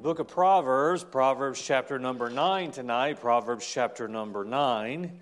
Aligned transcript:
The 0.00 0.04
book 0.04 0.18
of 0.18 0.28
Proverbs, 0.28 1.04
Proverbs 1.04 1.60
chapter 1.60 1.98
number 1.98 2.30
9 2.30 2.70
tonight, 2.70 3.20
Proverbs 3.20 3.70
chapter 3.70 4.08
number 4.08 4.46
9. 4.46 5.20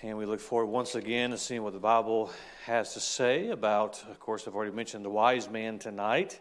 And 0.00 0.16
we 0.16 0.24
look 0.24 0.40
forward 0.40 0.68
once 0.68 0.94
again 0.94 1.32
to 1.32 1.36
seeing 1.36 1.62
what 1.62 1.74
the 1.74 1.78
Bible 1.78 2.32
has 2.64 2.94
to 2.94 3.00
say 3.00 3.50
about, 3.50 4.02
of 4.10 4.18
course, 4.18 4.48
I've 4.48 4.54
already 4.54 4.72
mentioned 4.72 5.04
the 5.04 5.10
wise 5.10 5.50
man 5.50 5.78
tonight. 5.78 6.40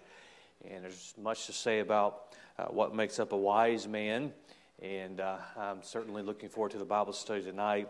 And 0.64 0.86
there's 0.86 1.14
much 1.22 1.48
to 1.48 1.52
say 1.52 1.80
about 1.80 2.34
uh, 2.58 2.68
what 2.68 2.96
makes 2.96 3.20
up 3.20 3.34
a 3.34 3.38
wise 3.38 3.86
man. 3.86 4.32
And 4.82 5.20
uh, 5.20 5.40
I'm 5.58 5.84
certainly 5.84 6.24
looking 6.24 6.48
forward 6.48 6.72
to 6.72 6.78
the 6.78 6.86
Bible 6.86 7.12
study 7.12 7.44
tonight. 7.44 7.90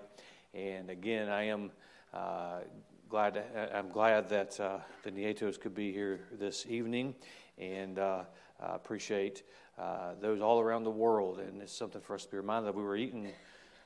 And 0.56 0.90
again, 0.90 1.30
I 1.30 1.44
am 1.44 1.70
uh, 2.12 2.62
glad 3.08 3.36
to, 3.36 3.78
I'm 3.78 3.90
glad 3.90 4.30
that 4.30 4.60
uh, 4.60 4.80
the 5.04 5.12
Nietos 5.12 5.62
could 5.62 5.76
be 5.76 5.94
here 5.94 6.22
this 6.32 6.66
evening. 6.68 7.14
And 7.60 8.00
uh, 8.00 8.24
I 8.60 8.76
appreciate 8.76 9.44
uh, 9.78 10.14
those 10.20 10.42
all 10.42 10.60
around 10.60 10.84
the 10.84 10.92
world, 10.92 11.40
and 11.40 11.62
it's 11.62 11.74
something 11.74 12.02
for 12.02 12.16
us 12.16 12.26
to 12.26 12.32
be 12.32 12.38
reminded 12.38 12.70
of. 12.70 12.76
We 12.76 12.84
were 12.84 12.96
eating, 12.96 13.28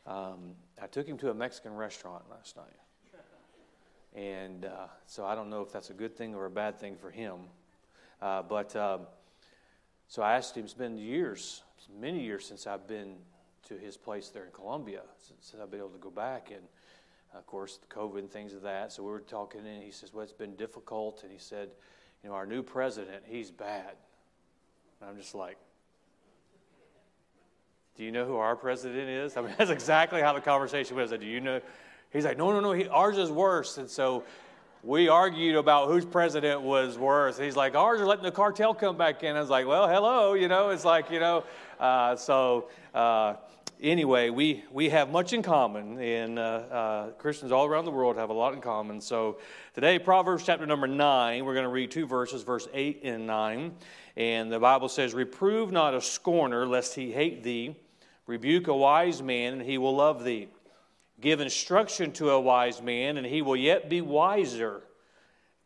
um, 0.08 0.56
I 0.82 0.88
took 0.88 1.08
him 1.08 1.18
to 1.20 1.30
a 1.30 1.34
Mexican 1.34 1.76
restaurant 1.76 2.24
last 2.30 2.56
night. 2.56 2.66
And 4.14 4.66
uh, 4.66 4.88
so 5.06 5.26
I 5.26 5.36
don't 5.36 5.50
know 5.50 5.62
if 5.62 5.72
that's 5.72 5.90
a 5.90 5.94
good 5.94 6.16
thing 6.16 6.36
or 6.36 6.46
a 6.46 6.50
bad 6.52 6.78
thing 6.78 6.96
for 6.96 7.10
him. 7.10 7.36
Uh, 8.22 8.42
but 8.42 8.76
um, 8.76 9.02
so 10.08 10.22
I 10.22 10.36
asked 10.36 10.58
him, 10.58 10.66
it's 10.66 10.74
been 10.74 10.98
years, 10.98 11.64
many 12.00 12.22
years 12.22 12.46
since 12.46 12.68
I've 12.68 12.88
been 12.88 13.16
to 13.70 13.78
his 13.78 13.96
place 13.96 14.30
there 14.30 14.44
in 14.44 14.52
Colombia, 14.52 15.02
since 15.18 15.56
I've 15.62 15.72
been 15.72 15.80
able 15.80 15.90
to 15.90 15.98
go 15.98 16.10
back. 16.10 16.52
And 16.52 16.62
of 17.34 17.46
course, 17.46 17.78
the 17.78 17.88
COVID 17.88 18.20
and 18.20 18.30
things 18.30 18.54
of 18.54 18.62
that. 18.64 18.92
So 18.92 19.04
we 19.04 19.12
were 19.12 19.22
talking, 19.22 19.66
and 19.66 19.82
he 19.82 19.92
says, 19.92 20.14
Well, 20.14 20.24
it's 20.24 20.34
been 20.34 20.56
difficult. 20.56 21.24
And 21.24 21.32
he 21.32 21.38
said, 21.38 21.70
You 22.24 22.30
know, 22.30 22.36
our 22.36 22.46
new 22.46 22.62
president, 22.62 23.24
he's 23.26 23.52
bad. 23.52 23.96
And 25.02 25.10
I'm 25.10 25.18
just 25.18 25.36
like, 25.36 25.58
do 27.98 28.04
you 28.04 28.12
know 28.12 28.26
who 28.26 28.38
our 28.38 28.56
president 28.56 29.10
is? 29.10 29.36
I 29.36 29.42
mean, 29.42 29.54
that's 29.58 29.72
exactly 29.72 30.22
how 30.22 30.34
the 30.34 30.42
conversation 30.42 30.96
was. 30.96 31.12
Do 31.12 31.26
you 31.26 31.42
know? 31.42 31.60
He's 32.12 32.26
like, 32.26 32.38
no, 32.38 32.52
no, 32.52 32.60
no, 32.60 32.72
he, 32.72 32.88
ours 32.88 33.18
is 33.18 33.32
worse. 33.32 33.78
And 33.78 33.90
so 33.90 34.24
we 34.84 35.08
argued 35.08 35.56
about 35.56 35.88
whose 35.88 36.06
president 36.06 36.62
was 36.62 36.98
worse. 36.98 37.38
He's 37.38 37.56
like, 37.56 37.76
ours 37.76 38.02
are 38.02 38.06
letting 38.06 38.24
the 38.24 38.32
cartel 38.32 38.74
come 38.74 38.98
back 38.98 39.24
in. 39.24 39.36
I 39.36 39.40
was 39.40 39.50
like, 39.50 39.68
well, 39.68 39.88
hello, 39.88 40.34
you 40.34 40.48
know, 40.48 40.70
it's 40.70 40.86
like, 40.86 41.10
you 41.10 41.20
know. 41.20 41.44
Uh, 41.80 42.16
so 42.16 42.70
uh, 42.94 43.36
anyway, 43.82 44.30
we, 44.30 44.64
we 44.72 44.90
have 44.90 45.12
much 45.12 45.34
in 45.34 45.42
common, 45.42 46.00
and 46.00 46.38
uh, 46.38 46.42
uh 46.42 47.10
Christians 47.12 47.52
all 47.52 47.66
around 47.66 47.86
the 47.86 47.92
world 47.92 48.18
have 48.18 48.30
a 48.30 48.34
lot 48.34 48.54
in 48.54 48.62
common. 48.62 49.02
So 49.02 49.40
today, 49.74 50.00
Proverbs 50.00 50.44
chapter 50.46 50.66
number 50.66 50.88
9, 50.88 51.44
we're 51.44 51.54
going 51.54 51.66
to 51.66 51.70
read 51.70 51.92
two 51.92 52.06
verses, 52.06 52.44
verse 52.44 52.68
8 52.74 53.02
and 53.04 53.28
9. 53.28 53.74
And 54.18 54.52
the 54.52 54.60
Bible 54.60 54.90
says, 54.90 55.14
Reprove 55.14 55.72
not 55.72 55.94
a 55.94 56.02
scorner, 56.02 56.68
lest 56.68 56.96
he 56.96 57.12
hate 57.12 57.44
thee. 57.44 57.76
Rebuke 58.28 58.68
a 58.68 58.76
wise 58.76 59.22
man, 59.22 59.54
and 59.54 59.62
he 59.62 59.78
will 59.78 59.96
love 59.96 60.24
thee. 60.24 60.48
Give 61.20 61.40
instruction 61.42 62.12
to 62.14 62.32
a 62.32 62.40
wise 62.40 62.82
man, 62.82 63.18
and 63.18 63.26
he 63.26 63.42
will 63.42 63.56
yet 63.56 63.90
be 63.90 64.02
wiser. 64.02 64.84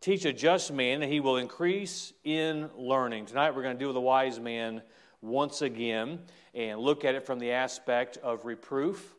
Teach 0.00 0.24
a 0.24 0.32
just 0.32 0.72
man, 0.72 1.02
and 1.02 1.12
he 1.12 1.20
will 1.20 1.36
increase 1.36 2.12
in 2.24 2.70
learning. 2.76 3.26
Tonight 3.26 3.54
we're 3.54 3.62
going 3.62 3.74
to 3.74 3.78
deal 3.78 3.88
with 3.88 3.96
a 3.96 4.00
wise 4.00 4.38
man 4.38 4.82
once 5.20 5.62
again 5.62 6.20
and 6.54 6.80
look 6.80 7.04
at 7.04 7.14
it 7.14 7.26
from 7.26 7.38
the 7.38 7.50
aspect 7.50 8.16
of 8.18 8.44
reproof 8.44 9.14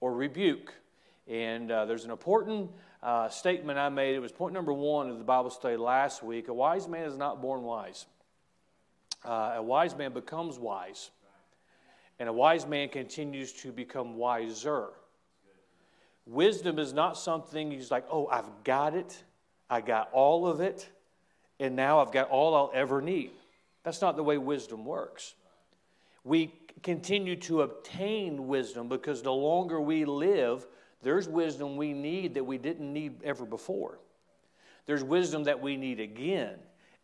or 0.00 0.14
rebuke. 0.14 0.74
And 1.26 1.70
uh, 1.70 1.84
there's 1.84 2.04
an 2.04 2.10
important 2.10 2.70
uh, 3.02 3.28
statement 3.28 3.78
I 3.78 3.88
made. 3.88 4.14
It 4.14 4.20
was 4.20 4.32
point 4.32 4.54
number 4.54 4.72
one 4.72 5.10
of 5.10 5.18
the 5.18 5.24
Bible 5.24 5.50
study 5.50 5.76
last 5.76 6.22
week. 6.22 6.48
A 6.48 6.54
wise 6.54 6.88
man 6.88 7.06
is 7.06 7.16
not 7.16 7.40
born 7.40 7.62
wise 7.62 8.06
uh, 9.24 9.54
a 9.56 9.62
wise 9.62 9.96
man 9.96 10.12
becomes 10.12 10.58
wise, 10.58 11.10
and 12.18 12.28
a 12.28 12.32
wise 12.32 12.66
man 12.66 12.88
continues 12.88 13.52
to 13.52 13.72
become 13.72 14.16
wiser. 14.16 14.88
Wisdom 16.26 16.78
is 16.78 16.92
not 16.92 17.16
something 17.18 17.70
he's 17.70 17.90
like, 17.90 18.04
oh, 18.10 18.26
I've 18.26 18.64
got 18.64 18.94
it, 18.94 19.22
I 19.68 19.80
got 19.80 20.10
all 20.12 20.46
of 20.46 20.60
it, 20.60 20.88
and 21.58 21.74
now 21.74 22.00
I've 22.00 22.12
got 22.12 22.28
all 22.30 22.54
I'll 22.54 22.70
ever 22.74 23.00
need. 23.00 23.32
That's 23.84 24.00
not 24.00 24.16
the 24.16 24.24
way 24.24 24.38
wisdom 24.38 24.84
works. 24.84 25.34
We 26.24 26.54
continue 26.82 27.36
to 27.36 27.62
obtain 27.62 28.48
wisdom 28.48 28.88
because 28.88 29.22
the 29.22 29.32
longer 29.32 29.80
we 29.80 30.04
live, 30.04 30.66
there's 31.02 31.28
wisdom 31.28 31.76
we 31.76 31.92
need 31.92 32.34
that 32.34 32.44
we 32.44 32.58
didn't 32.58 32.92
need 32.92 33.22
ever 33.22 33.44
before. 33.44 33.98
There's 34.86 35.04
wisdom 35.04 35.44
that 35.44 35.60
we 35.60 35.76
need 35.76 36.00
again. 36.00 36.56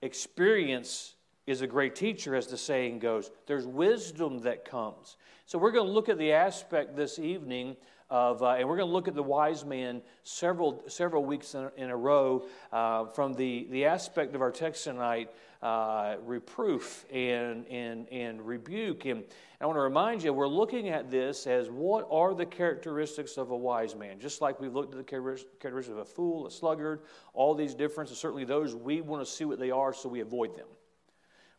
Experience 0.03 1.15
is 1.47 1.63
a 1.63 1.67
great 1.67 1.95
teacher, 1.95 2.35
as 2.35 2.47
the 2.47 2.57
saying 2.57 2.99
goes. 2.99 3.31
There's 3.47 3.67
wisdom 3.67 4.41
that 4.41 4.65
comes. 4.65 5.17
So 5.47 5.59
we're 5.59 5.73
going 5.73 5.87
to 5.87 5.93
look 5.93 6.09
at 6.09 6.19
the 6.19 6.33
aspect 6.33 6.97
this 6.97 7.19
evening 7.19 7.77
of, 8.09 8.43
uh, 8.43 8.51
and 8.51 8.69
we're 8.69 8.77
going 8.77 8.89
to 8.89 8.93
look 8.93 9.09
at 9.09 9.15
the 9.15 9.23
wise 9.23 9.65
man 9.65 10.03
several 10.23 10.83
several 10.89 11.25
weeks 11.25 11.55
in, 11.55 11.71
in 11.77 11.91
a 11.91 11.97
row 11.97 12.45
uh, 12.73 13.07
from 13.07 13.35
the 13.35 13.67
the 13.71 13.85
aspect 13.85 14.35
of 14.35 14.43
our 14.43 14.51
text 14.51 14.85
tonight, 14.85 15.31
uh, 15.63 16.17
reproof 16.25 17.05
and 17.13 17.67
and 17.69 18.09
and 18.09 18.41
rebuke. 18.47 19.05
And 19.05 19.25
I 19.61 19.67
want 19.67 19.77
to 19.77 19.83
remind 19.83 20.23
you, 20.23 20.33
we're 20.33 20.49
looking 20.49 20.89
at 20.89 21.11
this 21.11 21.47
as 21.47 21.69
what 21.69 22.07
are 22.11 22.35
the 22.35 22.47
characteristics 22.47 23.37
of 23.37 23.51
a 23.51 23.57
wise 23.57 23.95
man? 23.95 24.19
Just 24.19 24.41
like 24.41 24.59
we've 24.59 24.75
looked 24.75 24.95
at 24.95 24.99
the 24.99 25.05
characteristics 25.05 25.89
of 25.89 25.99
a 25.99 26.05
fool, 26.05 26.47
a 26.47 26.51
sluggard, 26.51 27.03
all 27.35 27.55
these 27.55 27.75
differences. 27.75 28.19
Certainly, 28.19 28.45
those 28.45 28.75
we 28.75 29.01
want 29.01 29.25
to 29.25 29.31
see 29.31 29.45
what 29.45 29.59
they 29.59 29.71
are, 29.71 29.93
so 29.93 30.09
we 30.09 30.21
avoid 30.21 30.57
them. 30.57 30.69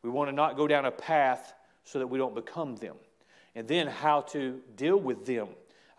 We 0.02 0.10
want 0.10 0.30
to 0.30 0.36
not 0.36 0.58
go 0.58 0.68
down 0.68 0.86
a 0.86 0.92
path 0.92 1.54
so 1.84 2.00
that 2.00 2.08
we 2.08 2.18
don't 2.18 2.34
become 2.34 2.76
them. 2.76 2.96
And 3.54 3.68
then 3.68 3.88
how 3.88 4.22
to 4.22 4.62
deal 4.76 4.98
with 4.98 5.26
them 5.26 5.50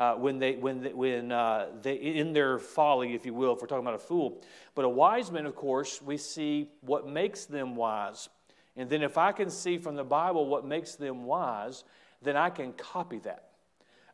uh, 0.02 0.14
when 0.16 0.40
they, 0.40 0.56
when, 0.56 0.82
they, 0.82 0.92
when 0.92 1.30
uh, 1.30 1.66
they, 1.80 1.94
in 1.94 2.32
their 2.32 2.58
folly, 2.58 3.14
if 3.14 3.24
you 3.24 3.32
will, 3.32 3.54
if 3.54 3.60
we're 3.60 3.68
talking 3.68 3.84
about 3.84 3.94
a 3.94 3.98
fool. 3.98 4.40
But 4.74 4.84
a 4.84 4.88
wise 4.88 5.30
man, 5.30 5.46
of 5.46 5.54
course, 5.54 6.02
we 6.02 6.16
see 6.16 6.70
what 6.80 7.06
makes 7.06 7.44
them 7.44 7.76
wise. 7.76 8.28
And 8.76 8.90
then 8.90 9.02
if 9.02 9.16
I 9.16 9.30
can 9.30 9.48
see 9.48 9.78
from 9.78 9.94
the 9.94 10.02
Bible 10.02 10.46
what 10.48 10.66
makes 10.66 10.96
them 10.96 11.24
wise, 11.24 11.84
then 12.20 12.36
I 12.36 12.50
can 12.50 12.72
copy 12.72 13.20
that. 13.20 13.50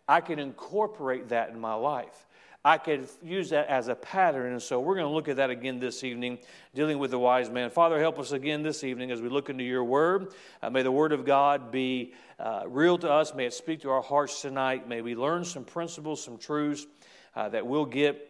I 0.06 0.20
can 0.20 0.38
incorporate 0.38 1.30
that 1.30 1.50
in 1.50 1.58
my 1.58 1.74
life. 1.74 2.26
I 2.64 2.76
could 2.76 3.08
use 3.22 3.50
that 3.50 3.68
as 3.68 3.88
a 3.88 3.94
pattern. 3.94 4.52
And 4.52 4.62
so 4.62 4.80
we're 4.80 4.96
going 4.96 5.06
to 5.06 5.12
look 5.12 5.28
at 5.28 5.36
that 5.36 5.50
again 5.50 5.78
this 5.78 6.02
evening, 6.02 6.38
dealing 6.74 6.98
with 6.98 7.12
the 7.12 7.18
wise 7.18 7.50
man. 7.50 7.70
Father, 7.70 7.98
help 8.00 8.18
us 8.18 8.32
again 8.32 8.62
this 8.62 8.82
evening 8.82 9.10
as 9.10 9.22
we 9.22 9.28
look 9.28 9.48
into 9.48 9.64
your 9.64 9.84
word. 9.84 10.34
Uh, 10.62 10.70
may 10.70 10.82
the 10.82 10.92
word 10.92 11.12
of 11.12 11.24
God 11.24 11.70
be 11.70 12.14
uh, 12.38 12.64
real 12.66 12.98
to 12.98 13.10
us. 13.10 13.32
May 13.34 13.46
it 13.46 13.54
speak 13.54 13.82
to 13.82 13.90
our 13.90 14.02
hearts 14.02 14.42
tonight. 14.42 14.88
May 14.88 15.02
we 15.02 15.14
learn 15.14 15.44
some 15.44 15.64
principles, 15.64 16.22
some 16.22 16.36
truths 16.36 16.86
uh, 17.36 17.48
that 17.50 17.66
we'll 17.66 17.86
get 17.86 18.24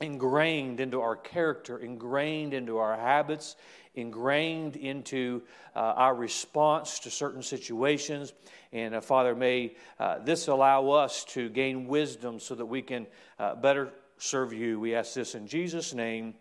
ingrained 0.00 0.80
into 0.80 1.00
our 1.00 1.16
character, 1.16 1.78
ingrained 1.78 2.54
into 2.54 2.78
our 2.78 2.96
habits, 2.96 3.56
ingrained 3.94 4.76
into 4.76 5.42
uh, 5.76 5.80
our 5.80 6.14
response 6.14 6.98
to 7.00 7.10
certain 7.10 7.42
situations. 7.42 8.32
And 8.72 8.94
uh, 8.94 9.00
Father, 9.00 9.34
may 9.34 9.74
uh, 9.98 10.18
this 10.20 10.48
allow 10.48 10.90
us 10.90 11.24
to 11.26 11.48
gain 11.48 11.86
wisdom 11.86 12.40
so 12.40 12.54
that 12.54 12.66
we 12.66 12.82
can 12.82 13.06
uh, 13.38 13.54
better 13.54 13.90
serve 14.18 14.52
you. 14.52 14.80
We 14.80 14.94
ask 14.94 15.14
this 15.14 15.34
in 15.34 15.46
Jesus' 15.46 15.92
name. 15.92 16.34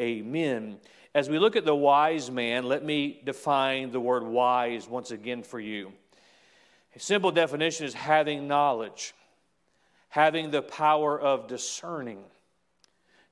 Amen. 0.00 0.78
As 1.14 1.30
we 1.30 1.38
look 1.38 1.56
at 1.56 1.64
the 1.64 1.74
wise 1.74 2.30
man, 2.30 2.64
let 2.64 2.84
me 2.84 3.22
define 3.24 3.90
the 3.90 4.00
word 4.00 4.22
wise 4.22 4.86
once 4.86 5.10
again 5.10 5.42
for 5.42 5.58
you. 5.58 5.92
A 6.94 7.00
simple 7.00 7.30
definition 7.30 7.86
is 7.86 7.94
having 7.94 8.46
knowledge, 8.46 9.14
having 10.08 10.50
the 10.50 10.62
power 10.62 11.18
of 11.18 11.48
discerning. 11.48 12.18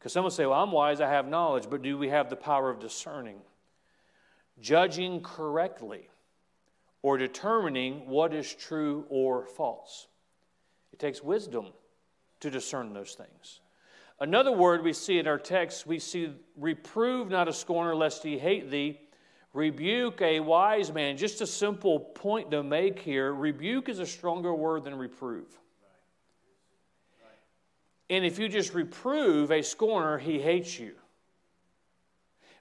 Because 0.04 0.12
some 0.12 0.24
will 0.24 0.30
say, 0.30 0.44
Well, 0.44 0.62
I'm 0.62 0.70
wise, 0.70 1.00
I 1.00 1.08
have 1.08 1.26
knowledge, 1.26 1.64
but 1.70 1.80
do 1.80 1.96
we 1.96 2.10
have 2.10 2.28
the 2.28 2.36
power 2.36 2.68
of 2.68 2.78
discerning? 2.78 3.38
Judging 4.60 5.22
correctly 5.22 6.10
or 7.00 7.16
determining 7.16 8.06
what 8.06 8.34
is 8.34 8.52
true 8.54 9.06
or 9.08 9.46
false. 9.46 10.08
It 10.92 10.98
takes 10.98 11.22
wisdom 11.22 11.68
to 12.40 12.50
discern 12.50 12.92
those 12.92 13.14
things. 13.14 13.60
Another 14.20 14.52
word 14.52 14.84
we 14.84 14.92
see 14.92 15.18
in 15.18 15.26
our 15.26 15.38
text, 15.38 15.86
we 15.86 15.98
see 15.98 16.34
reprove 16.54 17.30
not 17.30 17.48
a 17.48 17.52
scorner 17.54 17.96
lest 17.96 18.22
he 18.22 18.38
hate 18.38 18.70
thee, 18.70 19.00
rebuke 19.54 20.20
a 20.20 20.38
wise 20.38 20.92
man. 20.92 21.16
Just 21.16 21.40
a 21.40 21.46
simple 21.46 21.98
point 21.98 22.50
to 22.50 22.62
make 22.62 22.98
here 22.98 23.32
rebuke 23.32 23.88
is 23.88 24.00
a 24.00 24.06
stronger 24.06 24.54
word 24.54 24.84
than 24.84 24.96
reprove. 24.96 25.58
And 28.10 28.24
if 28.24 28.38
you 28.38 28.48
just 28.48 28.74
reprove 28.74 29.50
a 29.50 29.62
scorner, 29.62 30.18
he 30.18 30.40
hates 30.40 30.78
you. 30.78 30.92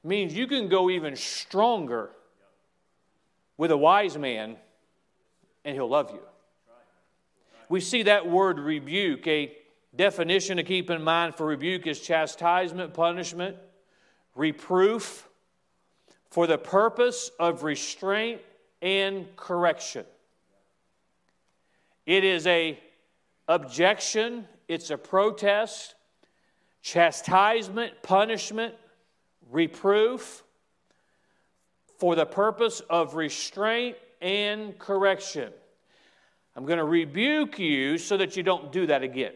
Means 0.04 0.34
you 0.34 0.48
can 0.48 0.68
go 0.68 0.90
even 0.90 1.16
stronger 1.16 2.10
with 3.58 3.72
a 3.72 3.78
wise 3.78 4.18
man 4.18 4.58
and 5.64 5.76
he'll 5.76 5.90
love 5.90 6.12
you. 6.12 6.20
We 7.70 7.80
see 7.80 8.04
that 8.04 8.28
word 8.28 8.60
rebuke, 8.60 9.26
a 9.28 9.56
definition 9.96 10.58
to 10.58 10.64
keep 10.64 10.90
in 10.90 11.04
mind 11.04 11.36
for 11.36 11.46
rebuke 11.46 11.88
is 11.88 12.00
chastisement, 12.00 12.94
punishment, 12.94 13.56
reproof, 14.36 15.30
for 16.30 16.48
the 16.48 16.58
purpose 16.58 17.32
of 17.40 17.64
restraint 17.64 18.42
and 18.82 19.34
correction. 19.36 20.06
It 22.06 22.24
is 22.24 22.46
a 22.48 22.80
objection, 23.48 24.48
it's 24.74 24.90
a 24.90 24.98
protest, 24.98 25.96
chastisement, 26.82 28.02
punishment, 28.02 28.74
reproof 29.52 30.44
for 32.00 32.16
the 32.16 32.26
purpose 32.26 32.82
of 32.90 33.16
restraint 33.16 33.96
and 34.22 34.78
correction. 34.80 35.54
I'm 36.56 36.66
going 36.66 36.80
to 36.80 36.86
rebuke 36.86 37.60
you 37.60 37.98
so 37.98 38.18
that 38.18 38.36
you 38.36 38.44
don't 38.44 38.72
do 38.72 38.88
that 38.88 39.04
again. 39.04 39.34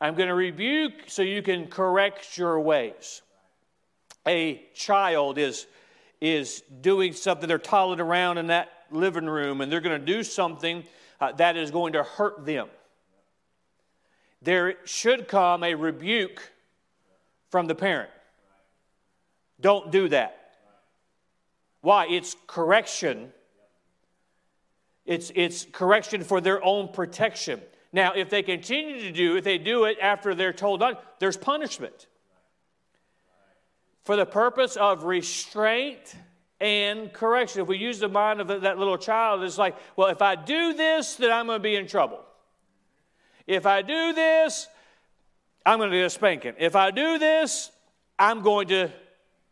I'm 0.00 0.14
going 0.14 0.28
to 0.28 0.34
rebuke 0.34 0.92
so 1.06 1.22
you 1.22 1.42
can 1.42 1.66
correct 1.66 2.36
your 2.36 2.58
ways. 2.60 3.22
A 4.26 4.62
child 4.74 5.38
is, 5.38 5.66
is 6.20 6.62
doing 6.80 7.12
something, 7.12 7.48
they're 7.48 7.58
toddling 7.58 8.00
around 8.00 8.38
in 8.38 8.46
that 8.48 8.70
living 8.90 9.26
room, 9.26 9.60
and 9.60 9.70
they're 9.70 9.80
going 9.80 9.98
to 9.98 10.06
do 10.06 10.22
something 10.22 10.84
uh, 11.20 11.32
that 11.32 11.56
is 11.56 11.70
going 11.70 11.92
to 11.92 12.02
hurt 12.02 12.44
them. 12.44 12.68
There 14.44 14.74
should 14.84 15.26
come 15.26 15.64
a 15.64 15.74
rebuke 15.74 16.52
from 17.50 17.66
the 17.66 17.74
parent. 17.74 18.10
Don't 19.60 19.90
do 19.90 20.08
that. 20.08 20.52
Why? 21.80 22.06
It's 22.06 22.36
correction. 22.46 23.32
It's, 25.06 25.32
it's 25.34 25.64
correction 25.64 26.22
for 26.22 26.40
their 26.40 26.62
own 26.62 26.88
protection. 26.88 27.60
Now, 27.92 28.12
if 28.14 28.28
they 28.28 28.42
continue 28.42 29.00
to 29.00 29.12
do, 29.12 29.36
if 29.36 29.44
they 29.44 29.58
do 29.58 29.84
it 29.84 29.98
after 30.00 30.34
they're 30.34 30.52
told 30.52 30.82
on, 30.82 30.96
there's 31.20 31.36
punishment. 31.36 32.06
For 34.02 34.16
the 34.16 34.26
purpose 34.26 34.76
of 34.76 35.04
restraint 35.04 36.14
and 36.60 37.12
correction. 37.12 37.62
If 37.62 37.68
we 37.68 37.78
use 37.78 37.98
the 37.98 38.08
mind 38.08 38.40
of 38.40 38.48
that 38.62 38.78
little 38.78 38.98
child, 38.98 39.42
it's 39.42 39.58
like, 39.58 39.76
well, 39.96 40.08
if 40.08 40.22
I 40.22 40.34
do 40.34 40.72
this, 40.72 41.16
then 41.16 41.30
I'm 41.30 41.46
going 41.46 41.58
to 41.58 41.62
be 41.62 41.76
in 41.76 41.86
trouble. 41.86 42.20
If 43.46 43.66
I 43.66 43.82
do 43.82 44.12
this, 44.12 44.68
I'm 45.66 45.78
going 45.78 45.90
to 45.90 45.96
get 45.96 46.06
a 46.06 46.10
spanking. 46.10 46.54
If 46.58 46.76
I 46.76 46.90
do 46.90 47.18
this, 47.18 47.70
I'm 48.18 48.42
going 48.42 48.68
to 48.68 48.90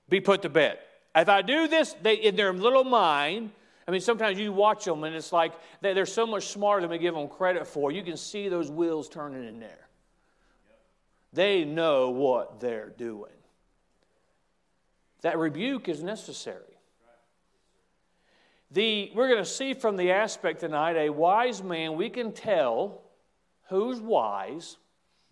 be 0.09 0.21
put 0.21 0.43
to 0.43 0.49
bed. 0.49 0.79
If 1.15 1.29
I 1.29 1.43
do 1.43 1.69
this, 1.69 1.95
they, 2.03 2.15
in 2.15 2.37
their 2.37 2.53
little 2.53 2.85
mind, 2.85 3.51
I 3.87 3.91
mean, 3.91 4.01
sometimes 4.01 4.39
you 4.39 4.53
watch 4.53 4.85
them 4.85 5.05
and 5.05 5.15
it's 5.15 5.33
like 5.33 5.53
they're 5.81 6.07
so 6.07 6.27
much 6.27 6.49
smarter 6.49 6.83
than 6.83 6.91
we 6.91 6.99
give 6.99 7.15
them 7.15 7.29
credit 7.29 7.67
for. 7.67 7.91
You 7.91 8.03
can 8.03 8.17
see 8.17 8.49
those 8.49 8.71
wheels 8.71 9.09
turning 9.09 9.47
in 9.47 9.61
there. 9.61 9.89
They 11.33 11.65
know 11.65 12.11
what 12.11 12.61
they're 12.61 12.91
doing. 12.91 13.33
That 15.23 15.39
rebuke 15.39 15.89
is 15.89 16.03
necessary. 16.03 16.59
The, 18.71 19.11
we're 19.15 19.29
going 19.29 19.43
to 19.43 19.49
see 19.49 19.75
from 19.75 19.97
the 19.97 20.13
aspect 20.13 20.61
tonight 20.61 20.97
a 20.97 21.11
wise 21.11 21.63
man, 21.63 21.95
we 21.95 22.09
can 22.09 22.33
tell 22.33 23.03
who's 23.73 24.01
wise 24.01 24.77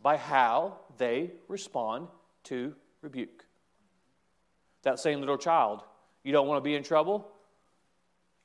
by 0.03 0.17
how 0.17 0.79
they 0.97 1.31
respond 1.47 2.09
to 2.45 2.75
rebuke. 3.03 3.45
That 4.83 4.99
same 4.99 5.21
little 5.21 5.37
child, 5.37 5.83
you 6.25 6.33
don't 6.33 6.49
want 6.49 6.57
to 6.57 6.65
be 6.65 6.75
in 6.75 6.83
trouble? 6.83 7.31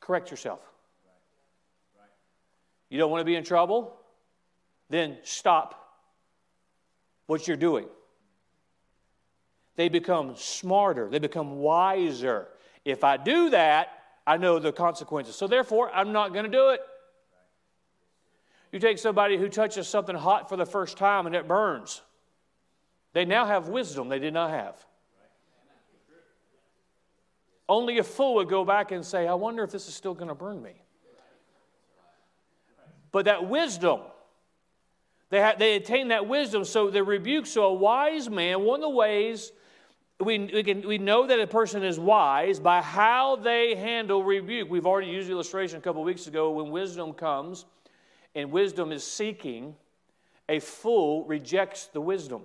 Correct 0.02 0.30
yourself. 0.32 0.60
You 2.90 2.98
don't 2.98 3.10
want 3.10 3.22
to 3.22 3.26
be 3.26 3.36
in 3.36 3.46
trouble? 3.46 3.96
Then 4.90 5.18
stop 5.24 5.98
what 7.28 7.48
you're 7.48 7.56
doing. 7.56 7.88
They 9.78 9.88
become 9.88 10.36
smarter, 10.36 11.10
they 11.10 11.20
become 11.20 11.60
wiser. 11.60 12.50
If 12.84 13.06
I 13.06 13.16
do 13.16 13.50
that, 13.52 13.88
I 14.28 14.36
know 14.36 14.60
the 14.60 14.74
consequences. 14.74 15.38
So 15.38 15.48
therefore, 15.48 15.90
I'm 15.94 16.12
not 16.12 16.34
going 16.34 16.46
to 16.46 16.52
do 16.52 16.70
it. 16.70 16.82
You 18.76 18.80
take 18.82 18.98
somebody 18.98 19.38
who 19.38 19.48
touches 19.48 19.88
something 19.88 20.18
hot 20.18 20.50
for 20.50 20.58
the 20.58 20.66
first 20.66 20.98
time 20.98 21.28
and 21.28 21.34
it 21.34 21.48
burns. 21.48 22.02
They 23.14 23.24
now 23.24 23.46
have 23.46 23.70
wisdom 23.70 24.10
they 24.10 24.20
did 24.20 24.34
not 24.34 24.50
have. 24.50 24.76
Only 27.70 28.00
a 28.00 28.04
fool 28.04 28.36
would 28.36 28.50
go 28.50 28.66
back 28.66 28.92
and 28.92 29.06
say, 29.06 29.30
I 29.30 29.34
wonder 29.36 29.64
if 29.64 29.72
this 29.72 29.88
is 29.88 29.94
still 29.94 30.14
going 30.14 30.28
to 30.28 30.36
burn 30.36 30.62
me. 30.62 30.74
But 33.14 33.24
that 33.26 33.48
wisdom, 33.48 34.02
they, 35.30 35.40
had, 35.40 35.58
they 35.58 35.78
attain 35.78 36.10
that 36.10 36.28
wisdom. 36.28 36.66
So 36.66 36.90
the 36.90 37.02
rebuke, 37.02 37.46
so 37.46 37.64
a 37.68 37.74
wise 37.74 38.30
man, 38.30 38.60
one 38.60 38.82
of 38.82 38.82
the 38.82 38.90
ways 38.90 39.54
we, 40.20 40.38
we, 40.38 40.64
can, 40.64 40.86
we 40.86 40.98
know 40.98 41.26
that 41.28 41.40
a 41.40 41.48
person 41.48 41.82
is 41.82 41.98
wise 41.98 42.60
by 42.60 42.82
how 42.82 43.38
they 43.38 43.76
handle 43.76 44.22
rebuke. 44.22 44.70
We've 44.70 44.86
already 44.86 45.12
used 45.12 45.30
the 45.30 45.32
illustration 45.32 45.78
a 45.78 45.82
couple 45.82 46.04
weeks 46.04 46.28
ago 46.28 46.52
when 46.52 46.72
wisdom 46.72 47.14
comes 47.14 47.64
and 48.36 48.52
wisdom 48.52 48.92
is 48.92 49.04
seeking, 49.04 49.76
a 50.48 50.60
fool 50.60 51.26
rejects 51.26 51.88
the 51.88 52.02
wisdom. 52.02 52.44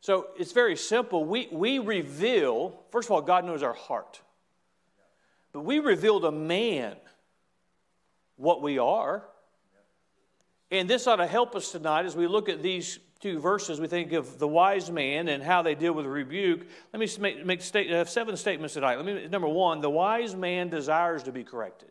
So 0.00 0.28
it's 0.38 0.52
very 0.52 0.76
simple. 0.76 1.24
We, 1.24 1.48
we 1.50 1.78
reveal, 1.78 2.80
first 2.90 3.08
of 3.08 3.12
all, 3.12 3.22
God 3.22 3.44
knows 3.44 3.62
our 3.62 3.72
heart. 3.72 4.20
But 5.52 5.60
we 5.60 5.78
reveal 5.78 6.20
to 6.20 6.30
man 6.30 6.96
what 8.36 8.62
we 8.62 8.78
are. 8.78 9.24
And 10.70 10.88
this 10.88 11.06
ought 11.06 11.16
to 11.16 11.26
help 11.26 11.54
us 11.54 11.72
tonight 11.72 12.06
as 12.06 12.16
we 12.16 12.26
look 12.26 12.48
at 12.48 12.62
these 12.62 12.98
two 13.20 13.40
verses. 13.40 13.80
We 13.80 13.88
think 13.88 14.12
of 14.12 14.38
the 14.38 14.48
wise 14.48 14.90
man 14.90 15.28
and 15.28 15.42
how 15.42 15.62
they 15.62 15.74
deal 15.74 15.92
with 15.92 16.06
rebuke. 16.06 16.66
Let 16.92 17.00
me 17.00 17.08
make, 17.18 17.44
make 17.44 17.62
state, 17.62 17.90
uh, 17.90 18.04
seven 18.04 18.36
statements 18.36 18.74
tonight. 18.74 18.96
Let 18.96 19.06
me, 19.06 19.28
number 19.28 19.48
one, 19.48 19.80
the 19.80 19.90
wise 19.90 20.34
man 20.34 20.68
desires 20.68 21.22
to 21.24 21.32
be 21.32 21.44
corrected. 21.44 21.90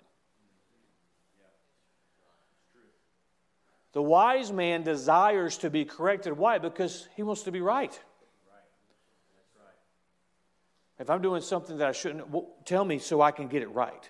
The 3.95 4.01
wise 4.01 4.51
man 4.51 4.83
desires 4.83 5.57
to 5.59 5.69
be 5.69 5.85
corrected. 5.85 6.37
Why? 6.37 6.57
Because 6.57 7.07
he 7.15 7.23
wants 7.23 7.43
to 7.43 7.51
be 7.51 7.61
right. 7.61 7.97
If 10.99 11.09
I'm 11.09 11.21
doing 11.21 11.41
something 11.41 11.77
that 11.77 11.87
I 11.87 11.93
shouldn't, 11.93 12.29
well, 12.29 12.49
tell 12.65 12.83
me 12.83 12.99
so 12.99 13.21
I 13.21 13.31
can 13.31 13.47
get 13.47 13.61
it 13.61 13.69
right. 13.69 14.09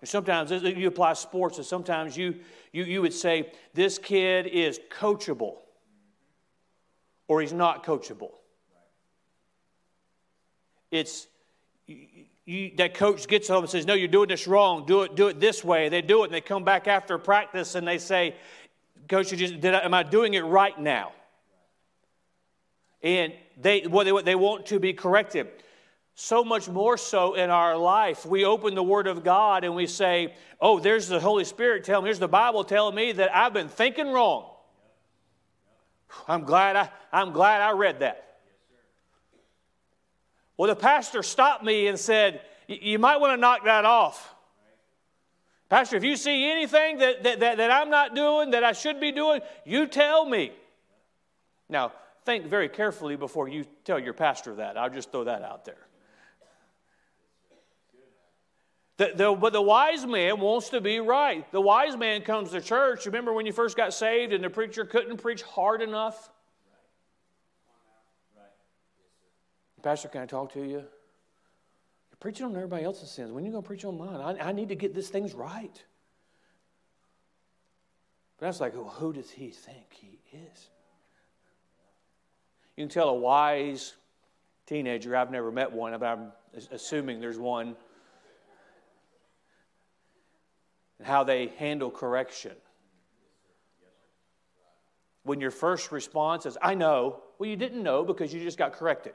And 0.00 0.08
sometimes 0.08 0.50
you 0.50 0.88
apply 0.88 1.12
sports, 1.12 1.58
and 1.58 1.66
sometimes 1.66 2.16
you, 2.16 2.36
you, 2.72 2.84
you 2.84 3.02
would 3.02 3.12
say, 3.12 3.52
this 3.74 3.98
kid 3.98 4.46
is 4.46 4.80
coachable, 4.90 5.56
or 7.26 7.42
he's 7.42 7.52
not 7.52 7.84
coachable. 7.84 8.30
It's 10.90 11.26
you, 12.48 12.72
that 12.78 12.94
coach 12.94 13.28
gets 13.28 13.46
home 13.46 13.64
and 13.64 13.70
says, 13.70 13.86
No, 13.86 13.92
you're 13.92 14.08
doing 14.08 14.28
this 14.28 14.46
wrong. 14.46 14.86
Do 14.86 15.02
it, 15.02 15.14
do 15.14 15.28
it 15.28 15.38
this 15.38 15.62
way. 15.62 15.90
They 15.90 16.00
do 16.00 16.22
it, 16.22 16.26
and 16.26 16.34
they 16.34 16.40
come 16.40 16.64
back 16.64 16.88
after 16.88 17.18
practice 17.18 17.74
and 17.74 17.86
they 17.86 17.98
say, 17.98 18.36
Coach, 19.06 19.28
just, 19.28 19.62
I, 19.62 19.84
am 19.84 19.92
I 19.92 20.02
doing 20.02 20.32
it 20.32 20.40
right 20.40 20.78
now? 20.80 21.12
And 23.02 23.34
they, 23.60 23.86
well, 23.86 24.04
they, 24.04 24.22
they 24.22 24.34
want 24.34 24.64
to 24.66 24.80
be 24.80 24.94
corrected. 24.94 25.48
So 26.14 26.42
much 26.42 26.70
more 26.70 26.96
so 26.96 27.34
in 27.34 27.50
our 27.50 27.76
life, 27.76 28.24
we 28.24 28.46
open 28.46 28.74
the 28.74 28.82
Word 28.82 29.08
of 29.08 29.22
God 29.22 29.62
and 29.62 29.74
we 29.74 29.86
say, 29.86 30.34
Oh, 30.58 30.80
there's 30.80 31.06
the 31.06 31.20
Holy 31.20 31.44
Spirit 31.44 31.84
telling 31.84 32.04
me, 32.04 32.08
here's 32.08 32.18
the 32.18 32.28
Bible 32.28 32.64
telling 32.64 32.94
me 32.94 33.12
that 33.12 33.36
I've 33.36 33.52
been 33.52 33.68
thinking 33.68 34.08
wrong. 34.08 34.50
I'm 36.26 36.44
glad 36.44 36.76
I, 36.76 36.90
I'm 37.12 37.32
glad 37.32 37.60
I 37.60 37.72
read 37.72 38.00
that. 38.00 38.27
Well, 40.58 40.68
the 40.68 40.76
pastor 40.76 41.22
stopped 41.22 41.64
me 41.64 41.86
and 41.86 41.98
said, 41.98 42.42
You 42.66 42.98
might 42.98 43.18
want 43.18 43.32
to 43.32 43.40
knock 43.40 43.64
that 43.64 43.86
off. 43.86 44.34
Pastor, 45.68 45.96
if 45.96 46.04
you 46.04 46.16
see 46.16 46.50
anything 46.50 46.98
that, 46.98 47.22
that, 47.22 47.40
that, 47.40 47.56
that, 47.58 47.70
I'm 47.70 47.90
not 47.90 48.14
doing, 48.14 48.50
that 48.50 48.64
I 48.64 48.72
should 48.72 49.00
be 49.00 49.12
doing, 49.12 49.40
you 49.64 49.86
tell 49.86 50.26
me. 50.26 50.52
Now, 51.68 51.92
think 52.24 52.46
very 52.46 52.68
carefully 52.68 53.16
before 53.16 53.48
you 53.48 53.66
tell 53.84 53.98
your 53.98 54.14
pastor 54.14 54.56
that. 54.56 54.76
I'll 54.76 54.90
just 54.90 55.12
throw 55.12 55.24
that 55.24 55.42
out 55.42 55.64
there. 55.64 55.86
The, 58.96 59.12
the, 59.14 59.32
but 59.32 59.52
the 59.52 59.62
wise 59.62 60.04
man 60.04 60.40
wants 60.40 60.70
to 60.70 60.80
be 60.80 60.98
right. 60.98 61.50
The 61.52 61.60
wise 61.60 61.96
man 61.96 62.22
comes 62.22 62.50
to 62.50 62.60
church. 62.60 63.06
Remember 63.06 63.32
when 63.32 63.46
you 63.46 63.52
first 63.52 63.76
got 63.76 63.94
saved 63.94 64.32
and 64.32 64.42
the 64.42 64.50
preacher 64.50 64.84
couldn't 64.84 65.18
preach 65.18 65.42
hard 65.42 65.82
enough? 65.82 66.30
Pastor, 69.82 70.08
can 70.08 70.22
I 70.22 70.26
talk 70.26 70.52
to 70.54 70.60
you? 70.60 70.68
You're 70.70 72.18
preaching 72.20 72.46
on 72.46 72.56
everybody 72.56 72.84
else's 72.84 73.10
sins. 73.10 73.30
When 73.30 73.44
are 73.44 73.46
you 73.46 73.52
going 73.52 73.62
to 73.62 73.66
preach 73.66 73.84
on 73.84 73.96
mine? 73.96 74.38
I, 74.40 74.48
I 74.48 74.52
need 74.52 74.68
to 74.70 74.74
get 74.74 74.94
these 74.94 75.08
things 75.08 75.34
right. 75.34 75.82
But 78.38 78.46
was 78.46 78.60
like, 78.60 78.74
well, 78.74 78.88
who 78.88 79.12
does 79.12 79.30
he 79.30 79.50
think 79.50 79.86
he 79.90 80.20
is? 80.32 80.70
You 82.76 82.84
can 82.84 82.88
tell 82.88 83.08
a 83.08 83.14
wise 83.14 83.94
teenager, 84.66 85.16
I've 85.16 85.30
never 85.30 85.50
met 85.50 85.72
one, 85.72 85.98
but 85.98 86.06
I'm 86.06 86.32
assuming 86.70 87.20
there's 87.20 87.38
one, 87.38 87.74
and 90.98 91.06
how 91.06 91.24
they 91.24 91.48
handle 91.58 91.90
correction. 91.90 92.52
When 95.24 95.40
your 95.40 95.50
first 95.50 95.90
response 95.90 96.46
is, 96.46 96.56
I 96.62 96.74
know, 96.74 97.22
well, 97.38 97.48
you 97.50 97.56
didn't 97.56 97.82
know 97.82 98.04
because 98.04 98.32
you 98.32 98.40
just 98.40 98.58
got 98.58 98.72
corrected. 98.72 99.14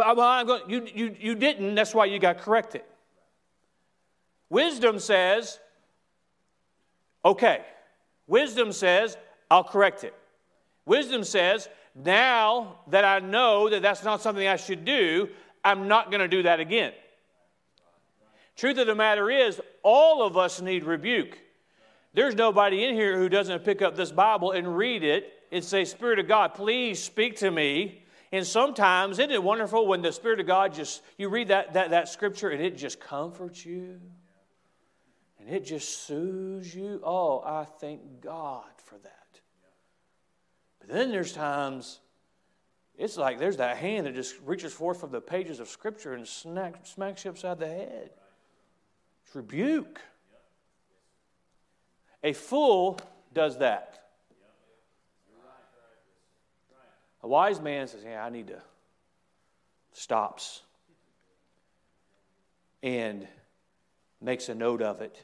Well, 0.00 0.20
I'm 0.20 0.46
going, 0.46 0.68
you, 0.68 0.86
you, 0.94 1.16
you 1.18 1.34
didn't, 1.34 1.74
that's 1.74 1.94
why 1.94 2.06
you 2.06 2.18
got 2.18 2.38
corrected. 2.38 2.82
Wisdom 4.48 4.98
says, 4.98 5.58
okay. 7.24 7.64
Wisdom 8.26 8.72
says, 8.72 9.16
I'll 9.50 9.64
correct 9.64 10.04
it. 10.04 10.14
Wisdom 10.86 11.24
says, 11.24 11.68
now 11.94 12.76
that 12.88 13.04
I 13.04 13.18
know 13.18 13.68
that 13.68 13.82
that's 13.82 14.04
not 14.04 14.22
something 14.22 14.46
I 14.46 14.56
should 14.56 14.84
do, 14.84 15.28
I'm 15.64 15.88
not 15.88 16.10
going 16.10 16.20
to 16.20 16.28
do 16.28 16.44
that 16.44 16.60
again. 16.60 16.92
Truth 18.56 18.78
of 18.78 18.86
the 18.86 18.94
matter 18.94 19.30
is, 19.30 19.60
all 19.82 20.22
of 20.22 20.36
us 20.36 20.60
need 20.60 20.84
rebuke. 20.84 21.38
There's 22.12 22.34
nobody 22.34 22.84
in 22.84 22.94
here 22.94 23.16
who 23.16 23.28
doesn't 23.28 23.64
pick 23.64 23.82
up 23.82 23.96
this 23.96 24.10
Bible 24.10 24.52
and 24.52 24.76
read 24.76 25.04
it 25.04 25.32
and 25.52 25.64
say, 25.64 25.84
Spirit 25.84 26.18
of 26.18 26.28
God, 26.28 26.54
please 26.54 27.02
speak 27.02 27.36
to 27.36 27.50
me. 27.50 28.02
And 28.32 28.46
sometimes, 28.46 29.18
isn't 29.18 29.32
it 29.32 29.42
wonderful 29.42 29.86
when 29.86 30.02
the 30.02 30.12
Spirit 30.12 30.38
of 30.40 30.46
God 30.46 30.72
just, 30.72 31.02
you 31.18 31.28
read 31.28 31.48
that, 31.48 31.74
that, 31.74 31.90
that 31.90 32.08
scripture 32.08 32.50
and 32.50 32.62
it 32.62 32.76
just 32.76 33.00
comforts 33.00 33.66
you 33.66 34.00
and 35.38 35.48
it 35.48 35.64
just 35.64 36.06
soothes 36.06 36.72
you? 36.74 37.00
Oh, 37.02 37.42
I 37.44 37.64
thank 37.64 38.20
God 38.20 38.70
for 38.84 38.98
that. 38.98 39.40
But 40.78 40.90
then 40.90 41.10
there's 41.10 41.32
times 41.32 42.00
it's 43.00 43.16
like 43.16 43.38
there's 43.38 43.56
that 43.56 43.78
hand 43.78 44.06
that 44.06 44.14
just 44.14 44.34
reaches 44.44 44.74
forth 44.74 45.00
from 45.00 45.10
the 45.10 45.22
pages 45.22 45.58
of 45.58 45.68
Scripture 45.68 46.12
and 46.12 46.28
snack, 46.28 46.86
smacks 46.86 47.24
you 47.24 47.30
upside 47.30 47.58
the 47.58 47.66
head. 47.66 48.10
It's 49.24 49.34
rebuke. 49.34 50.02
A 52.22 52.34
fool 52.34 53.00
does 53.32 53.56
that. 53.58 53.99
A 57.22 57.28
wise 57.28 57.60
man 57.60 57.86
says, 57.86 58.02
Yeah, 58.04 58.24
I 58.24 58.30
need 58.30 58.48
to 58.48 58.62
stops 59.92 60.62
and 62.82 63.26
makes 64.20 64.48
a 64.48 64.54
note 64.54 64.82
of 64.82 65.00
it, 65.00 65.22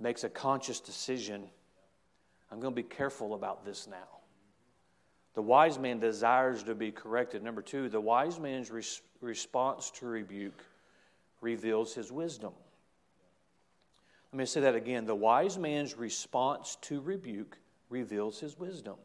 makes 0.00 0.24
a 0.24 0.28
conscious 0.28 0.80
decision. 0.80 1.44
I'm 2.50 2.60
going 2.60 2.74
to 2.74 2.82
be 2.82 2.88
careful 2.88 3.34
about 3.34 3.64
this 3.64 3.86
now. 3.86 4.08
The 5.34 5.42
wise 5.42 5.78
man 5.78 6.00
desires 6.00 6.62
to 6.64 6.74
be 6.74 6.90
corrected. 6.90 7.42
Number 7.42 7.60
two, 7.60 7.88
the 7.88 8.00
wise 8.00 8.40
man's 8.40 8.70
res- 8.70 9.02
response 9.20 9.90
to 9.92 10.06
rebuke 10.06 10.64
reveals 11.40 11.94
his 11.94 12.10
wisdom. 12.10 12.52
Let 14.32 14.38
me 14.38 14.46
say 14.46 14.60
that 14.62 14.74
again. 14.74 15.04
The 15.04 15.14
wise 15.14 15.58
man's 15.58 15.96
response 15.96 16.76
to 16.82 17.00
rebuke 17.00 17.58
reveals 17.90 18.40
his 18.40 18.58
wisdom. 18.58 18.96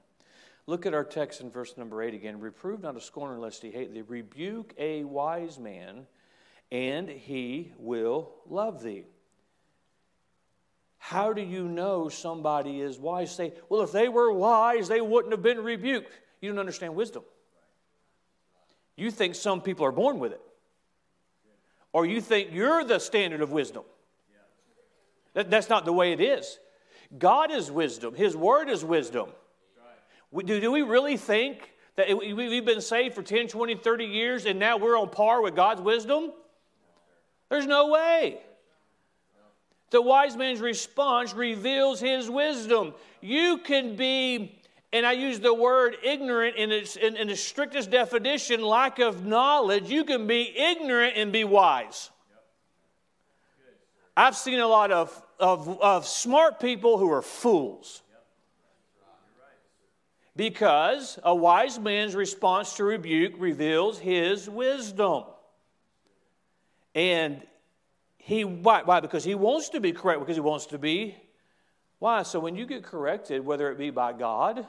Look 0.67 0.85
at 0.85 0.93
our 0.93 1.03
text 1.03 1.41
in 1.41 1.49
verse 1.49 1.75
number 1.77 2.01
8 2.01 2.13
again. 2.13 2.39
Reprove 2.39 2.81
not 2.81 2.95
a 2.95 3.01
scorner 3.01 3.39
lest 3.39 3.61
he 3.61 3.71
hate 3.71 3.93
thee. 3.93 4.03
Rebuke 4.07 4.73
a 4.77 5.03
wise 5.03 5.57
man, 5.57 6.05
and 6.71 7.09
he 7.09 7.73
will 7.77 8.31
love 8.47 8.81
thee. 8.83 9.05
How 10.97 11.33
do 11.33 11.41
you 11.41 11.67
know 11.67 12.09
somebody 12.09 12.79
is 12.79 12.99
wise? 12.99 13.33
Say, 13.35 13.53
well, 13.69 13.81
if 13.81 13.91
they 13.91 14.07
were 14.07 14.31
wise, 14.31 14.87
they 14.87 15.01
wouldn't 15.01 15.33
have 15.33 15.41
been 15.41 15.63
rebuked. 15.63 16.13
You 16.41 16.51
don't 16.51 16.59
understand 16.59 16.95
wisdom. 16.95 17.23
You 18.95 19.09
think 19.09 19.33
some 19.33 19.61
people 19.61 19.85
are 19.85 19.91
born 19.91 20.19
with 20.19 20.31
it, 20.31 20.41
or 21.91 22.05
you 22.05 22.21
think 22.21 22.49
you're 22.53 22.83
the 22.83 22.99
standard 22.99 23.41
of 23.41 23.51
wisdom. 23.51 23.83
That, 25.33 25.49
that's 25.49 25.69
not 25.69 25.85
the 25.85 25.93
way 25.93 26.11
it 26.11 26.19
is. 26.19 26.59
God 27.17 27.51
is 27.51 27.71
wisdom, 27.71 28.13
His 28.13 28.37
Word 28.37 28.69
is 28.69 28.85
wisdom. 28.85 29.29
Do, 30.33 30.59
do 30.59 30.71
we 30.71 30.81
really 30.81 31.17
think 31.17 31.73
that 31.95 32.17
we've 32.17 32.65
been 32.65 32.81
saved 32.81 33.15
for 33.15 33.21
10, 33.21 33.47
20, 33.47 33.75
30 33.75 34.05
years 34.05 34.45
and 34.45 34.59
now 34.59 34.77
we're 34.77 34.97
on 34.97 35.09
par 35.09 35.41
with 35.41 35.55
God's 35.55 35.81
wisdom? 35.81 36.31
There's 37.49 37.67
no 37.67 37.89
way. 37.89 38.39
The 39.89 40.01
wise 40.01 40.37
man's 40.37 40.61
response 40.61 41.33
reveals 41.33 41.99
his 41.99 42.29
wisdom. 42.29 42.93
You 43.19 43.57
can 43.57 43.97
be, 43.97 44.57
and 44.93 45.05
I 45.05 45.11
use 45.11 45.41
the 45.41 45.53
word 45.53 45.97
ignorant 46.01 46.55
in 46.55 46.71
its, 46.71 46.95
in, 46.95 47.17
in 47.17 47.27
the 47.27 47.35
strictest 47.35 47.91
definition, 47.91 48.61
lack 48.61 48.99
of 48.99 49.25
knowledge. 49.25 49.89
You 49.89 50.05
can 50.05 50.27
be 50.27 50.57
ignorant 50.57 51.17
and 51.17 51.33
be 51.33 51.43
wise. 51.43 52.09
I've 54.15 54.37
seen 54.37 54.59
a 54.59 54.67
lot 54.67 54.91
of, 54.91 55.21
of, 55.39 55.81
of 55.81 56.07
smart 56.07 56.61
people 56.61 56.97
who 56.97 57.11
are 57.11 57.21
fools. 57.21 58.01
Because 60.35 61.19
a 61.23 61.35
wise 61.35 61.77
man's 61.77 62.15
response 62.15 62.75
to 62.77 62.83
rebuke 62.83 63.33
reveals 63.37 63.99
his 63.99 64.49
wisdom. 64.49 65.23
And 66.95 67.41
he, 68.17 68.45
why? 68.45 68.83
why? 68.83 68.99
Because 68.99 69.23
he 69.23 69.35
wants 69.35 69.69
to 69.69 69.79
be 69.79 69.91
correct, 69.91 70.19
because 70.19 70.35
he 70.35 70.41
wants 70.41 70.67
to 70.67 70.77
be. 70.77 71.15
Why? 71.99 72.23
So 72.23 72.39
when 72.39 72.55
you 72.55 72.65
get 72.65 72.83
corrected, 72.83 73.45
whether 73.45 73.71
it 73.71 73.77
be 73.77 73.89
by 73.89 74.13
God, 74.13 74.65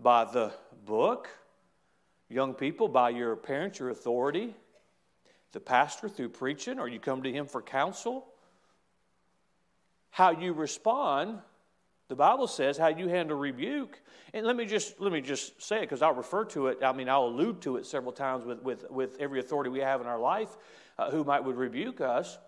by 0.00 0.24
the 0.24 0.52
book, 0.84 1.28
young 2.28 2.54
people, 2.54 2.88
by 2.88 3.10
your 3.10 3.36
parents, 3.36 3.78
your 3.78 3.90
authority, 3.90 4.54
the 5.52 5.60
pastor 5.60 6.08
through 6.08 6.30
preaching, 6.30 6.78
or 6.78 6.88
you 6.88 6.98
come 6.98 7.22
to 7.22 7.32
him 7.32 7.46
for 7.46 7.62
counsel, 7.62 8.26
how 10.10 10.30
you 10.30 10.52
respond 10.52 11.38
the 12.08 12.14
Bible 12.14 12.46
says 12.46 12.78
how 12.78 12.88
you 12.88 13.08
handle 13.08 13.36
rebuke. 13.36 14.00
And 14.32 14.46
let 14.46 14.56
me 14.56 14.64
just 14.64 15.00
let 15.00 15.12
me 15.12 15.20
just 15.20 15.60
say 15.62 15.78
it 15.78 15.82
because 15.82 16.02
I'll 16.02 16.14
refer 16.14 16.44
to 16.46 16.68
it. 16.68 16.78
I 16.82 16.92
mean, 16.92 17.08
I'll 17.08 17.26
allude 17.26 17.60
to 17.62 17.76
it 17.76 17.86
several 17.86 18.12
times 18.12 18.44
with 18.44 18.62
with, 18.62 18.90
with 18.90 19.16
every 19.18 19.40
authority 19.40 19.70
we 19.70 19.80
have 19.80 20.00
in 20.00 20.06
our 20.06 20.18
life 20.18 20.56
uh, 20.98 21.10
who 21.10 21.24
might 21.24 21.40
would 21.40 21.56
rebuke 21.56 22.00
us. 22.00 22.38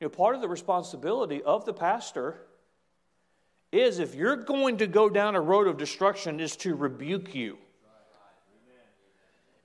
You 0.00 0.06
know, 0.06 0.10
part 0.10 0.34
of 0.34 0.40
the 0.40 0.48
responsibility 0.48 1.42
of 1.42 1.64
the 1.64 1.72
pastor 1.72 2.40
is 3.72 3.98
if 3.98 4.14
you're 4.14 4.36
going 4.36 4.78
to 4.78 4.86
go 4.86 5.08
down 5.08 5.34
a 5.34 5.40
road 5.40 5.66
of 5.66 5.76
destruction, 5.76 6.40
is 6.40 6.56
to 6.56 6.74
rebuke 6.74 7.34
you. 7.34 7.58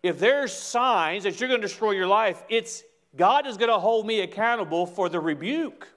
If 0.02 0.20
there's 0.20 0.54
signs 0.54 1.24
that 1.24 1.40
you're 1.40 1.50
going 1.50 1.62
to 1.62 1.68
destroy 1.68 1.92
your 1.92 2.08
life, 2.08 2.42
it's 2.48 2.84
God 3.16 3.46
is 3.48 3.58
going 3.58 3.70
to 3.70 3.80
hold 3.80 4.06
me 4.06 4.22
accountable 4.22 4.86
for 4.86 5.10
the 5.10 5.20
rebuke. 5.20 5.88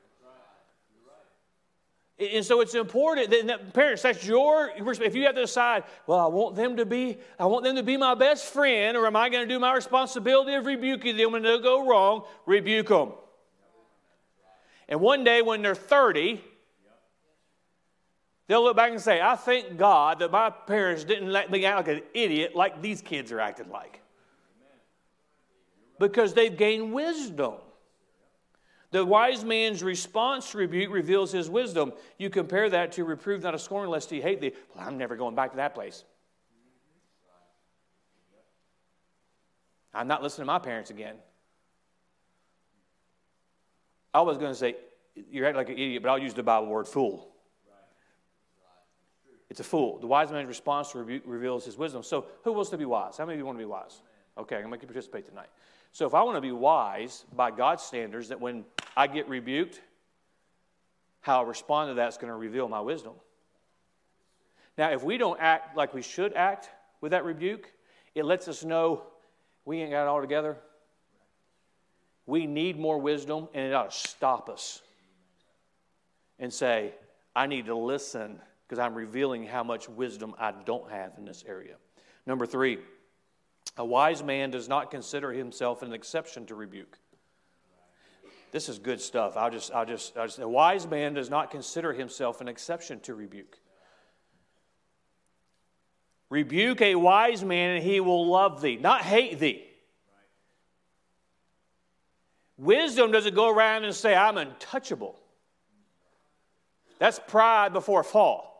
And 2.30 2.44
so 2.44 2.60
it's 2.60 2.74
important 2.74 3.30
that 3.30 3.72
parents, 3.72 4.02
that's 4.02 4.24
your 4.24 4.70
if 4.76 5.14
you 5.14 5.24
have 5.24 5.34
to 5.34 5.40
decide, 5.40 5.84
well, 6.06 6.18
I 6.18 6.26
want 6.26 6.54
them 6.54 6.76
to 6.76 6.86
be, 6.86 7.18
I 7.38 7.46
want 7.46 7.64
them 7.64 7.76
to 7.76 7.82
be 7.82 7.96
my 7.96 8.14
best 8.14 8.52
friend, 8.52 8.96
or 8.96 9.06
am 9.06 9.16
I 9.16 9.28
going 9.28 9.48
to 9.48 9.52
do 9.52 9.58
my 9.58 9.74
responsibility 9.74 10.54
of 10.54 10.66
rebuking 10.66 11.16
them 11.16 11.32
when 11.32 11.42
they 11.42 11.58
go 11.58 11.88
wrong? 11.88 12.24
Rebuke 12.46 12.88
them. 12.88 13.12
And 14.88 15.00
one 15.00 15.24
day 15.24 15.42
when 15.42 15.62
they're 15.62 15.74
30, 15.74 16.42
they'll 18.46 18.62
look 18.62 18.76
back 18.76 18.90
and 18.90 19.00
say, 19.00 19.20
I 19.20 19.36
thank 19.36 19.76
God 19.78 20.18
that 20.18 20.30
my 20.30 20.50
parents 20.50 21.04
didn't 21.04 21.32
let 21.32 21.50
me 21.50 21.64
act 21.64 21.88
like 21.88 21.96
an 21.96 22.02
idiot 22.12 22.54
like 22.54 22.82
these 22.82 23.00
kids 23.00 23.32
are 23.32 23.40
acting 23.40 23.70
like. 23.70 24.00
Because 25.98 26.34
they've 26.34 26.56
gained 26.56 26.92
wisdom. 26.92 27.54
The 28.92 29.04
wise 29.04 29.42
man's 29.42 29.82
response 29.82 30.50
to 30.50 30.58
rebuke 30.58 30.92
reveals 30.92 31.32
his 31.32 31.48
wisdom. 31.48 31.94
You 32.18 32.28
compare 32.28 32.68
that 32.70 32.92
to 32.92 33.04
reprove 33.04 33.42
not 33.42 33.54
a 33.54 33.58
scorn 33.58 33.88
lest 33.88 34.10
he 34.10 34.20
hate 34.20 34.40
thee. 34.40 34.52
Well, 34.74 34.86
I'm 34.86 34.98
never 34.98 35.16
going 35.16 35.34
back 35.34 35.52
to 35.52 35.56
that 35.56 35.74
place. 35.74 36.04
I'm 39.94 40.08
not 40.08 40.22
listening 40.22 40.46
to 40.46 40.52
my 40.52 40.58
parents 40.58 40.90
again. 40.90 41.16
I 44.12 44.20
was 44.20 44.36
going 44.36 44.52
to 44.52 44.58
say, 44.58 44.76
you're 45.30 45.46
acting 45.46 45.56
like 45.56 45.68
an 45.70 45.74
idiot, 45.74 46.02
but 46.02 46.10
I'll 46.10 46.18
use 46.18 46.34
the 46.34 46.42
Bible 46.42 46.68
word 46.68 46.86
fool. 46.86 47.28
It's 49.48 49.60
a 49.60 49.64
fool. 49.64 49.98
The 50.00 50.06
wise 50.06 50.30
man's 50.30 50.48
response 50.48 50.94
reveals 50.94 51.64
his 51.64 51.76
wisdom. 51.76 52.02
So, 52.02 52.26
who 52.44 52.52
wants 52.52 52.70
to 52.70 52.78
be 52.78 52.86
wise? 52.86 53.16
How 53.16 53.24
many 53.24 53.34
of 53.34 53.38
you 53.38 53.46
want 53.46 53.58
to 53.58 53.64
be 53.64 53.68
wise? 53.68 54.00
Okay, 54.36 54.56
I'm 54.56 54.68
going 54.68 54.80
to 54.80 54.86
participate 54.86 55.26
tonight. 55.26 55.48
So 55.92 56.06
if 56.06 56.14
I 56.14 56.22
want 56.22 56.36
to 56.38 56.40
be 56.40 56.52
wise 56.52 57.26
by 57.36 57.50
God's 57.50 57.82
standards, 57.82 58.28
that 58.28 58.40
when 58.40 58.64
I 58.96 59.06
get 59.06 59.28
rebuked, 59.28 59.80
how 61.20 61.42
I 61.42 61.46
respond 61.46 61.90
to 61.90 61.94
that 61.94 62.08
is 62.08 62.16
going 62.16 62.32
to 62.32 62.36
reveal 62.36 62.68
my 62.68 62.80
wisdom. 62.80 63.12
Now, 64.76 64.90
if 64.90 65.02
we 65.02 65.18
don't 65.18 65.38
act 65.40 65.76
like 65.76 65.94
we 65.94 66.02
should 66.02 66.32
act 66.34 66.70
with 67.00 67.12
that 67.12 67.24
rebuke, 67.24 67.70
it 68.14 68.24
lets 68.24 68.48
us 68.48 68.64
know 68.64 69.02
we 69.64 69.80
ain't 69.80 69.90
got 69.90 70.04
it 70.04 70.08
all 70.08 70.20
together. 70.20 70.56
We 72.26 72.46
need 72.46 72.78
more 72.78 72.98
wisdom, 72.98 73.48
and 73.54 73.66
it 73.66 73.74
ought 73.74 73.90
to 73.90 73.96
stop 74.08 74.48
us 74.48 74.80
and 76.38 76.52
say, 76.52 76.94
I 77.34 77.46
need 77.46 77.66
to 77.66 77.74
listen 77.74 78.40
because 78.66 78.78
I'm 78.78 78.94
revealing 78.94 79.44
how 79.44 79.62
much 79.62 79.88
wisdom 79.88 80.34
I 80.38 80.52
don't 80.64 80.90
have 80.90 81.12
in 81.18 81.24
this 81.24 81.44
area. 81.46 81.74
Number 82.26 82.46
three, 82.46 82.78
a 83.76 83.84
wise 83.84 84.22
man 84.22 84.50
does 84.50 84.68
not 84.68 84.90
consider 84.90 85.32
himself 85.32 85.82
an 85.82 85.92
exception 85.92 86.46
to 86.46 86.54
rebuke. 86.54 86.98
This 88.52 88.68
is 88.68 88.78
good 88.78 89.00
stuff. 89.00 89.36
I'll 89.36 89.50
just, 89.50 89.72
I'll 89.72 89.86
just, 89.86 90.16
I'll 90.16 90.26
just, 90.26 90.38
a 90.38 90.46
wise 90.46 90.86
man 90.86 91.14
does 91.14 91.30
not 91.30 91.50
consider 91.50 91.92
himself 91.94 92.42
an 92.42 92.48
exception 92.48 93.00
to 93.00 93.14
rebuke. 93.14 93.58
Rebuke 96.28 96.82
a 96.82 96.94
wise 96.94 97.42
man, 97.42 97.76
and 97.76 97.84
he 97.84 98.00
will 98.00 98.26
love 98.26 98.60
thee, 98.60 98.76
not 98.76 99.00
hate 99.00 99.38
thee. 99.38 99.64
Wisdom 102.58 103.10
doesn't 103.10 103.34
go 103.34 103.50
around 103.50 103.84
and 103.84 103.94
say, 103.94 104.14
I'm 104.14 104.36
untouchable. 104.36 105.18
That's 106.98 107.18
pride 107.18 107.72
before 107.72 108.04
fall. 108.04 108.50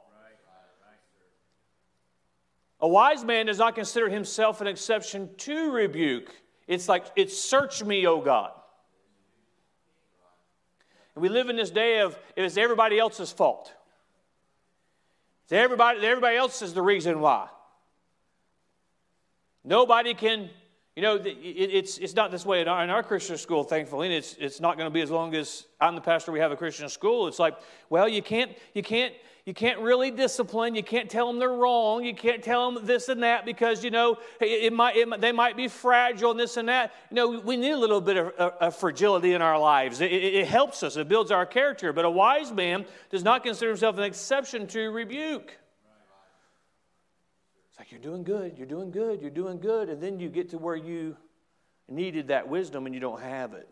A 2.80 2.88
wise 2.88 3.25
man 3.25 3.46
does 3.46 3.58
not 3.58 3.75
consider 3.75 4.08
himself 4.08 4.61
an 4.61 4.66
exception 4.66 5.30
to 5.37 5.70
rebuke. 5.70 6.34
It's 6.66 6.88
like, 6.88 7.04
it's 7.14 7.38
search 7.38 7.84
me, 7.84 8.06
O 8.06 8.20
God. 8.20 8.52
And 11.14 11.23
we 11.23 11.28
live 11.28 11.49
in 11.49 11.57
this 11.57 11.71
day 11.71 12.00
of 12.00 12.19
it's 12.37 12.57
everybody 12.57 12.99
else's 12.99 13.33
fault. 13.33 13.73
It's 15.45 15.52
everybody, 15.52 16.04
everybody 16.07 16.37
else 16.37 16.62
is 16.62 16.75
the 16.75 16.83
reason 16.83 17.21
why. 17.21 17.49
Nobody 19.64 20.14
can 20.14 20.50
you 20.95 21.00
know, 21.00 21.19
it's, 21.25 21.97
it's 21.97 22.14
not 22.14 22.31
this 22.31 22.45
way 22.45 22.61
in 22.61 22.69
our, 22.69 22.85
in 22.85 22.90
our 22.90 23.02
Christian 23.02 23.38
school, 23.38 23.64
thankfully, 23.64 24.09
and 24.09 24.14
it's, 24.14 24.37
it's 24.38 24.61
not 24.61 24.76
going 24.76 24.87
to 24.87 24.92
be 24.92 25.00
as 25.00 25.11
long 25.11 25.35
as 25.35 25.64
I'm 25.81 25.95
the 25.95 26.02
pastor, 26.02 26.33
we 26.33 26.40
have 26.40 26.52
a 26.52 26.57
Christian 26.57 26.87
school. 26.90 27.28
It's 27.28 27.38
like, 27.38 27.57
well, 27.88 28.07
you 28.07 28.21
can't, 28.21 28.52
you 28.75 28.83
can't, 28.83 29.14
you 29.44 29.54
can't 29.54 29.80
really 29.80 30.12
discipline. 30.12 30.76
You 30.76 30.84
can't 30.84 31.11
tell 31.11 31.26
them 31.26 31.40
they're 31.40 31.52
wrong. 31.52 32.04
You 32.04 32.14
can't 32.14 32.44
tell 32.44 32.70
them 32.70 32.87
this 32.87 33.08
and 33.08 33.25
that 33.25 33.44
because, 33.44 33.82
you 33.82 33.90
know, 33.90 34.18
it, 34.40 34.44
it 34.44 34.72
might, 34.72 34.96
it, 34.96 35.20
they 35.20 35.32
might 35.32 35.56
be 35.56 35.66
fragile 35.66 36.30
and 36.30 36.38
this 36.38 36.56
and 36.56 36.68
that. 36.68 36.94
You 37.11 37.16
know, 37.16 37.40
we 37.40 37.56
need 37.56 37.72
a 37.72 37.76
little 37.76 38.00
bit 38.00 38.16
of, 38.16 38.28
of, 38.38 38.76
fragility 38.76 39.32
in 39.32 39.42
our 39.42 39.58
lives. 39.58 40.00
It 40.00 40.46
helps 40.46 40.84
us, 40.84 40.96
it 40.96 41.08
builds 41.08 41.32
our 41.32 41.44
character. 41.44 41.92
But 41.92 42.04
a 42.04 42.11
wise 42.11 42.52
man 42.52 42.87
does 43.11 43.25
not 43.25 43.42
consider 43.42 43.70
himself 43.70 43.99
an 43.99 44.04
exception 44.04 44.68
to 44.68 44.90
rebuke 44.90 45.56
It's 47.70 47.78
like 47.80 47.90
you're 47.90 48.00
doing 48.00 48.22
good, 48.22 48.56
you're 48.56 48.66
doing 48.66 48.92
good, 48.92 49.20
you're 49.20 49.30
doing 49.30 49.58
good, 49.58 49.88
and 49.88 50.00
then 50.00 50.20
you 50.20 50.28
get 50.28 50.50
to 50.50 50.58
where 50.58 50.76
you 50.76 51.16
needed 51.88 52.28
that 52.28 52.46
wisdom 52.46 52.87
and 52.87 52.94
you 52.94 53.00
don't 53.00 53.20
have 53.20 53.54
it. 53.54 53.68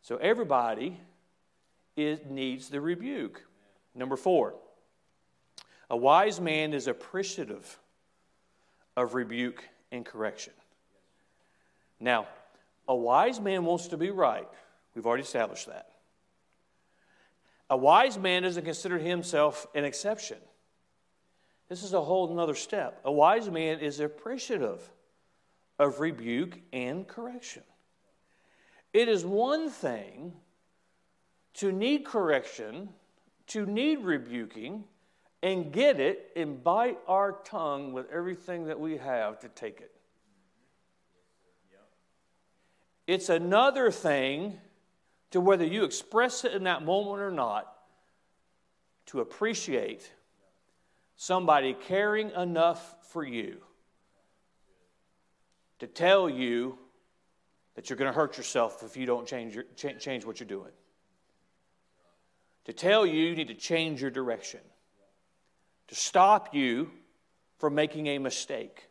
So 0.00 0.16
everybody 0.16 0.98
is, 1.94 2.20
needs 2.30 2.70
the 2.70 2.80
rebuke. 2.80 3.42
Number 3.96 4.16
four, 4.16 4.54
a 5.88 5.96
wise 5.96 6.40
man 6.40 6.74
is 6.74 6.86
appreciative 6.86 7.78
of 8.96 9.14
rebuke 9.14 9.64
and 9.90 10.04
correction. 10.04 10.52
Now, 11.98 12.26
a 12.86 12.94
wise 12.94 13.40
man 13.40 13.64
wants 13.64 13.88
to 13.88 13.96
be 13.96 14.10
right. 14.10 14.48
We've 14.94 15.06
already 15.06 15.22
established 15.22 15.66
that. 15.66 15.88
A 17.68 17.76
wise 17.76 18.18
man 18.18 18.42
doesn't 18.42 18.64
consider 18.64 18.98
himself 18.98 19.66
an 19.74 19.84
exception. 19.84 20.38
This 21.68 21.82
is 21.82 21.94
a 21.94 22.00
whole 22.00 22.30
another 22.30 22.54
step. 22.54 23.00
A 23.04 23.10
wise 23.10 23.50
man 23.50 23.80
is 23.80 23.98
appreciative 23.98 24.88
of 25.78 26.00
rebuke 26.00 26.60
and 26.72 27.08
correction. 27.08 27.62
It 28.92 29.08
is 29.08 29.24
one 29.24 29.68
thing 29.68 30.32
to 31.54 31.72
need 31.72 32.04
correction, 32.04 32.90
to 33.48 33.66
need 33.66 34.00
rebuking, 34.00 34.84
and 35.42 35.72
get 35.72 36.00
it 36.00 36.32
and 36.34 36.62
bite 36.64 36.98
our 37.06 37.32
tongue 37.44 37.92
with 37.92 38.10
everything 38.10 38.66
that 38.66 38.80
we 38.80 38.96
have 38.96 39.38
to 39.40 39.48
take 39.48 39.80
it. 39.80 39.92
It's 43.06 43.28
another 43.28 43.90
thing 43.90 44.58
to 45.30 45.40
whether 45.40 45.64
you 45.64 45.84
express 45.84 46.44
it 46.44 46.52
in 46.52 46.64
that 46.64 46.84
moment 46.84 47.20
or 47.20 47.30
not, 47.30 47.72
to 49.06 49.20
appreciate 49.20 50.10
somebody 51.16 51.74
caring 51.74 52.30
enough 52.32 52.96
for 53.12 53.22
you 53.22 53.58
to 55.78 55.86
tell 55.86 56.28
you 56.28 56.78
that 57.74 57.90
you're 57.90 57.96
going 57.96 58.10
to 58.10 58.16
hurt 58.16 58.36
yourself 58.36 58.82
if 58.82 58.96
you 58.96 59.06
don't 59.06 59.26
change, 59.26 59.54
your, 59.54 59.64
change 59.98 60.24
what 60.24 60.40
you're 60.40 60.48
doing. 60.48 60.72
To 62.66 62.72
tell 62.72 63.06
you 63.06 63.14
you 63.14 63.34
need 63.36 63.48
to 63.48 63.54
change 63.54 64.02
your 64.02 64.10
direction. 64.10 64.60
To 65.88 65.94
stop 65.94 66.54
you 66.54 66.90
from 67.58 67.74
making 67.74 68.08
a 68.08 68.18
mistake. 68.18 68.88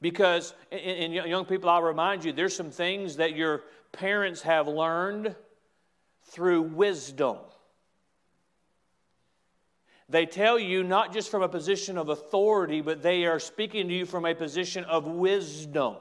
Because, 0.00 0.54
and 0.70 1.12
young 1.12 1.44
people, 1.44 1.70
I'll 1.70 1.82
remind 1.82 2.24
you, 2.24 2.32
there's 2.32 2.54
some 2.54 2.70
things 2.70 3.16
that 3.16 3.34
your 3.34 3.62
parents 3.92 4.42
have 4.42 4.68
learned 4.68 5.34
through 6.24 6.62
wisdom. 6.62 7.38
They 10.08 10.26
tell 10.26 10.58
you 10.58 10.82
not 10.82 11.12
just 11.12 11.30
from 11.30 11.42
a 11.42 11.48
position 11.48 11.98
of 11.98 12.08
authority, 12.08 12.80
but 12.80 13.02
they 13.02 13.26
are 13.26 13.38
speaking 13.38 13.88
to 13.88 13.94
you 13.94 14.06
from 14.06 14.24
a 14.24 14.34
position 14.34 14.84
of 14.84 15.06
wisdom. 15.06 15.96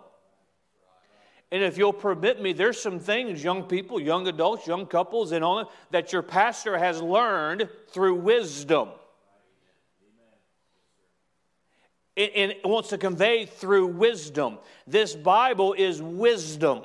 And 1.52 1.64
if 1.64 1.78
you'll 1.78 1.94
permit 1.94 2.42
me, 2.42 2.52
there's 2.52 2.82
some 2.82 3.00
things, 3.00 3.44
young 3.44 3.64
people, 3.64 4.02
young 4.02 4.28
adults, 4.28 4.68
young 4.68 4.86
couples, 4.86 5.32
and 5.32 5.44
all 5.44 5.72
that 5.92 6.12
your 6.12 6.22
pastor 6.22 6.78
has 6.78 7.02
learned 7.02 7.70
through 7.90 8.16
wisdom. 8.16 8.90
And 12.18 12.56
wants 12.66 12.90
to 12.90 12.98
convey 12.98 13.46
through 13.46 13.88
wisdom. 13.88 14.58
This 14.88 15.16
Bible 15.16 15.74
is 15.74 16.02
wisdom. 16.02 16.82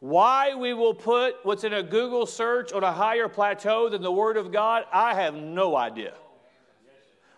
Why 0.00 0.54
we 0.54 0.74
will 0.74 0.92
put 0.92 1.36
what's 1.44 1.64
in 1.64 1.72
a 1.72 1.82
Google 1.82 2.26
search 2.26 2.74
on 2.74 2.84
a 2.84 2.92
higher 2.92 3.26
plateau 3.26 3.88
than 3.88 4.02
the 4.02 4.12
Word 4.12 4.36
of 4.36 4.52
God, 4.52 4.84
I 4.92 5.14
have 5.14 5.34
no 5.34 5.74
idea. 5.74 6.12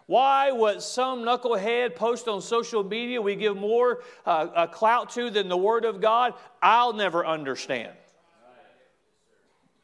Why 0.07 0.53
what 0.53 0.83
some 0.83 1.23
knucklehead 1.23 1.97
post 1.97 2.29
on 2.29 2.41
social 2.41 2.85
media 2.85 3.21
we 3.21 3.35
give 3.35 3.57
more 3.57 4.03
uh, 4.25 4.49
a 4.55 4.69
clout 4.69 5.11
to 5.11 5.31
than 5.31 5.49
the 5.49 5.57
Word 5.57 5.85
of 5.85 6.01
God, 6.01 6.35
I'll 6.63 6.93
never 6.93 7.27
understand. 7.27 7.93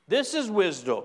This 0.06 0.34
is 0.34 0.50
wisdom. 0.50 1.04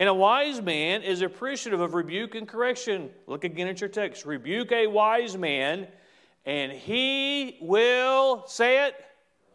And 0.00 0.08
a 0.08 0.14
wise 0.14 0.60
man 0.60 1.02
is 1.02 1.22
appreciative 1.22 1.80
of 1.80 1.94
rebuke 1.94 2.34
and 2.34 2.48
correction. 2.48 3.10
Look 3.26 3.44
again 3.44 3.68
at 3.68 3.80
your 3.80 3.90
text. 3.90 4.24
Rebuke 4.24 4.72
a 4.72 4.86
wise 4.86 5.36
man, 5.36 5.86
and 6.46 6.72
he 6.72 7.58
will, 7.60 8.44
say 8.46 8.86
it, 8.86 8.96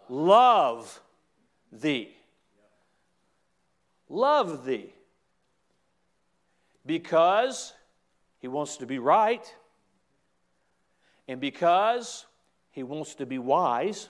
love 0.10 1.02
thee. 1.72 2.16
Love 4.10 4.64
thee. 4.64 4.94
Because 6.86 7.74
he 8.48 8.50
wants 8.50 8.78
to 8.78 8.86
be 8.86 8.98
right, 8.98 9.54
and 11.28 11.42
because 11.42 12.26
he 12.72 12.82
wants 12.82 13.16
to 13.16 13.26
be 13.26 13.38
wise, 13.38 14.08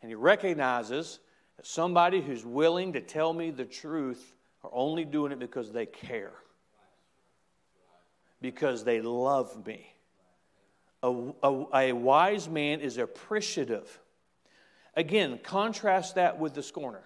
and 0.00 0.08
he 0.08 0.14
recognizes 0.14 1.18
that 1.56 1.66
somebody 1.66 2.20
who's 2.20 2.44
willing 2.44 2.92
to 2.92 3.00
tell 3.00 3.32
me 3.32 3.50
the 3.50 3.64
truth 3.64 4.36
are 4.62 4.70
only 4.72 5.04
doing 5.04 5.32
it 5.32 5.40
because 5.40 5.72
they 5.72 5.84
care, 5.84 6.30
because 8.40 8.84
they 8.84 9.00
love 9.00 9.66
me. 9.66 9.92
A, 11.02 11.32
a, 11.42 11.64
a 11.74 11.92
wise 11.92 12.48
man 12.48 12.78
is 12.78 12.98
appreciative. 12.98 13.98
Again, 14.94 15.40
contrast 15.42 16.14
that 16.14 16.38
with 16.38 16.54
the 16.54 16.62
scorner. 16.62 17.02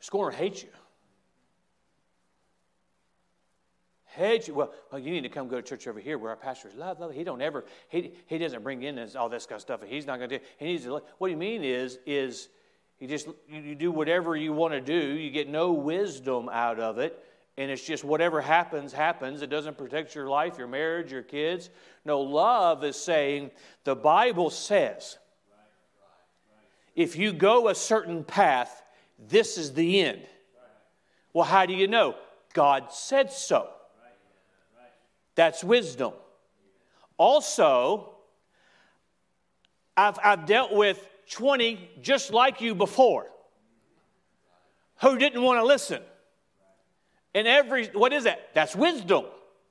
Scorner 0.00 0.36
hates 0.36 0.62
you. 0.62 0.68
You. 4.18 4.54
Well, 4.54 4.72
well, 4.90 5.00
you 5.00 5.10
need 5.10 5.22
to 5.22 5.28
come 5.28 5.48
go 5.48 5.56
to 5.56 5.62
church 5.62 5.86
over 5.86 6.00
here 6.00 6.18
where 6.18 6.30
our 6.30 6.36
pastor 6.36 6.68
is 6.68 6.74
love, 6.74 7.00
love. 7.00 7.12
He 7.12 7.24
don't 7.24 7.42
ever, 7.42 7.64
he, 7.88 8.12
he 8.26 8.38
doesn't 8.38 8.62
bring 8.62 8.82
in 8.82 8.98
all 9.16 9.28
this 9.28 9.46
kind 9.46 9.56
of 9.56 9.62
stuff. 9.62 9.80
He's 9.86 10.06
not 10.06 10.18
going 10.18 10.30
to 10.30 10.38
do. 10.38 10.44
He 10.58 10.66
needs 10.66 10.84
to. 10.84 11.02
What 11.18 11.30
you 11.30 11.36
mean 11.36 11.64
is, 11.64 11.98
is 12.06 12.48
you 12.98 13.06
just 13.06 13.28
you 13.48 13.74
do 13.74 13.92
whatever 13.92 14.36
you 14.36 14.52
want 14.52 14.74
to 14.74 14.80
do. 14.80 15.14
You 15.16 15.30
get 15.30 15.48
no 15.48 15.72
wisdom 15.72 16.48
out 16.48 16.80
of 16.80 16.98
it 16.98 17.24
and 17.58 17.72
it's 17.72 17.84
just 17.84 18.04
whatever 18.04 18.40
happens, 18.40 18.92
happens. 18.92 19.42
It 19.42 19.50
doesn't 19.50 19.76
protect 19.76 20.14
your 20.14 20.28
life, 20.28 20.58
your 20.58 20.68
marriage, 20.68 21.10
your 21.10 21.24
kids. 21.24 21.70
No, 22.04 22.20
love 22.20 22.84
is 22.84 22.94
saying 22.94 23.50
the 23.82 23.96
Bible 23.96 24.48
says 24.48 25.18
if 26.94 27.16
you 27.16 27.32
go 27.32 27.68
a 27.68 27.74
certain 27.74 28.24
path, 28.24 28.82
this 29.28 29.58
is 29.58 29.74
the 29.74 30.00
end. 30.00 30.22
Well, 31.32 31.44
how 31.44 31.66
do 31.66 31.74
you 31.74 31.88
know? 31.88 32.14
God 32.54 32.92
said 32.92 33.32
so. 33.32 33.70
That's 35.38 35.62
wisdom. 35.62 36.14
Also, 37.16 38.10
I've, 39.96 40.18
I've 40.24 40.46
dealt 40.46 40.74
with 40.74 41.06
20 41.30 41.90
just 42.02 42.32
like 42.32 42.60
you 42.60 42.74
before 42.74 43.28
who 45.00 45.16
didn't 45.16 45.40
want 45.40 45.60
to 45.60 45.64
listen. 45.64 46.02
And 47.36 47.46
every, 47.46 47.86
what 47.86 48.12
is 48.12 48.24
that? 48.24 48.48
That's 48.52 48.74
wisdom. 48.74 49.26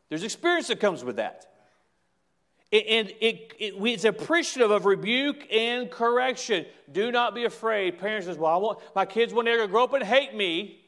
There's 0.07 0.23
experience 0.23 0.67
that 0.67 0.79
comes 0.79 1.03
with 1.03 1.17
that. 1.17 1.45
And 2.71 3.09
it, 3.19 3.51
it, 3.59 3.73
it's 3.77 4.05
appreciative 4.05 4.71
of 4.71 4.85
rebuke 4.85 5.51
and 5.51 5.91
correction. 5.91 6.65
Do 6.89 7.11
not 7.11 7.35
be 7.35 7.43
afraid. 7.43 7.99
Parents 7.99 8.25
says, 8.25 8.37
well, 8.37 8.53
I 8.53 8.57
want, 8.57 8.79
my 8.95 9.05
kids, 9.05 9.33
they're 9.33 9.43
going 9.43 9.59
to 9.59 9.67
grow 9.67 9.83
up 9.83 9.91
and 9.91 10.03
hate 10.03 10.33
me, 10.33 10.85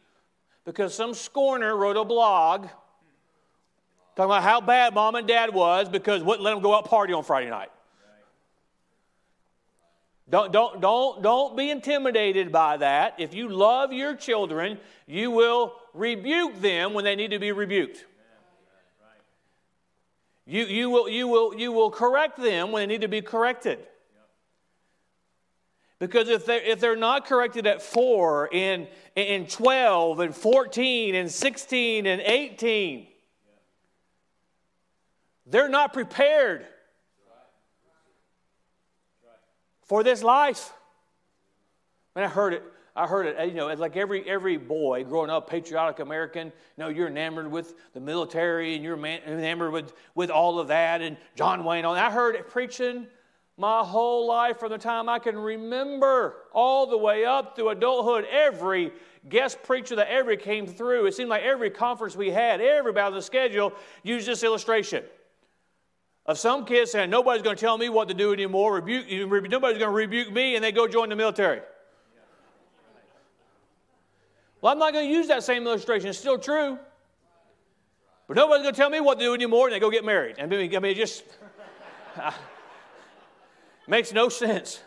because 0.64 0.94
some 0.94 1.14
scorner 1.14 1.76
wrote 1.76 1.98
a 1.98 2.06
blog 2.06 2.68
talking 4.20 4.32
about 4.32 4.44
how 4.44 4.60
bad 4.60 4.94
mom 4.94 5.16
and 5.16 5.26
dad 5.26 5.54
was 5.54 5.88
because 5.88 6.22
wouldn't 6.22 6.44
let 6.44 6.52
them 6.52 6.62
go 6.62 6.76
out 6.76 6.84
party 6.84 7.14
on 7.14 7.24
Friday 7.24 7.50
night. 7.50 7.70
Don't, 10.30 10.52
don't, 10.52 10.82
don't, 10.82 11.24
don't 11.24 11.56
be 11.56 11.72
intimidated 11.72 12.52
by 12.52 12.78
that. 12.78 13.16
If 13.18 13.34
you 13.34 13.48
love 13.48 13.94
your 13.94 14.16
children, 14.16 14.78
you 15.08 15.32
will 15.32 15.74
rebuke 15.94 16.60
them 16.60 16.94
when 16.94 17.06
they 17.06 17.16
need 17.16 17.32
to 17.32 17.40
be 17.40 17.54
rebuked. 17.54 18.06
You, 20.46 20.66
you, 20.66 20.90
will, 20.90 21.08
you, 21.08 21.28
will, 21.28 21.56
you 21.56 21.72
will 21.72 21.90
correct 21.90 22.38
them 22.38 22.74
when 22.74 22.82
they 22.82 22.96
need 22.96 23.02
to 23.02 23.08
be 23.08 23.22
corrected. 23.22 23.80
Because 25.98 26.28
if 26.28 26.46
they're, 26.46 26.62
if 26.62 26.82
they're 26.82 26.96
not 26.98 27.26
corrected 27.26 27.66
at 27.66 27.82
4 27.82 28.50
and, 28.52 28.88
and 29.16 29.50
12 29.50 30.20
and 30.20 30.36
14 30.36 31.16
and 31.16 31.32
16 31.32 32.06
and 32.06 32.22
18, 32.22 33.08
they're 35.50 35.70
not 35.70 35.94
prepared 35.94 36.66
for 39.84 40.04
this 40.04 40.24
life. 40.24 40.72
And 42.16 42.24
I 42.24 42.28
heard 42.28 42.54
it. 42.54 42.64
I 42.96 43.08
heard 43.08 43.26
it. 43.26 43.50
You 43.50 43.56
know, 43.56 43.74
like 43.74 43.96
every 43.96 44.28
every 44.30 44.58
boy 44.58 45.04
growing 45.04 45.30
up, 45.30 45.50
patriotic 45.50 46.00
American. 46.00 46.48
You 46.48 46.84
know, 46.84 46.90
you're 46.90 47.08
enamored 47.08 47.50
with 47.50 47.74
the 47.94 48.00
military, 48.00 48.76
and 48.76 48.84
you're 48.84 48.98
enamored 48.98 49.72
with 49.72 49.94
with 50.16 50.30
all 50.30 50.60
of 50.60 50.68
that, 50.68 51.02
and 51.02 51.18
John 51.36 51.64
Wayne. 51.64 51.86
On 51.86 51.98
I 51.98 52.12
heard 52.12 52.36
it 52.36 52.50
preaching 52.50 53.08
my 53.58 53.84
whole 53.84 54.28
life 54.28 54.60
from 54.60 54.72
the 54.72 54.78
time 54.78 55.10
I 55.10 55.20
can 55.20 55.38
remember 55.38 56.36
all 56.54 56.88
the 56.88 56.98
way 56.98 57.26
up 57.26 57.56
through 57.56 57.70
adulthood. 57.70 58.26
Every 58.32 58.92
guest 59.28 59.62
preacher 59.64 59.96
that 59.98 60.10
ever 60.10 60.36
came 60.36 60.66
through, 60.66 61.06
it 61.08 61.14
seemed 61.14 61.30
like 61.30 61.44
every 61.44 61.70
conference 61.70 62.16
we 62.16 62.30
had, 62.30 62.62
everybody 62.62 63.08
on 63.08 63.14
the 63.14 63.22
schedule 63.22 63.74
used 64.04 64.28
this 64.28 64.44
illustration 64.44 65.04
of 66.30 66.38
some 66.38 66.64
kids 66.64 66.92
saying, 66.92 67.10
Nobody's 67.10 67.42
going 67.42 67.56
to 67.56 67.60
tell 67.60 67.76
me 67.76 67.90
what 67.90 68.08
to 68.08 68.14
do 68.14 68.32
anymore, 68.32 68.76
rebuke, 68.76 69.10
nobody's 69.50 69.80
going 69.80 69.90
to 69.90 69.90
rebuke 69.90 70.32
me, 70.32 70.54
and 70.54 70.64
they 70.64 70.72
go 70.72 70.88
join 70.88 71.10
the 71.10 71.16
military. 71.16 71.62
Well, 74.62 74.72
I'm 74.72 74.78
not 74.78 74.94
going 74.94 75.08
to 75.08 75.12
use 75.12 75.28
that 75.30 75.42
same 75.42 75.66
illustration. 75.66 76.08
It's 76.08 76.20
still 76.20 76.38
true. 76.38 76.78
But 78.28 78.38
nobody's 78.38 78.62
going 78.62 78.76
to 78.76 78.80
tell 78.80 78.92
me 78.92 79.00
what 79.00 79.18
to 79.18 79.26
do 79.26 79.34
anymore, 79.34 79.68
and 79.68 79.74
they 79.74 79.80
go 79.80 79.90
get 79.90 80.06
married. 80.06 80.36
I 80.40 80.46
mean, 80.46 80.76
I 80.76 80.80
mean 80.80 80.92
it 80.92 80.98
just 80.98 81.24
makes 83.88 84.14
no 84.14 84.30
sense. 84.30 84.82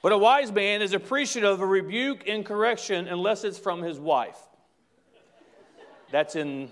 But 0.00 0.12
a 0.12 0.16
wise 0.16 0.50
man 0.50 0.80
is 0.80 0.94
appreciative 0.94 1.50
of 1.50 1.60
a 1.60 1.66
rebuke 1.66 2.26
and 2.26 2.46
correction 2.46 3.08
unless 3.08 3.44
it's 3.44 3.58
from 3.58 3.82
his 3.82 3.98
wife. 3.98 4.38
That's 6.10 6.36
in, 6.36 6.70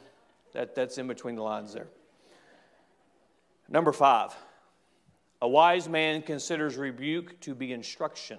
that, 0.52 0.74
that's 0.74 0.98
in 0.98 1.06
between 1.06 1.34
the 1.34 1.42
lines 1.42 1.72
there. 1.74 1.88
Number 3.68 3.92
five, 3.92 4.34
a 5.42 5.48
wise 5.48 5.88
man 5.88 6.22
considers 6.22 6.76
rebuke 6.76 7.40
to 7.40 7.54
be 7.54 7.72
instruction. 7.72 8.38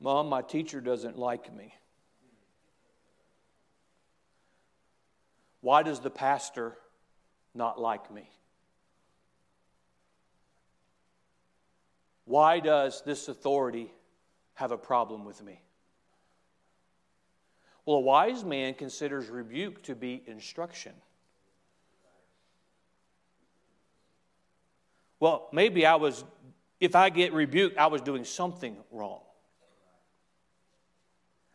Mom, 0.00 0.28
my 0.28 0.42
teacher 0.42 0.80
doesn't 0.80 1.18
like 1.18 1.52
me. 1.54 1.74
Why 5.60 5.82
does 5.82 5.98
the 5.98 6.10
pastor 6.10 6.76
not 7.52 7.80
like 7.80 8.12
me? 8.12 8.30
Why 12.26 12.60
does 12.60 13.02
this 13.04 13.26
authority 13.26 13.90
have 14.54 14.70
a 14.70 14.78
problem 14.78 15.24
with 15.24 15.42
me? 15.42 15.60
Well, 17.88 17.96
a 17.96 18.00
wise 18.00 18.44
man 18.44 18.74
considers 18.74 19.30
rebuke 19.30 19.82
to 19.84 19.94
be 19.94 20.22
instruction. 20.26 20.92
Well, 25.20 25.48
maybe 25.54 25.86
I 25.86 25.94
was, 25.94 26.22
if 26.80 26.94
I 26.94 27.08
get 27.08 27.32
rebuked, 27.32 27.78
I 27.78 27.86
was 27.86 28.02
doing 28.02 28.26
something 28.26 28.76
wrong. 28.92 29.20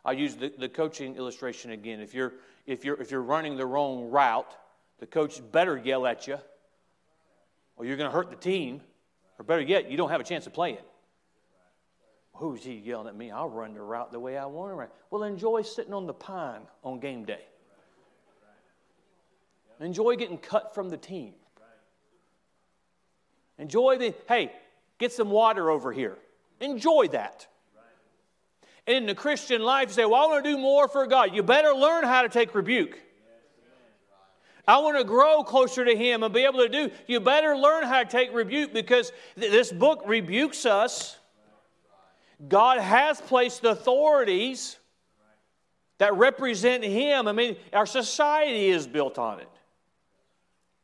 I'll 0.04 0.16
use 0.16 0.34
the, 0.34 0.52
the 0.58 0.68
coaching 0.68 1.18
illustration 1.18 1.70
again. 1.70 2.00
If 2.00 2.16
you're, 2.16 2.34
if, 2.66 2.84
you're, 2.84 3.00
if 3.00 3.12
you're 3.12 3.22
running 3.22 3.56
the 3.56 3.68
wrong 3.68 4.10
route, 4.10 4.52
the 4.98 5.06
coach 5.06 5.40
better 5.52 5.78
yell 5.78 6.08
at 6.08 6.26
you, 6.26 6.40
or 7.76 7.86
you're 7.86 7.96
going 7.96 8.10
to 8.10 8.16
hurt 8.16 8.32
the 8.32 8.36
team, 8.36 8.82
or 9.38 9.46
better 9.46 9.62
yet, 9.62 9.92
you 9.92 9.98
don't 9.98 10.10
have 10.10 10.20
a 10.20 10.24
chance 10.24 10.46
to 10.46 10.50
play 10.50 10.72
playing. 10.74 10.86
Who's 12.36 12.64
he 12.64 12.74
yelling 12.74 13.08
at 13.08 13.16
me? 13.16 13.32
I'll 13.32 13.50
run 13.50 13.74
the 13.74 13.82
route 13.82 14.12
the 14.12 14.20
way 14.20 14.38
I 14.38 14.46
want 14.46 14.72
to 14.72 14.76
run. 14.76 14.88
Well, 15.12 15.24
enjoy 15.24 15.62
sitting 15.62 15.94
on 15.94 16.08
the 16.08 16.14
pine 16.14 16.62
on 16.84 17.00
game 17.00 17.26
day. 17.26 17.42
Enjoy 19.80 20.16
getting 20.16 20.38
cut 20.38 20.74
from 20.74 20.90
the 20.90 20.98
team. 20.98 21.34
Enjoy 23.58 23.98
the, 23.98 24.14
hey, 24.28 24.52
get 24.98 25.12
some 25.12 25.30
water 25.30 25.70
over 25.70 25.92
here. 25.92 26.18
Enjoy 26.60 27.08
that. 27.10 27.48
And 28.88 28.98
in 28.98 29.06
the 29.06 29.16
Christian 29.16 29.62
life, 29.62 29.90
you 29.90 29.94
say, 29.94 30.06
well, 30.06 30.24
I 30.24 30.26
want 30.28 30.44
to 30.44 30.52
do 30.52 30.58
more 30.58 30.88
for 30.88 31.08
God. 31.08 31.34
You 31.34 31.44
better 31.44 31.74
learn 31.74 32.04
how 32.04 32.24
to 32.24 32.30
take 32.30 32.54
rebuke. 32.56 33.00
I 34.68 34.80
want 34.80 34.98
to 34.98 35.04
grow 35.04 35.44
closer 35.44 35.84
to 35.86 35.96
Him 35.96 36.24
and 36.24 36.34
be 36.34 36.46
able 36.46 36.60
to 36.60 36.70
do. 36.70 36.90
You 37.08 37.20
better 37.20 37.56
learn 37.56 37.84
how 37.84 38.04
to 38.04 38.10
take 38.10 38.34
rebuke 38.34 38.74
because 38.74 39.12
th- 39.38 39.52
this 39.52 39.72
book 39.72 40.04
rebukes 40.06 40.66
us 40.66 41.18
God 42.48 42.80
has 42.80 43.22
placed 43.22 43.64
authorities 43.64 44.78
that 46.00 46.16
represent 46.16 46.84
Him. 46.84 47.28
I 47.28 47.32
mean, 47.32 47.56
our 47.72 47.86
society 47.86 48.68
is 48.68 48.88
built 48.88 49.18
on 49.18 49.40
it. 49.40 49.50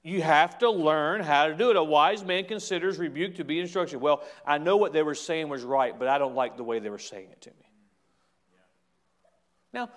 You 0.02 0.22
have 0.22 0.60
to 0.60 0.70
learn 0.70 1.22
how 1.22 1.48
to 1.48 1.56
do 1.56 1.72
it. 1.72 1.76
A 1.76 1.84
wise 1.84 2.24
man 2.24 2.46
considers 2.46 2.98
rebuke 2.98 3.36
to 3.36 3.44
be 3.44 3.60
instruction. 3.60 4.00
Well, 4.00 4.24
I 4.46 4.58
know 4.58 4.78
what 4.78 4.94
they 4.94 5.04
were 5.04 5.16
saying 5.16 5.50
was 5.50 5.64
right, 5.64 5.98
but 5.98 6.08
I 6.08 6.18
don't 6.18 6.36
like 6.36 6.56
the 6.56 6.64
way 6.64 6.80
they 6.80 6.90
were 6.90 6.98
saying 6.98 7.28
it 7.32 7.42
to 7.42 7.50
me. 7.50 7.56
Now, 9.74 9.90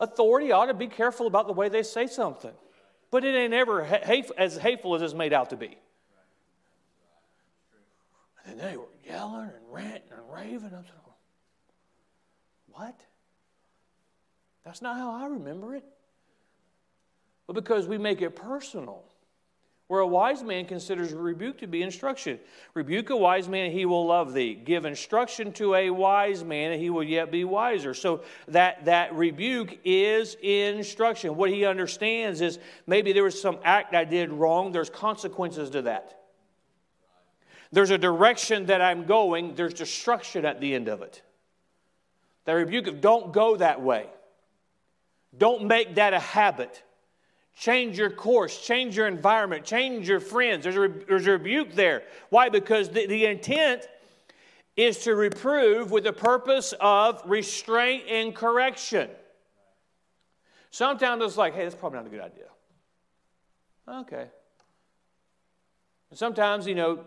authority 0.00 0.50
ought 0.50 0.66
to 0.66 0.74
be 0.74 0.88
careful 0.88 1.26
about 1.26 1.46
the 1.46 1.52
way 1.52 1.68
they 1.68 1.84
say 1.84 2.08
something, 2.08 2.52
but 3.10 3.24
it 3.24 3.34
ain't 3.34 3.54
ever 3.54 3.82
as 3.82 4.56
hateful 4.56 4.96
as 4.96 5.02
it's 5.02 5.14
made 5.14 5.32
out 5.32 5.50
to 5.50 5.56
be. 5.56 5.78
And 8.50 8.58
they 8.58 8.76
were 8.76 8.88
yelling 9.06 9.44
and 9.44 9.64
ranting 9.70 10.10
and 10.10 10.34
raving. 10.34 10.72
I'm 10.74 10.82
saying, 10.82 11.14
what? 12.72 12.98
That's 14.64 14.82
not 14.82 14.96
how 14.96 15.12
I 15.12 15.28
remember 15.28 15.76
it. 15.76 15.84
But 17.46 17.52
because 17.52 17.86
we 17.86 17.96
make 17.96 18.22
it 18.22 18.34
personal. 18.34 19.04
Where 19.86 20.00
a 20.00 20.06
wise 20.06 20.42
man 20.42 20.66
considers 20.66 21.12
rebuke 21.12 21.58
to 21.58 21.66
be 21.68 21.82
instruction. 21.82 22.38
Rebuke 22.74 23.10
a 23.10 23.16
wise 23.16 23.48
man, 23.48 23.70
he 23.72 23.86
will 23.86 24.06
love 24.06 24.32
thee. 24.32 24.54
Give 24.54 24.84
instruction 24.84 25.52
to 25.54 25.74
a 25.74 25.90
wise 25.90 26.44
man, 26.44 26.72
and 26.72 26.80
he 26.80 26.90
will 26.90 27.02
yet 27.02 27.30
be 27.30 27.44
wiser. 27.44 27.94
So 27.94 28.22
that, 28.48 28.84
that 28.84 29.14
rebuke 29.14 29.78
is 29.84 30.36
instruction. 30.42 31.36
What 31.36 31.50
he 31.50 31.64
understands 31.64 32.40
is 32.40 32.58
maybe 32.86 33.12
there 33.12 33.24
was 33.24 33.40
some 33.40 33.58
act 33.64 33.94
I 33.94 34.04
did 34.04 34.30
wrong, 34.30 34.72
there's 34.72 34.90
consequences 34.90 35.70
to 35.70 35.82
that. 35.82 36.19
There's 37.72 37.90
a 37.90 37.98
direction 37.98 38.66
that 38.66 38.80
I'm 38.80 39.04
going, 39.04 39.54
there's 39.54 39.74
destruction 39.74 40.44
at 40.44 40.60
the 40.60 40.74
end 40.74 40.88
of 40.88 41.02
it. 41.02 41.22
The 42.44 42.54
rebuke 42.54 42.88
of 42.88 43.00
don't 43.00 43.32
go 43.32 43.56
that 43.56 43.80
way. 43.80 44.06
Don't 45.36 45.66
make 45.66 45.94
that 45.94 46.12
a 46.12 46.18
habit. 46.18 46.82
Change 47.56 47.98
your 47.98 48.10
course, 48.10 48.60
change 48.60 48.96
your 48.96 49.06
environment, 49.06 49.64
change 49.64 50.08
your 50.08 50.18
friends. 50.18 50.64
There's 50.64 50.76
a, 50.76 50.88
there's 51.06 51.26
a 51.26 51.32
rebuke 51.32 51.74
there. 51.74 52.02
Why? 52.30 52.48
Because 52.48 52.88
the, 52.88 53.06
the 53.06 53.26
intent 53.26 53.86
is 54.76 54.98
to 55.04 55.14
reprove 55.14 55.90
with 55.90 56.04
the 56.04 56.12
purpose 56.12 56.74
of 56.80 57.22
restraint 57.26 58.04
and 58.08 58.34
correction. 58.34 59.10
Sometimes 60.70 61.22
it's 61.22 61.36
like, 61.36 61.54
hey, 61.54 61.64
that's 61.64 61.74
probably 61.74 61.98
not 61.98 62.06
a 62.06 62.10
good 62.10 62.20
idea. 62.20 62.44
Okay. 63.88 64.26
And 66.10 66.18
sometimes, 66.18 66.66
you 66.66 66.74
know, 66.74 67.04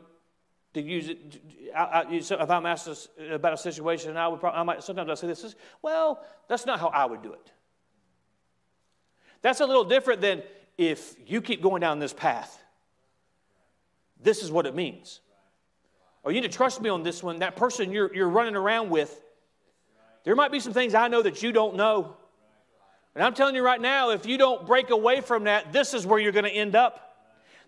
to 0.73 0.81
use 0.81 1.09
it. 1.09 1.41
I, 1.75 1.83
I, 1.83 2.05
if 2.11 2.31
I'm 2.31 2.65
asked 2.65 3.09
about 3.31 3.53
a 3.53 3.57
situation, 3.57 4.17
I 4.17 4.27
would 4.27 4.39
probably, 4.39 4.59
I 4.59 4.63
might, 4.63 4.83
sometimes 4.83 5.09
I 5.09 5.13
say 5.15 5.27
this 5.27 5.43
is, 5.43 5.55
well, 5.81 6.23
that's 6.47 6.65
not 6.65 6.79
how 6.79 6.87
I 6.87 7.05
would 7.05 7.21
do 7.21 7.33
it. 7.33 7.51
That's 9.41 9.59
a 9.59 9.65
little 9.65 9.83
different 9.83 10.21
than 10.21 10.43
if 10.77 11.15
you 11.25 11.41
keep 11.41 11.61
going 11.61 11.81
down 11.81 11.99
this 11.99 12.13
path, 12.13 12.59
this 14.21 14.41
is 14.41 14.51
what 14.51 14.65
it 14.65 14.73
means. 14.73 15.19
Or 16.23 16.31
you 16.31 16.39
need 16.41 16.49
to 16.49 16.57
trust 16.57 16.81
me 16.81 16.89
on 16.89 17.03
this 17.03 17.21
one. 17.21 17.39
That 17.39 17.55
person 17.55 17.91
you're, 17.91 18.13
you're 18.15 18.29
running 18.29 18.55
around 18.55 18.89
with, 18.89 19.21
there 20.23 20.35
might 20.35 20.51
be 20.51 20.61
some 20.61 20.71
things 20.73 20.95
I 20.95 21.09
know 21.09 21.21
that 21.21 21.43
you 21.43 21.51
don't 21.51 21.75
know. 21.75 22.15
And 23.13 23.23
I'm 23.23 23.33
telling 23.33 23.55
you 23.55 23.63
right 23.63 23.81
now, 23.81 24.11
if 24.11 24.25
you 24.25 24.37
don't 24.37 24.65
break 24.65 24.89
away 24.89 25.21
from 25.21 25.43
that, 25.43 25.73
this 25.73 25.93
is 25.93 26.07
where 26.07 26.19
you're 26.19 26.31
going 26.31 26.45
to 26.45 26.51
end 26.51 26.75
up. 26.75 27.17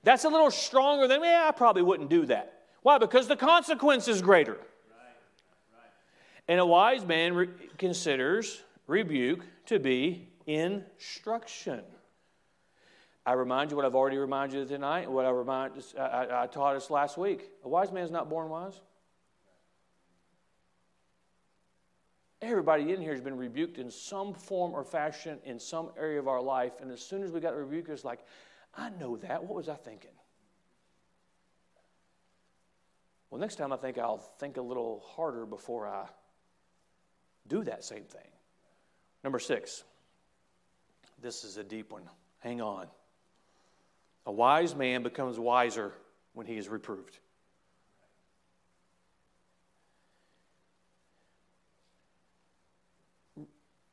That's 0.04 0.24
a 0.24 0.30
little 0.30 0.50
stronger 0.50 1.08
than, 1.08 1.22
yeah, 1.22 1.46
I 1.48 1.52
probably 1.52 1.82
wouldn't 1.82 2.10
do 2.10 2.26
that. 2.28 2.55
Why? 2.86 3.00
Because 3.00 3.28
the 3.28 3.36
consequence 3.36 4.08
is 4.08 4.22
greater. 4.22 4.60
And 6.48 6.60
a 6.60 6.66
wise 6.68 7.04
man 7.04 7.34
re- 7.34 7.50
considers 7.80 8.62
rebuke 8.86 9.44
to 9.66 9.80
be 9.80 10.28
instruction. 10.46 11.82
I 13.26 13.34
remind 13.34 13.72
you 13.72 13.76
what 13.76 13.88
I've 13.88 13.96
already 13.96 14.18
reminded 14.18 14.60
you 14.60 14.66
tonight, 14.66 15.10
what 15.10 15.26
I, 15.26 15.32
remind, 15.32 15.84
I, 15.98 16.44
I 16.44 16.46
taught 16.46 16.76
us 16.76 16.92
last 16.92 17.18
week. 17.18 17.50
A 17.64 17.68
wise 17.68 17.92
man 17.92 18.04
is 18.04 18.12
not 18.12 18.30
born 18.30 18.50
wise. 18.50 18.80
Everybody 22.40 22.94
in 22.94 23.02
here 23.02 23.14
has 23.14 23.22
been 23.22 23.36
rebuked 23.36 23.80
in 23.80 23.90
some 23.90 24.32
form 24.36 24.76
or 24.76 24.84
fashion 24.84 25.40
in 25.44 25.60
some 25.60 25.90
area 25.98 26.20
of 26.20 26.28
our 26.28 26.40
life. 26.40 26.74
And 26.80 26.92
as 26.92 27.02
soon 27.02 27.24
as 27.24 27.32
we 27.32 27.40
got 27.40 27.56
rebuked, 27.56 27.90
it's 27.90 28.06
like, 28.06 28.20
I 28.76 28.92
know 28.92 29.18
that. 29.18 29.44
What 29.44 29.56
was 29.56 29.70
I 29.70 29.74
thinking? 29.74 30.12
Well, 33.30 33.42
next 33.42 33.56
time 33.56 33.74
I 33.74 33.78
think 33.78 33.98
I'll 33.98 34.18
think 34.18 34.58
a 34.58 34.62
little 34.62 35.04
harder 35.16 35.46
before 35.46 35.88
I 35.88 36.06
do 37.48 37.64
that 37.64 37.84
same 37.84 38.04
thing. 38.04 38.28
Number 39.24 39.40
six. 39.40 39.84
This 41.22 41.44
is 41.44 41.58
a 41.58 41.64
deep 41.64 41.92
one. 41.92 42.04
Hang 42.40 42.62
on. 42.62 42.88
A 44.26 44.32
wise 44.32 44.76
man 44.76 45.04
becomes 45.04 45.40
wiser 45.40 45.94
when 46.34 46.46
he 46.46 46.58
is 46.58 46.68
reproved. 46.68 47.20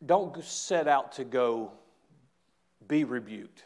Don't 0.05 0.43
set 0.43 0.89
out 0.89 1.13
to 1.13 1.25
go 1.25 1.73
be 2.89 3.05
rebuked. 3.05 3.65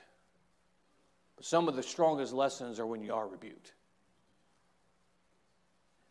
Some 1.40 1.68
of 1.68 1.76
the 1.76 1.82
strongest 1.82 2.32
lessons 2.32 2.78
are 2.78 2.86
when 2.86 3.02
you 3.02 3.14
are 3.14 3.26
rebuked. 3.26 3.72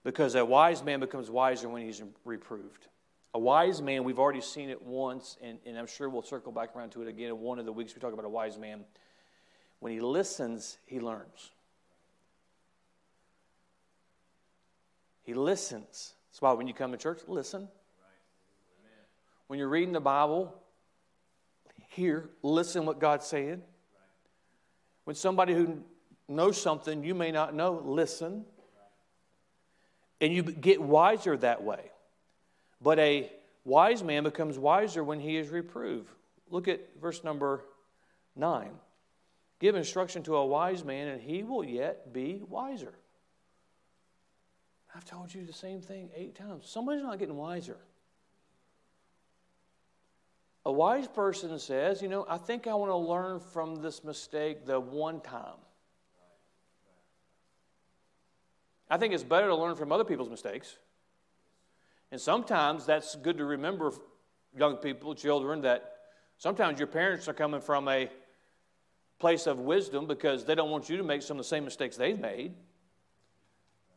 Because 0.06 0.36
a 0.36 0.46
wise 0.46 0.84
man 0.84 1.00
becomes 1.00 1.32
wiser 1.32 1.68
when 1.68 1.82
he's 1.82 2.02
reproved. 2.24 2.88
A 3.34 3.40
wise 3.40 3.82
man, 3.82 4.04
we've 4.04 4.20
already 4.20 4.40
seen 4.40 4.70
it 4.70 4.80
once, 4.82 5.36
and, 5.42 5.58
and 5.66 5.78
I'm 5.78 5.88
sure 5.88 6.08
we'll 6.10 6.22
circle 6.22 6.52
back 6.52 6.76
around 6.76 6.92
to 6.92 7.02
it 7.02 7.08
again 7.10 7.30
in 7.30 7.40
one 7.40 7.58
of 7.58 7.66
the 7.66 7.74
weeks 7.74 7.96
we 7.96 8.00
talk 8.00 8.14
about 8.14 8.24
a 8.24 8.30
wise 8.30 8.58
man. 8.58 8.86
When 9.80 9.92
he 9.92 10.00
listens, 10.00 10.78
he 10.86 11.00
learns. 11.00 11.50
He 15.24 15.34
listens. 15.34 16.14
That's 16.30 16.42
why 16.42 16.54
when 16.54 16.68
you 16.68 16.76
come 16.76 16.92
to 16.92 16.98
church, 16.98 17.22
listen. 17.28 17.68
When 19.48 19.58
you're 19.58 19.70
reading 19.70 19.94
the 19.94 20.00
Bible, 20.00 20.54
hear, 21.90 22.30
listen 22.44 22.86
what 22.86 23.00
God's 23.00 23.26
saying. 23.26 23.64
When 25.06 25.16
somebody 25.16 25.56
who 25.56 25.84
knows 26.30 26.62
something 26.62 27.04
you 27.04 27.16
may 27.16 27.32
not 27.32 27.56
know, 27.56 27.82
listen. 27.84 28.46
And 30.26 30.34
you 30.34 30.42
get 30.42 30.82
wiser 30.82 31.38
that 31.38 31.64
way. 31.64 31.92
But 32.82 32.98
a 32.98 33.32
wise 33.64 34.02
man 34.02 34.24
becomes 34.24 34.58
wiser 34.58 35.04
when 35.04 35.20
he 35.20 35.38
is 35.38 35.50
reproved. 35.50 36.10
Look 36.50 36.68
at 36.68 36.80
verse 37.00 37.24
number 37.24 37.64
9. 38.36 38.72
Give 39.60 39.76
instruction 39.76 40.24
to 40.24 40.38
a 40.38 40.44
wise 40.44 40.84
man, 40.84 41.10
and 41.10 41.22
he 41.22 41.44
will 41.44 41.64
yet 41.64 42.12
be 42.12 42.42
wiser. 42.50 42.96
I've 44.96 45.06
told 45.06 45.32
you 45.32 45.46
the 45.46 45.54
same 45.54 45.80
thing 45.80 46.10
eight 46.16 46.34
times. 46.34 46.68
Somebody's 46.68 47.04
not 47.04 47.20
getting 47.20 47.38
wiser. 47.38 47.78
A 50.66 50.72
wise 50.72 51.08
person 51.08 51.60
says, 51.60 52.02
You 52.02 52.08
know, 52.08 52.26
I 52.28 52.40
think 52.40 52.66
I 52.66 52.74
want 52.74 52.90
to 52.90 52.98
learn 52.98 53.40
from 53.40 53.76
this 53.76 54.04
mistake 54.04 54.66
the 54.66 54.80
one 54.80 55.22
time. 55.22 55.60
I 58.90 58.98
think 58.98 59.14
it's 59.14 59.24
better 59.24 59.48
to 59.48 59.56
learn 59.56 59.76
from 59.76 59.92
other 59.92 60.04
people's 60.04 60.30
mistakes. 60.30 60.78
And 62.12 62.22
sometimes 62.22 62.86
that's 62.86 63.16
good 63.16 63.38
to 63.40 63.46
remember, 63.46 63.92
young 64.58 64.78
people, 64.78 65.16
children, 65.16 65.62
that 65.62 65.94
sometimes 66.38 66.80
your 66.80 66.88
parents 66.88 67.28
are 67.28 67.34
coming 67.34 67.62
from 67.62 67.88
a 67.88 68.10
place 69.18 69.48
of 69.48 69.60
wisdom 69.60 70.06
because 70.06 70.46
they 70.46 70.56
don't 70.56 70.70
want 70.70 70.90
you 70.90 70.98
to 70.98 71.04
make 71.04 71.22
some 71.22 71.38
of 71.38 71.46
the 71.46 71.48
same 71.48 71.66
mistakes 71.66 71.98
they've 71.98 72.20
made. 72.20 72.54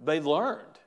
They've 0.01 0.25
learned. 0.25 0.79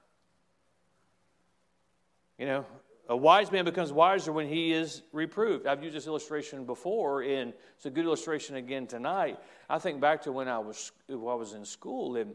You 2.40 2.48
know, 2.48 2.66
a 3.08 3.16
wise 3.16 3.52
man 3.52 3.66
becomes 3.66 3.92
wiser 3.92 4.32
when 4.32 4.48
he 4.48 4.72
is 4.72 5.04
reproved. 5.12 5.68
I've 5.68 5.84
used 5.84 5.96
this 5.96 6.08
illustration 6.08 6.66
before, 6.66 7.22
and 7.22 7.54
it's 7.76 7.86
a 7.86 7.90
good 7.90 8.06
illustration 8.06 8.56
again 8.56 8.88
tonight. 8.88 9.38
I 9.70 9.80
think 9.80 10.02
back 10.02 10.24
to 10.24 10.32
when 10.32 10.48
I 10.48 10.58
was, 10.58 10.92
when 11.08 11.32
I 11.32 11.36
was 11.36 11.54
in 11.54 11.66
school, 11.66 12.16
and 12.16 12.34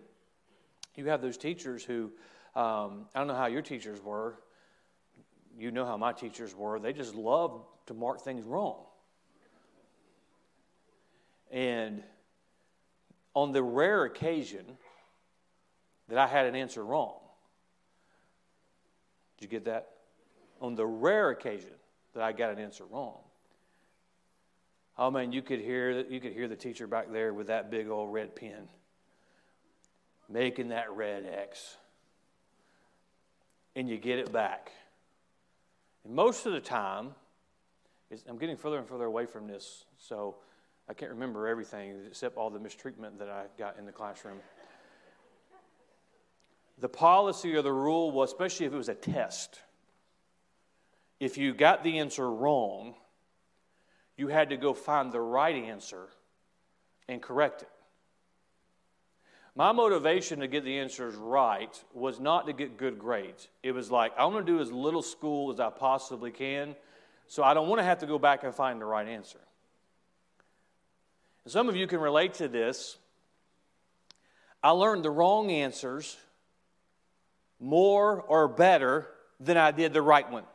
you 0.97 1.07
have 1.07 1.23
those 1.23 1.37
teachers 1.37 1.85
who, 1.85 2.13
um, 2.55 3.07
I 3.15 3.19
don't 3.19 3.27
know 3.27 3.35
how 3.35 3.47
your 3.47 3.63
teachers 3.63 4.03
were. 4.03 4.39
You 5.59 5.71
know 5.71 5.85
how 5.87 5.97
my 5.97 6.13
teachers 6.13 6.55
were. 6.55 6.79
They 6.79 6.93
just 6.93 7.15
loved 7.15 7.65
to 7.87 7.95
mark 7.95 8.21
things 8.23 8.45
wrong. 8.45 8.85
And 11.51 12.03
on 13.35 13.53
the 13.53 13.63
rare 13.63 14.05
occasion 14.05 14.65
that 16.09 16.19
I 16.19 16.27
had 16.27 16.47
an 16.47 16.55
answer 16.55 16.85
wrong, 16.85 17.19
did 19.39 19.47
you 19.47 19.51
get 19.51 19.65
that? 19.67 19.97
on 20.61 20.75
the 20.75 20.87
rare 20.87 21.31
occasion 21.31 21.73
that 22.15 22.23
I 22.23 22.33
got 22.33 22.51
an 22.53 22.59
answer 22.59 22.85
wrong. 22.85 23.19
Oh 24.99 25.11
man, 25.11 25.33
you 25.33 25.43
could 25.43 25.61
hear 25.61 26.01
you 26.09 26.21
could 26.21 26.33
hear 26.33 26.49
the 26.49 26.57
teacher 26.57 26.87
back 26.87 27.13
there 27.13 27.35
with 27.35 27.49
that 27.49 27.71
big 27.71 27.89
old 27.89 28.13
red 28.13 28.35
pen, 28.35 28.69
making 30.29 30.69
that 30.69 30.91
red 30.93 31.27
X, 31.27 31.77
and 33.75 33.89
you 33.89 33.97
get 33.99 34.19
it 34.19 34.33
back. 34.33 34.73
And 36.05 36.15
most 36.15 36.47
of 36.47 36.53
the 36.53 36.61
time, 36.61 37.15
I'm 38.29 38.39
getting 38.39 38.57
further 38.57 38.79
and 38.79 38.87
further 38.87 39.05
away 39.05 39.27
from 39.27 39.47
this, 39.47 39.85
so 39.99 40.37
I 40.89 40.95
can't 40.95 41.11
remember 41.11 41.49
everything 41.49 42.03
except 42.07 42.37
all 42.37 42.51
the 42.51 42.61
mistreatment 42.61 43.19
that 43.19 43.29
I 43.29 43.45
got 43.59 43.79
in 43.79 43.87
the 43.87 43.93
classroom. 43.93 44.39
The 46.79 46.89
policy 46.89 47.55
or 47.55 47.63
the 47.63 47.73
rule 47.73 48.11
was, 48.11 48.31
especially 48.31 48.67
if 48.67 48.73
it 48.73 48.77
was 48.77 48.89
a 48.89 48.95
test 48.95 49.61
if 51.21 51.39
you 51.39 51.55
got 51.55 51.83
the 51.83 51.99
answer 51.99 52.31
wrong, 52.31 52.95
you 54.17 54.29
had 54.29 54.51
to 54.51 54.57
go 54.57 54.75
find 54.75 55.13
the 55.13 55.21
right 55.21 55.55
answer 55.55 56.09
and 57.09 57.23
correct 57.23 57.63
it. 57.63 57.69
My 59.57 59.73
motivation 59.73 60.41
to 60.41 60.49
get 60.49 60.65
the 60.65 60.79
answers 60.79 61.15
right 61.15 61.83
was 61.95 62.21
not 62.21 62.47
to 62.47 62.53
get 62.53 62.77
good 62.77 62.99
grades. 62.99 63.49
It 63.63 63.73
was 63.73 63.91
like, 63.91 64.13
I 64.19 64.27
want 64.27 64.45
to 64.47 64.53
do 64.53 64.61
as 64.61 64.71
little 64.71 65.01
school 65.01 65.51
as 65.51 65.59
I 65.59 65.71
possibly 65.71 66.31
can, 66.31 66.77
so 67.27 67.43
I 67.43 67.55
don't 67.55 67.67
want 67.67 67.79
to 67.79 67.85
have 67.85 68.01
to 68.01 68.07
go 68.07 68.19
back 68.19 68.45
and 68.45 68.55
find 68.55 68.79
the 68.79 68.85
right 68.85 69.09
answer. 69.09 69.39
And 71.45 71.53
some 71.53 71.71
of 71.71 71.77
you 71.77 71.87
can 71.87 72.01
relate 72.01 72.35
to 72.35 72.49
this. 72.49 72.99
I 74.63 74.71
learned 74.71 75.07
the 75.07 75.11
wrong 75.11 75.51
answers 75.51 76.19
more 77.59 78.21
or 78.21 78.49
better 78.49 79.09
than 79.41 79.57
I 79.57 79.71
did 79.71 79.95
the 79.95 80.03
right 80.03 80.31
ones. 80.31 80.47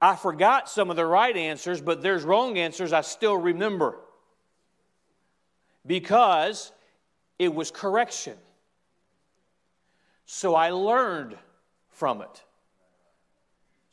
I 0.00 0.14
forgot 0.14 0.68
some 0.68 0.90
of 0.90 0.96
the 0.96 1.06
right 1.06 1.36
answers, 1.36 1.80
but 1.80 2.02
there's 2.02 2.22
wrong 2.22 2.56
answers 2.56 2.92
I 2.92 3.00
still 3.00 3.36
remember 3.36 3.98
because 5.86 6.72
it 7.38 7.52
was 7.54 7.70
correction. 7.70 8.36
So 10.26 10.54
I 10.54 10.70
learned 10.70 11.36
from 11.90 12.20
it. 12.20 12.42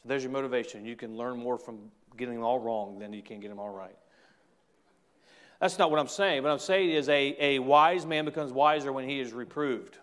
So 0.01 0.09
there's 0.09 0.23
your 0.23 0.31
motivation. 0.31 0.85
You 0.85 0.95
can 0.95 1.15
learn 1.15 1.37
more 1.37 1.57
from 1.57 1.79
getting 2.17 2.35
them 2.35 2.43
all 2.43 2.59
wrong 2.59 2.99
than 2.99 3.13
you 3.13 3.21
can 3.21 3.39
get 3.39 3.49
them 3.49 3.59
all 3.59 3.69
right. 3.69 3.95
That's 5.59 5.79
not 5.79 5.91
what 5.91 5.99
I'm 5.99 6.07
saying. 6.07 6.43
What 6.43 6.51
I'm 6.51 6.59
saying 6.59 6.89
is 6.89 7.07
a, 7.07 7.35
a 7.39 7.59
wise 7.59 8.05
man 8.05 8.25
becomes 8.25 8.51
wiser 8.51 8.91
when 8.91 9.07
he 9.07 9.19
is 9.19 9.31
reproved. 9.31 9.97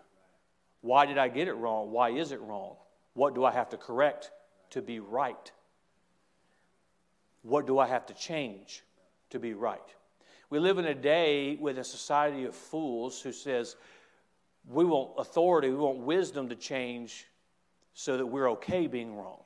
Why 0.81 1.05
did 1.05 1.17
I 1.17 1.27
get 1.27 1.47
it 1.47 1.53
wrong? 1.53 1.91
Why 1.91 2.09
is 2.09 2.31
it 2.31 2.41
wrong? 2.41 2.75
What 3.13 3.35
do 3.35 3.45
I 3.45 3.51
have 3.51 3.69
to 3.69 3.77
correct 3.77 4.31
to 4.71 4.81
be 4.81 4.99
right? 4.99 5.51
What 7.43 7.67
do 7.67 7.77
I 7.77 7.87
have 7.87 8.05
to 8.07 8.13
change 8.13 8.83
to 9.29 9.39
be 9.39 9.53
right? 9.53 9.79
We 10.51 10.59
live 10.59 10.77
in 10.77 10.85
a 10.85 10.93
day 10.93 11.55
with 11.55 11.79
a 11.79 11.83
society 11.83 12.43
of 12.43 12.53
fools 12.53 13.21
who 13.21 13.31
says 13.31 13.77
we 14.69 14.83
want 14.83 15.11
authority, 15.17 15.69
we 15.69 15.77
want 15.77 15.99
wisdom 15.99 16.49
to 16.49 16.55
change 16.55 17.25
so 17.93 18.17
that 18.17 18.25
we're 18.25 18.51
okay 18.51 18.85
being 18.85 19.15
wrong. 19.15 19.41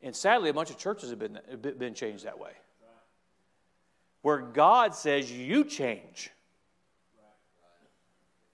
And 0.00 0.16
sadly, 0.16 0.48
a 0.48 0.54
bunch 0.54 0.70
of 0.70 0.78
churches 0.78 1.10
have 1.10 1.18
been, 1.18 1.38
been 1.78 1.94
changed 1.94 2.24
that 2.24 2.38
way. 2.38 2.52
Where 4.22 4.38
God 4.38 4.94
says 4.94 5.30
you 5.30 5.64
change 5.64 6.30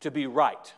to 0.01 0.11
be 0.11 0.27
right. 0.27 0.75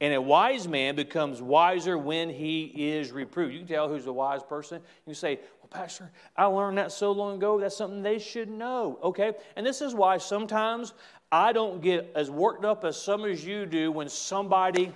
And 0.00 0.12
a 0.12 0.20
wise 0.20 0.66
man 0.68 0.96
becomes 0.96 1.40
wiser 1.40 1.96
when 1.96 2.28
he 2.28 2.64
is 2.64 3.12
reproved. 3.12 3.52
You 3.52 3.60
can 3.60 3.68
tell 3.68 3.88
who's 3.88 4.06
a 4.06 4.12
wise 4.12 4.42
person. 4.42 4.82
You 5.06 5.14
say, 5.14 5.36
Well, 5.36 5.53
Pastor, 5.74 6.12
I 6.36 6.44
learned 6.44 6.78
that 6.78 6.92
so 6.92 7.10
long 7.10 7.34
ago. 7.34 7.58
That's 7.58 7.76
something 7.76 8.00
they 8.00 8.20
should 8.20 8.48
know. 8.48 8.96
Okay? 9.02 9.32
And 9.56 9.66
this 9.66 9.82
is 9.82 9.92
why 9.92 10.18
sometimes 10.18 10.94
I 11.32 11.52
don't 11.52 11.82
get 11.82 12.12
as 12.14 12.30
worked 12.30 12.64
up 12.64 12.84
as 12.84 12.96
some 12.96 13.24
as 13.24 13.44
you 13.44 13.66
do 13.66 13.90
when 13.90 14.08
somebody 14.08 14.92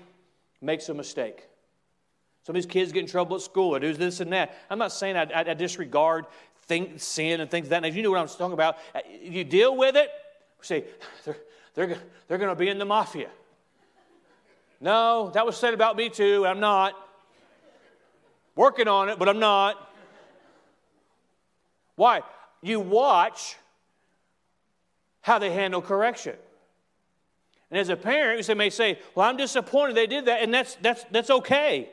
makes 0.61 0.89
a 0.89 0.95
mistake. 0.95 1.49
Some 2.45 2.55
of 2.55 2.63
these 2.63 2.71
kids 2.71 2.93
get 2.93 3.01
in 3.01 3.07
trouble 3.09 3.35
at 3.35 3.43
school 3.43 3.75
or 3.75 3.81
do 3.81 3.93
this 3.93 4.21
and 4.21 4.33
that. 4.33 4.57
I'm 4.71 4.79
not 4.79 4.93
saying 4.93 5.17
I, 5.17 5.25
I, 5.25 5.51
I 5.51 5.55
disregard 5.55 6.27
think, 6.67 7.01
sin 7.01 7.41
and 7.41 7.51
things 7.51 7.65
like 7.65 7.71
that. 7.71 7.85
And 7.85 7.97
you 7.97 8.03
know 8.05 8.13
what 8.13 8.21
I'm 8.21 8.29
talking 8.29 8.53
about. 8.53 8.77
Uh, 8.95 9.01
you 9.21 9.43
deal 9.43 9.77
with 9.77 9.97
it. 9.97 10.11
Say, 10.63 10.85
they're, 11.25 11.37
they're, 11.75 11.99
they're 12.29 12.39
going 12.39 12.51
to 12.51 12.57
be 12.57 12.69
in 12.69 12.79
the 12.79 12.85
mafia. 12.85 13.31
No, 14.81 15.31
that 15.35 15.45
was 15.45 15.57
said 15.57 15.75
about 15.75 15.97
me 15.97 16.09
too. 16.09 16.47
I'm 16.47 16.61
not. 16.61 16.95
Working 18.55 18.87
on 18.87 19.09
it, 19.09 19.19
but 19.19 19.29
I'm 19.29 19.41
not. 19.41 19.88
Why? 21.99 22.23
You 22.63 22.79
watch 22.79 23.57
how 25.21 25.41
they 25.41 25.51
handle 25.51 25.83
correction. 25.83 26.37
And 27.73 27.81
as 27.81 27.89
a 27.89 27.97
parent, 27.97 28.47
you 28.47 28.55
may 28.55 28.71
say, 28.71 29.01
Well, 29.17 29.29
I'm 29.29 29.37
disappointed 29.37 29.97
they 29.97 30.07
did 30.07 30.27
that, 30.27 30.41
and 30.41 30.55
that's, 30.55 30.77
that's, 30.77 31.05
that's 31.11 31.29
okay. 31.29 31.89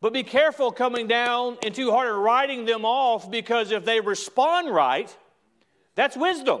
But 0.00 0.12
be 0.12 0.22
careful 0.22 0.70
coming 0.70 1.08
down 1.08 1.58
and 1.64 1.74
too 1.74 1.90
hard 1.90 2.08
at 2.08 2.14
writing 2.14 2.64
them 2.64 2.84
off 2.84 3.28
because 3.28 3.72
if 3.72 3.84
they 3.84 4.00
respond 4.00 4.72
right, 4.72 5.14
that's 5.96 6.16
wisdom. 6.16 6.60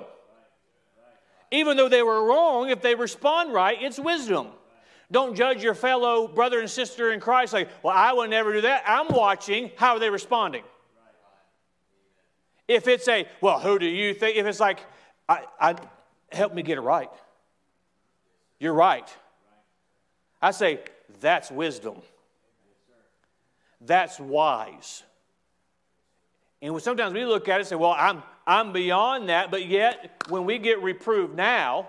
Even 1.52 1.76
though 1.76 1.88
they 1.88 2.02
were 2.02 2.24
wrong, 2.24 2.70
if 2.70 2.82
they 2.82 2.96
respond 2.96 3.52
right, 3.52 3.80
it's 3.80 4.00
wisdom. 4.00 4.48
Don't 5.12 5.36
judge 5.36 5.62
your 5.62 5.74
fellow 5.74 6.26
brother 6.26 6.58
and 6.58 6.68
sister 6.68 7.12
in 7.12 7.20
Christ 7.20 7.52
like, 7.52 7.68
well, 7.84 7.94
I 7.96 8.12
would 8.12 8.30
never 8.30 8.52
do 8.52 8.62
that. 8.62 8.82
I'm 8.84 9.06
watching 9.08 9.70
how 9.76 9.94
are 9.94 10.00
they 10.00 10.10
responding. 10.10 10.64
If 12.70 12.86
it's 12.86 13.08
a, 13.08 13.26
well, 13.40 13.58
who 13.58 13.80
do 13.80 13.86
you 13.86 14.14
think? 14.14 14.36
If 14.36 14.46
it's 14.46 14.60
like, 14.60 14.78
I, 15.28 15.42
I 15.60 15.74
help 16.30 16.54
me 16.54 16.62
get 16.62 16.78
it 16.78 16.82
right. 16.82 17.10
You're 18.60 18.74
right. 18.74 19.12
I 20.40 20.52
say, 20.52 20.78
that's 21.20 21.50
wisdom. 21.50 21.96
That's 23.80 24.20
wise. 24.20 25.02
And 26.62 26.80
sometimes 26.80 27.12
we 27.12 27.24
look 27.24 27.48
at 27.48 27.56
it 27.56 27.60
and 27.62 27.66
say, 27.66 27.74
well, 27.74 27.96
I'm, 27.98 28.22
I'm 28.46 28.72
beyond 28.72 29.30
that, 29.30 29.50
but 29.50 29.66
yet 29.66 30.22
when 30.28 30.44
we 30.44 30.58
get 30.58 30.80
reproved 30.80 31.34
now, 31.34 31.88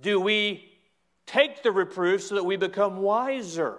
do 0.00 0.18
we 0.18 0.72
take 1.26 1.62
the 1.62 1.70
reproof 1.70 2.22
so 2.22 2.36
that 2.36 2.44
we 2.44 2.56
become 2.56 3.02
wiser? 3.02 3.76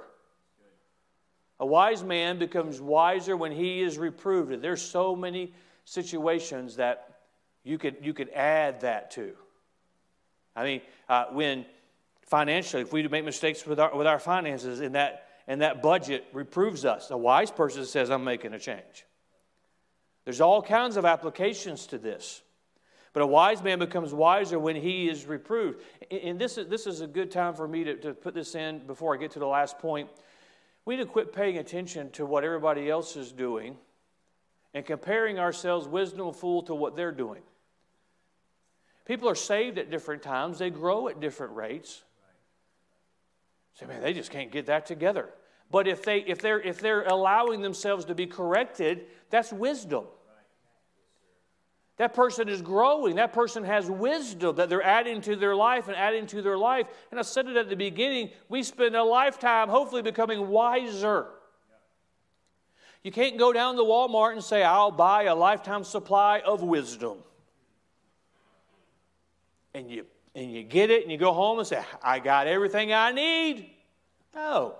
A 1.59 1.65
wise 1.65 2.03
man 2.03 2.39
becomes 2.39 2.79
wiser 2.79 3.35
when 3.35 3.51
he 3.51 3.81
is 3.81 3.97
reproved. 3.97 4.61
There's 4.61 4.81
so 4.81 5.15
many 5.15 5.53
situations 5.83 6.77
that 6.77 7.19
you 7.63 7.77
could, 7.77 7.97
you 8.01 8.13
could 8.13 8.29
add 8.29 8.81
that 8.81 9.11
to. 9.11 9.33
I 10.55 10.63
mean, 10.63 10.81
uh, 11.07 11.25
when 11.31 11.65
financially, 12.21 12.83
if 12.83 12.93
we 12.93 13.07
make 13.07 13.25
mistakes 13.25 13.65
with 13.65 13.79
our, 13.79 13.95
with 13.95 14.07
our 14.07 14.19
finances 14.19 14.79
and 14.79 14.95
that, 14.95 15.27
and 15.47 15.61
that 15.61 15.81
budget 15.81 16.25
reproves 16.31 16.85
us, 16.85 17.11
a 17.11 17.17
wise 17.17 17.51
person 17.51 17.85
says, 17.85 18.09
I'm 18.09 18.23
making 18.23 18.53
a 18.53 18.59
change. 18.59 19.05
There's 20.25 20.41
all 20.41 20.61
kinds 20.61 20.95
of 20.95 21.05
applications 21.05 21.87
to 21.87 21.97
this. 21.97 22.41
But 23.13 23.23
a 23.23 23.27
wise 23.27 23.63
man 23.63 23.79
becomes 23.79 24.13
wiser 24.13 24.59
when 24.59 24.75
he 24.75 25.09
is 25.09 25.25
reproved. 25.25 25.81
And 26.11 26.37
this 26.37 26.57
is, 26.57 26.67
this 26.67 26.85
is 26.85 27.01
a 27.01 27.07
good 27.07 27.31
time 27.31 27.55
for 27.55 27.67
me 27.67 27.83
to, 27.83 27.95
to 27.95 28.13
put 28.13 28.35
this 28.35 28.53
in 28.53 28.85
before 28.85 29.15
I 29.15 29.17
get 29.17 29.31
to 29.31 29.39
the 29.39 29.47
last 29.47 29.79
point. 29.79 30.09
We 30.89 30.95
need 30.95 31.03
to 31.03 31.09
quit 31.09 31.31
paying 31.31 31.59
attention 31.59 32.09
to 32.13 32.25
what 32.25 32.43
everybody 32.43 32.89
else 32.89 33.15
is 33.15 33.31
doing 33.31 33.77
and 34.73 34.83
comparing 34.83 35.37
ourselves, 35.37 35.87
wisdom 35.87 36.25
and 36.25 36.35
fool, 36.35 36.63
to 36.63 36.73
what 36.73 36.95
they're 36.95 37.11
doing. 37.11 37.43
People 39.05 39.29
are 39.29 39.35
saved 39.35 39.77
at 39.77 39.91
different 39.91 40.23
times, 40.23 40.57
they 40.57 40.71
grow 40.71 41.07
at 41.07 41.19
different 41.19 41.53
rates. 41.53 42.01
Say, 43.75 43.85
man, 43.85 44.01
they 44.01 44.13
just 44.13 44.31
can't 44.31 44.51
get 44.51 44.65
that 44.65 44.87
together. 44.87 45.29
But 45.69 45.87
if, 45.87 46.03
they, 46.03 46.21
if, 46.21 46.41
they're, 46.41 46.59
if 46.59 46.79
they're 46.79 47.03
allowing 47.03 47.61
themselves 47.61 48.05
to 48.05 48.15
be 48.15 48.25
corrected, 48.25 49.05
that's 49.29 49.53
wisdom. 49.53 50.05
That 51.99 52.13
person 52.13 52.47
is 52.47 52.61
growing. 52.61 53.17
That 53.17 53.33
person 53.33 53.65
has 53.65 53.91
wisdom 53.91 54.55
that 54.55 54.69
they're 54.69 54.81
adding 54.81 55.19
to 55.21 55.35
their 55.35 55.53
life 55.53 55.89
and 55.89 55.97
adding 55.97 56.25
to 56.27 56.41
their 56.41 56.57
life. 56.57 56.87
And 57.11 57.19
I 57.19 57.23
said 57.23 57.45
it 57.47 57.57
at 57.57 57.67
the 57.67 57.75
beginning 57.75 58.29
we 58.47 58.63
spend 58.63 58.95
a 58.95 59.03
lifetime 59.03 59.67
hopefully 59.67 60.01
becoming 60.01 60.47
wiser. 60.47 61.27
You 63.03 63.11
can't 63.11 63.37
go 63.37 63.51
down 63.51 63.75
to 63.75 63.81
Walmart 63.81 64.31
and 64.31 64.41
say, 64.41 64.63
I'll 64.63 64.91
buy 64.91 65.23
a 65.23 65.35
lifetime 65.35 65.83
supply 65.83 66.39
of 66.39 66.63
wisdom. 66.63 67.17
And 69.73 69.91
you, 69.91 70.05
and 70.33 70.53
you 70.53 70.63
get 70.63 70.91
it 70.91 71.03
and 71.03 71.11
you 71.11 71.17
go 71.17 71.33
home 71.33 71.59
and 71.59 71.67
say, 71.67 71.83
I 72.01 72.19
got 72.19 72.47
everything 72.47 72.93
I 72.93 73.11
need. 73.11 73.71
No. 74.33 74.75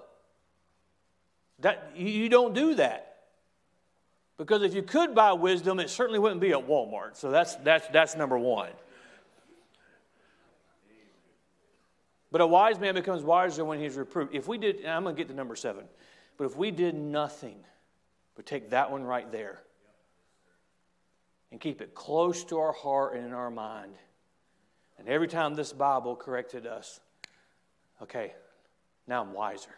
That, 1.60 1.92
you 1.98 2.30
don't 2.30 2.56
do 2.56 2.76
that. 2.76 3.09
Because 4.40 4.64
if 4.64 4.74
you 4.74 4.82
could 4.82 5.14
buy 5.14 5.34
wisdom, 5.34 5.82
it 5.82 5.90
certainly 5.90 6.18
wouldn't 6.18 6.40
be 6.40 6.52
at 6.52 6.66
Walmart. 6.66 7.18
So 7.18 7.30
that's, 7.30 7.56
that's, 7.56 7.86
that's 7.90 8.16
number 8.16 8.38
one. 8.38 8.70
But 12.32 12.40
a 12.40 12.48
wise 12.48 12.80
man 12.80 12.94
becomes 12.94 13.22
wiser 13.22 13.66
when 13.66 13.82
he's 13.82 13.98
reproved. 13.98 14.34
If 14.34 14.48
we 14.48 14.58
did, 14.58 14.86
I'm 14.86 15.04
going 15.04 15.14
to 15.14 15.20
get 15.20 15.28
to 15.28 15.36
number 15.36 15.58
seven, 15.58 15.84
but 16.38 16.46
if 16.46 16.56
we 16.56 16.72
did 16.72 16.96
nothing 16.96 17.58
but 18.36 18.46
take 18.46 18.70
that 18.70 18.90
one 18.92 19.04
right 19.04 19.30
there 19.30 19.60
and 21.52 21.60
keep 21.60 21.82
it 21.82 21.94
close 21.94 22.46
to 22.46 22.60
our 22.60 22.72
heart 22.72 23.16
and 23.16 23.26
in 23.26 23.34
our 23.34 23.52
mind, 23.52 23.92
and 24.98 25.10
every 25.10 25.28
time 25.28 25.56
this 25.56 25.74
Bible 25.74 26.16
corrected 26.16 26.66
us, 26.66 27.02
okay, 28.02 28.34
now 29.06 29.22
I'm 29.22 29.34
wiser. 29.34 29.76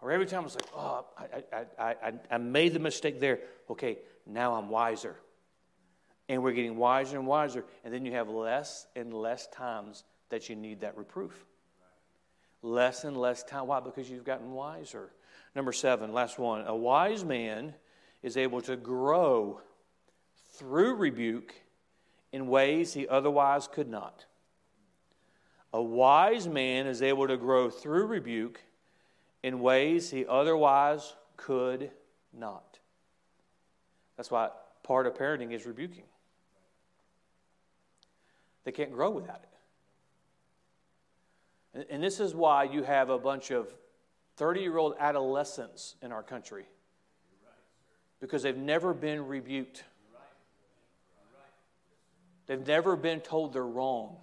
Or 0.00 0.12
every 0.12 0.26
time 0.26 0.40
I 0.40 0.44
was 0.44 0.54
like, 0.54 0.68
oh, 0.76 1.06
I, 1.16 1.64
I, 1.80 1.94
I, 2.02 2.12
I 2.30 2.38
made 2.38 2.74
the 2.74 2.78
mistake 2.78 3.18
there. 3.18 3.40
Okay, 3.70 3.98
now 4.26 4.54
I'm 4.54 4.68
wiser. 4.68 5.16
And 6.28 6.42
we're 6.42 6.52
getting 6.52 6.76
wiser 6.76 7.18
and 7.18 7.26
wiser. 7.26 7.64
And 7.84 7.94
then 7.94 8.04
you 8.04 8.12
have 8.12 8.28
less 8.28 8.86
and 8.94 9.14
less 9.14 9.46
times 9.48 10.04
that 10.28 10.48
you 10.48 10.56
need 10.56 10.80
that 10.80 10.96
reproof. 10.96 11.46
Less 12.62 13.04
and 13.04 13.16
less 13.16 13.42
time. 13.42 13.68
Why? 13.68 13.80
Because 13.80 14.10
you've 14.10 14.24
gotten 14.24 14.52
wiser. 14.52 15.10
Number 15.54 15.72
seven, 15.72 16.12
last 16.12 16.38
one. 16.38 16.64
A 16.66 16.76
wise 16.76 17.24
man 17.24 17.74
is 18.22 18.36
able 18.36 18.60
to 18.62 18.76
grow 18.76 19.60
through 20.54 20.96
rebuke 20.96 21.54
in 22.32 22.48
ways 22.48 22.92
he 22.92 23.06
otherwise 23.08 23.68
could 23.68 23.88
not. 23.88 24.26
A 25.72 25.82
wise 25.82 26.48
man 26.48 26.86
is 26.86 27.02
able 27.02 27.28
to 27.28 27.36
grow 27.36 27.70
through 27.70 28.06
rebuke 28.06 28.60
in 29.46 29.60
ways 29.60 30.10
he 30.10 30.26
otherwise 30.26 31.14
could 31.36 31.92
not. 32.32 32.80
That's 34.16 34.28
why 34.28 34.48
part 34.82 35.06
of 35.06 35.14
parenting 35.14 35.52
is 35.52 35.64
rebuking. 35.64 36.02
They 38.64 38.72
can't 38.72 38.90
grow 38.90 39.10
without 39.10 39.44
it. 41.74 41.86
And 41.90 42.02
this 42.02 42.18
is 42.18 42.34
why 42.34 42.64
you 42.64 42.82
have 42.82 43.08
a 43.08 43.18
bunch 43.18 43.52
of 43.52 43.72
30 44.36 44.62
year 44.62 44.78
old 44.78 44.96
adolescents 44.98 45.94
in 46.02 46.10
our 46.10 46.24
country 46.24 46.64
because 48.18 48.42
they've 48.42 48.56
never 48.56 48.92
been 48.92 49.28
rebuked. 49.28 49.84
They've 52.46 52.66
never 52.66 52.96
been 52.96 53.20
told 53.20 53.52
they're 53.52 53.64
wrong. 53.64 54.16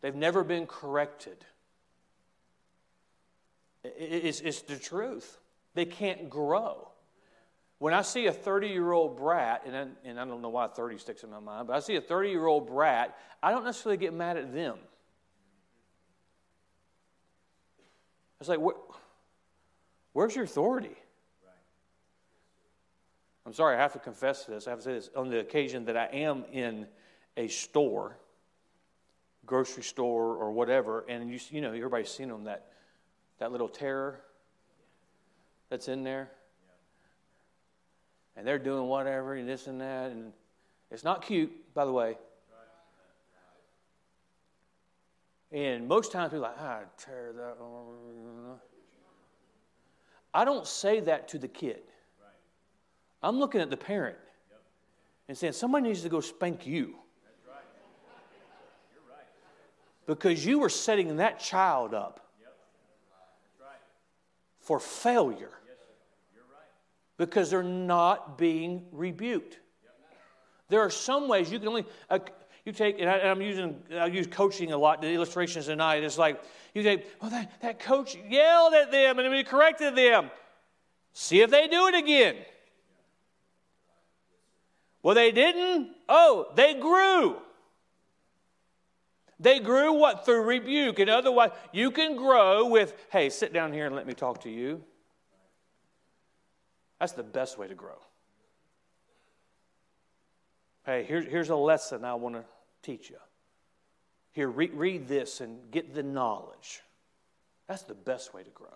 They've 0.00 0.14
never 0.14 0.42
been 0.42 0.66
corrected. 0.66 1.44
It's, 3.96 4.40
it's 4.40 4.62
the 4.62 4.76
truth. 4.76 5.38
They 5.74 5.84
can't 5.84 6.28
grow. 6.28 6.88
When 7.78 7.94
I 7.94 8.02
see 8.02 8.26
a 8.26 8.32
30 8.32 8.68
year 8.68 8.90
old 8.92 9.16
brat, 9.16 9.62
and 9.64 9.76
I, 9.76 9.86
and 10.04 10.18
I 10.18 10.24
don't 10.24 10.42
know 10.42 10.48
why 10.48 10.66
30 10.66 10.98
sticks 10.98 11.22
in 11.22 11.30
my 11.30 11.38
mind, 11.38 11.68
but 11.68 11.76
I 11.76 11.80
see 11.80 11.96
a 11.96 12.00
30 12.00 12.30
year 12.30 12.46
old 12.46 12.66
brat, 12.66 13.16
I 13.42 13.52
don't 13.52 13.64
necessarily 13.64 13.98
get 13.98 14.12
mad 14.12 14.36
at 14.36 14.52
them. 14.52 14.78
It's 18.40 18.48
like, 18.48 18.60
where's 20.12 20.34
your 20.34 20.44
authority? 20.44 20.96
I'm 23.46 23.52
sorry, 23.54 23.76
I 23.76 23.80
have 23.80 23.94
to 23.94 23.98
confess 23.98 24.44
this. 24.44 24.66
I 24.66 24.70
have 24.70 24.80
to 24.80 24.84
say 24.84 24.92
this. 24.92 25.10
On 25.16 25.30
the 25.30 25.40
occasion 25.40 25.86
that 25.86 25.96
I 25.96 26.06
am 26.06 26.44
in 26.52 26.86
a 27.36 27.48
store, 27.48 28.18
grocery 29.46 29.82
store 29.82 30.36
or 30.36 30.52
whatever, 30.52 31.04
and 31.08 31.30
you, 31.30 31.40
you 31.50 31.60
know, 31.60 31.72
everybody's 31.72 32.10
seen 32.10 32.28
them 32.28 32.44
that 32.44 32.72
that 33.38 33.52
little 33.52 33.68
terror 33.68 34.20
that's 35.70 35.88
in 35.88 36.04
there. 36.04 36.30
And 38.36 38.46
they're 38.46 38.58
doing 38.58 38.86
whatever 38.86 39.34
and 39.34 39.48
this 39.48 39.66
and 39.66 39.80
that. 39.80 40.12
And 40.12 40.32
it's 40.90 41.04
not 41.04 41.22
cute, 41.22 41.52
by 41.74 41.84
the 41.84 41.92
way. 41.92 42.16
And 45.50 45.88
most 45.88 46.12
times 46.12 46.34
are 46.34 46.38
like, 46.38 46.56
ah, 46.58 46.80
tear 46.98 47.32
that. 47.32 47.56
I 50.34 50.44
don't 50.44 50.66
say 50.66 51.00
that 51.00 51.28
to 51.28 51.38
the 51.38 51.48
kid. 51.48 51.80
I'm 53.22 53.38
looking 53.38 53.60
at 53.60 53.70
the 53.70 53.76
parent 53.76 54.18
and 55.26 55.36
saying, 55.36 55.54
somebody 55.54 55.88
needs 55.88 56.02
to 56.02 56.08
go 56.08 56.20
spank 56.20 56.66
you. 56.66 56.94
Because 60.06 60.44
you 60.44 60.58
were 60.58 60.68
setting 60.68 61.16
that 61.16 61.40
child 61.40 61.92
up 61.92 62.27
for 64.68 64.78
failure 64.78 65.48
because 67.16 67.48
they're 67.48 67.62
not 67.62 68.36
being 68.36 68.84
rebuked. 68.92 69.58
There 70.68 70.82
are 70.82 70.90
some 70.90 71.26
ways 71.26 71.50
you 71.50 71.58
can 71.58 71.68
only, 71.68 71.86
uh, 72.10 72.18
you 72.66 72.72
take, 72.72 73.00
and, 73.00 73.08
I, 73.08 73.16
am 73.20 73.40
using, 73.40 73.82
I 73.90 74.08
use 74.08 74.26
coaching 74.26 74.72
a 74.72 74.76
lot, 74.76 75.00
the 75.00 75.08
illustrations 75.08 75.64
tonight. 75.64 76.04
It's 76.04 76.18
like, 76.18 76.42
you 76.74 76.82
say, 76.82 77.02
well, 77.22 77.30
that, 77.30 77.50
that 77.62 77.80
coach 77.80 78.14
yelled 78.28 78.74
at 78.74 78.90
them 78.90 79.18
and 79.18 79.34
he 79.34 79.42
corrected 79.42 79.96
them. 79.96 80.30
See 81.14 81.40
if 81.40 81.50
they 81.50 81.66
do 81.68 81.86
it 81.86 81.94
again. 81.94 82.36
Well, 85.02 85.14
they 85.14 85.32
didn't. 85.32 85.92
Oh, 86.10 86.52
they 86.56 86.74
grew. 86.74 87.38
They 89.40 89.60
grew 89.60 89.92
what? 89.92 90.24
Through 90.24 90.42
rebuke. 90.42 90.98
And 90.98 91.08
otherwise, 91.08 91.50
you 91.72 91.90
can 91.90 92.16
grow 92.16 92.66
with, 92.66 92.94
hey, 93.10 93.30
sit 93.30 93.52
down 93.52 93.72
here 93.72 93.86
and 93.86 93.94
let 93.94 94.06
me 94.06 94.14
talk 94.14 94.42
to 94.42 94.50
you. 94.50 94.82
That's 96.98 97.12
the 97.12 97.22
best 97.22 97.58
way 97.58 97.68
to 97.68 97.74
grow. 97.74 97.98
Hey, 100.84 101.04
here's, 101.04 101.26
here's 101.26 101.50
a 101.50 101.56
lesson 101.56 102.04
I 102.04 102.14
want 102.14 102.34
to 102.34 102.44
teach 102.82 103.10
you. 103.10 103.18
Here, 104.32 104.48
re- 104.48 104.70
read 104.72 105.06
this 105.06 105.40
and 105.40 105.70
get 105.70 105.94
the 105.94 106.02
knowledge. 106.02 106.80
That's 107.68 107.82
the 107.82 107.94
best 107.94 108.34
way 108.34 108.42
to 108.42 108.50
grow. 108.50 108.68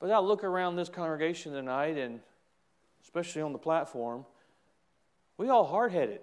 But 0.00 0.10
I 0.10 0.18
look 0.18 0.42
around 0.42 0.76
this 0.76 0.88
congregation 0.88 1.52
tonight, 1.52 1.98
and 1.98 2.20
especially 3.04 3.42
on 3.42 3.52
the 3.52 3.58
platform, 3.58 4.24
we 5.36 5.50
all 5.50 5.66
hard 5.66 5.92
headed. 5.92 6.20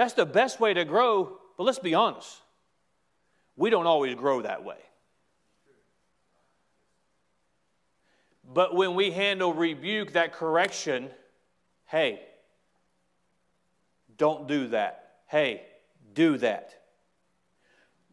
That's 0.00 0.14
the 0.14 0.24
best 0.24 0.60
way 0.60 0.72
to 0.72 0.86
grow, 0.86 1.36
but 1.58 1.64
let's 1.64 1.78
be 1.78 1.92
honest. 1.92 2.34
We 3.54 3.68
don't 3.68 3.86
always 3.86 4.14
grow 4.14 4.40
that 4.40 4.64
way. 4.64 4.78
But 8.42 8.74
when 8.74 8.94
we 8.94 9.10
handle 9.10 9.52
rebuke, 9.52 10.12
that 10.12 10.32
correction, 10.32 11.10
hey, 11.84 12.18
don't 14.16 14.48
do 14.48 14.68
that. 14.68 15.16
Hey, 15.26 15.66
do 16.14 16.38
that. 16.38 16.79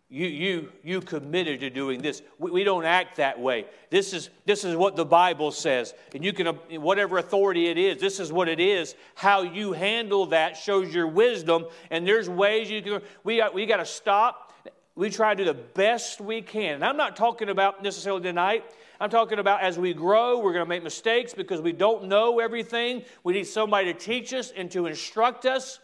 You, 0.09 0.27
you, 0.27 0.71
you 0.83 1.01
committed 1.01 1.59
to 1.59 1.69
doing 1.69 2.01
this. 2.01 2.21
We, 2.39 2.51
we 2.51 2.63
don't 2.63 2.85
act 2.85 3.17
that 3.17 3.37
way. 3.37 3.65
This 3.89 4.13
is, 4.13 4.29
this 4.45 4.63
is 4.63 4.73
what 4.75 4.95
the 4.95 5.03
Bible 5.03 5.51
says. 5.51 5.93
And 6.15 6.23
you 6.23 6.31
can, 6.31 6.47
uh, 6.47 6.53
whatever 6.79 7.17
authority 7.17 7.67
it 7.67 7.77
is, 7.77 7.99
this 7.99 8.21
is 8.21 8.31
what 8.31 8.47
it 8.47 8.61
is. 8.61 8.95
How 9.15 9.41
you 9.41 9.73
handle 9.73 10.27
that 10.27 10.55
shows 10.55 10.93
your 10.93 11.07
wisdom. 11.07 11.65
And 11.91 12.07
there's 12.07 12.29
ways 12.29 12.69
you 12.69 12.81
can, 12.81 13.01
we 13.25 13.37
got, 13.37 13.53
we 13.53 13.65
got 13.65 13.77
to 13.77 13.85
stop. 13.85 14.53
We 14.95 15.09
try 15.09 15.35
to 15.35 15.43
do 15.43 15.45
the 15.45 15.59
best 15.59 16.21
we 16.21 16.41
can. 16.41 16.75
And 16.75 16.85
I'm 16.85 16.97
not 16.97 17.17
talking 17.17 17.49
about 17.49 17.83
necessarily 17.83 18.23
tonight. 18.23 18.63
I'm 19.01 19.09
talking 19.09 19.39
about 19.39 19.61
as 19.61 19.77
we 19.77 19.93
grow, 19.93 20.39
we're 20.39 20.53
going 20.53 20.65
to 20.65 20.69
make 20.69 20.83
mistakes 20.83 21.33
because 21.33 21.59
we 21.59 21.73
don't 21.73 22.05
know 22.05 22.39
everything. 22.39 23.03
We 23.25 23.33
need 23.33 23.43
somebody 23.43 23.93
to 23.93 23.99
teach 23.99 24.33
us 24.33 24.51
and 24.55 24.71
to 24.71 24.85
instruct 24.85 25.45
us. 25.45 25.79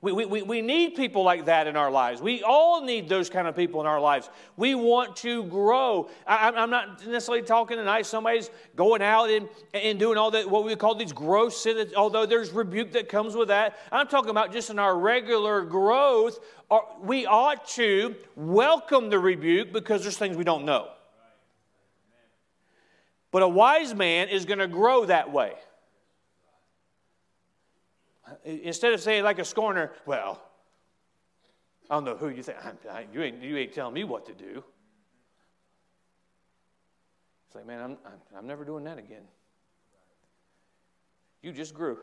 We, 0.00 0.12
we, 0.12 0.42
we 0.42 0.62
need 0.62 0.94
people 0.94 1.24
like 1.24 1.46
that 1.46 1.66
in 1.66 1.76
our 1.76 1.90
lives. 1.90 2.22
We 2.22 2.44
all 2.44 2.84
need 2.84 3.08
those 3.08 3.28
kind 3.28 3.48
of 3.48 3.56
people 3.56 3.80
in 3.80 3.86
our 3.86 4.00
lives. 4.00 4.30
We 4.56 4.76
want 4.76 5.16
to 5.16 5.42
grow. 5.44 6.08
I, 6.24 6.52
am 6.54 6.70
not 6.70 7.04
necessarily 7.04 7.42
talking 7.42 7.78
tonight, 7.78 8.06
somebody's 8.06 8.48
going 8.76 9.02
out 9.02 9.28
and, 9.28 9.48
and 9.74 9.98
doing 9.98 10.16
all 10.16 10.30
that, 10.30 10.48
what 10.48 10.64
we 10.64 10.76
call 10.76 10.94
these 10.94 11.12
growth 11.12 11.52
sins, 11.52 11.92
although 11.96 12.26
there's 12.26 12.52
rebuke 12.52 12.92
that 12.92 13.08
comes 13.08 13.34
with 13.34 13.48
that. 13.48 13.76
I'm 13.90 14.06
talking 14.06 14.30
about 14.30 14.52
just 14.52 14.70
in 14.70 14.78
our 14.78 14.96
regular 14.96 15.62
growth, 15.62 16.38
we 17.02 17.26
ought 17.26 17.66
to 17.70 18.14
welcome 18.36 19.10
the 19.10 19.18
rebuke 19.18 19.72
because 19.72 20.02
there's 20.02 20.16
things 20.16 20.36
we 20.36 20.44
don't 20.44 20.64
know. 20.64 20.90
But 23.32 23.42
a 23.42 23.48
wise 23.48 23.94
man 23.94 24.28
is 24.28 24.44
going 24.44 24.60
to 24.60 24.68
grow 24.68 25.06
that 25.06 25.32
way. 25.32 25.54
Instead 28.44 28.92
of 28.92 29.00
saying 29.00 29.24
like 29.24 29.38
a 29.38 29.44
scorner, 29.44 29.92
well, 30.06 30.42
I 31.90 31.94
don't 31.94 32.04
know 32.04 32.16
who 32.16 32.28
you 32.28 32.42
think, 32.42 32.58
I, 32.90 33.06
you, 33.12 33.22
ain't, 33.22 33.42
you 33.42 33.56
ain't 33.56 33.72
telling 33.72 33.94
me 33.94 34.04
what 34.04 34.26
to 34.26 34.34
do. 34.34 34.62
It's 37.46 37.54
like, 37.54 37.66
man, 37.66 37.80
I'm, 37.80 37.90
I'm, 38.04 38.38
I'm 38.38 38.46
never 38.46 38.64
doing 38.64 38.84
that 38.84 38.98
again. 38.98 39.22
You 41.42 41.52
just 41.52 41.72
grew. 41.72 41.98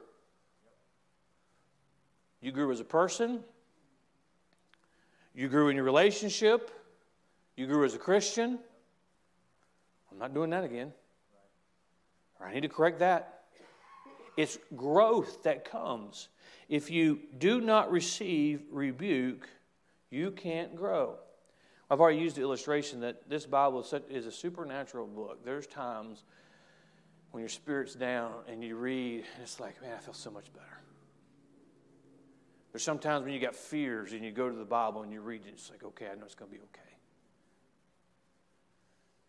You 2.41 2.51
grew 2.51 2.71
as 2.71 2.80
a 2.80 2.86
person. 2.86 3.43
You 5.36 5.47
grew 5.49 5.69
in 5.69 5.76
your 5.76 5.86
relationship. 5.86 6.71
You 7.55 7.67
grew 7.67 7.84
as 7.86 7.93
a 7.93 7.99
Christian. 7.99 8.59
I'm 10.11 10.17
not 10.17 10.34
doing 10.34 10.49
that 10.51 10.63
again. 10.63 10.93
I 12.41 12.53
need 12.53 12.61
to 12.61 12.69
correct 12.69 12.99
that. 12.99 13.34
It's 14.38 14.57
growth 14.75 15.43
that 15.43 15.69
comes. 15.69 16.29
If 16.67 16.89
you 16.89 17.19
do 17.38 17.61
not 17.61 17.91
receive 17.91 18.63
rebuke, 18.71 19.47
you 20.09 20.31
can't 20.31 20.75
grow. 20.75 21.17
I've 21.89 22.01
already 22.01 22.19
used 22.19 22.36
the 22.36 22.41
illustration 22.41 23.01
that 23.01 23.29
this 23.29 23.45
Bible 23.45 23.86
is 24.09 24.25
a 24.25 24.31
supernatural 24.31 25.07
book. 25.07 25.45
There's 25.45 25.67
times 25.67 26.23
when 27.31 27.41
your 27.41 27.49
spirit's 27.49 27.95
down 27.95 28.33
and 28.47 28.63
you 28.63 28.75
read, 28.75 29.25
and 29.33 29.43
it's 29.43 29.59
like, 29.59 29.81
man, 29.81 29.93
I 29.95 29.99
feel 29.99 30.13
so 30.13 30.31
much 30.31 30.51
better. 30.53 30.65
There's 32.71 32.83
sometimes 32.83 33.23
when 33.23 33.33
you 33.33 33.39
got 33.39 33.55
fears 33.55 34.13
and 34.13 34.23
you 34.23 34.31
go 34.31 34.49
to 34.49 34.55
the 34.55 34.65
Bible 34.65 35.03
and 35.03 35.13
you 35.13 35.21
read 35.21 35.41
it, 35.45 35.53
it's 35.53 35.69
like, 35.69 35.83
okay, 35.83 36.07
I 36.11 36.15
know 36.15 36.25
it's 36.25 36.36
going 36.36 36.49
to 36.49 36.57
be 36.57 36.63
okay. 36.63 36.81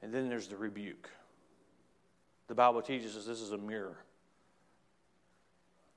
And 0.02 0.12
then 0.12 0.28
there's 0.28 0.48
the 0.48 0.56
rebuke. 0.56 1.10
The 2.48 2.54
Bible 2.54 2.80
teaches 2.80 3.16
us 3.16 3.24
this 3.24 3.40
is 3.40 3.52
a 3.52 3.58
mirror. 3.58 3.98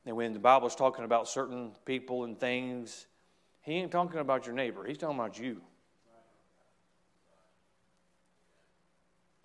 And 0.05 0.15
when 0.15 0.33
the 0.33 0.39
Bible 0.39 0.67
is 0.67 0.75
talking 0.75 1.05
about 1.05 1.27
certain 1.27 1.71
people 1.85 2.23
and 2.23 2.39
things, 2.39 3.07
he 3.61 3.73
ain't 3.73 3.91
talking 3.91 4.19
about 4.19 4.45
your 4.45 4.55
neighbor, 4.55 4.85
he's 4.85 4.97
talking 4.97 5.17
about 5.17 5.39
you. 5.39 5.61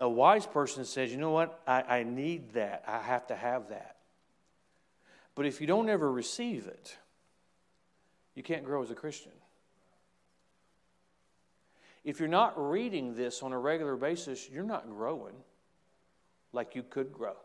A 0.01 0.09
wise 0.09 0.45
person 0.45 0.83
says, 0.83 1.11
you 1.11 1.17
know 1.17 1.31
what? 1.31 1.61
I, 1.65 1.81
I 1.81 2.03
need 2.03 2.53
that. 2.53 2.83
I 2.85 2.99
have 2.99 3.27
to 3.27 3.35
have 3.35 3.69
that. 3.69 3.95
But 5.35 5.45
if 5.45 5.61
you 5.61 5.67
don't 5.67 5.89
ever 5.89 6.11
receive 6.11 6.67
it, 6.67 6.97
you 8.35 8.43
can't 8.43 8.65
grow 8.65 8.83
as 8.83 8.91
a 8.91 8.95
Christian. 8.95 9.31
If 12.03 12.19
you're 12.19 12.29
not 12.29 12.53
reading 12.71 13.15
this 13.15 13.41
on 13.41 13.51
a 13.51 13.57
regular 13.57 13.95
basis, 13.95 14.49
you're 14.49 14.63
not 14.63 14.89
growing 14.89 15.35
like 16.51 16.75
you 16.75 16.83
could 16.83 17.11
grow. 17.11 17.35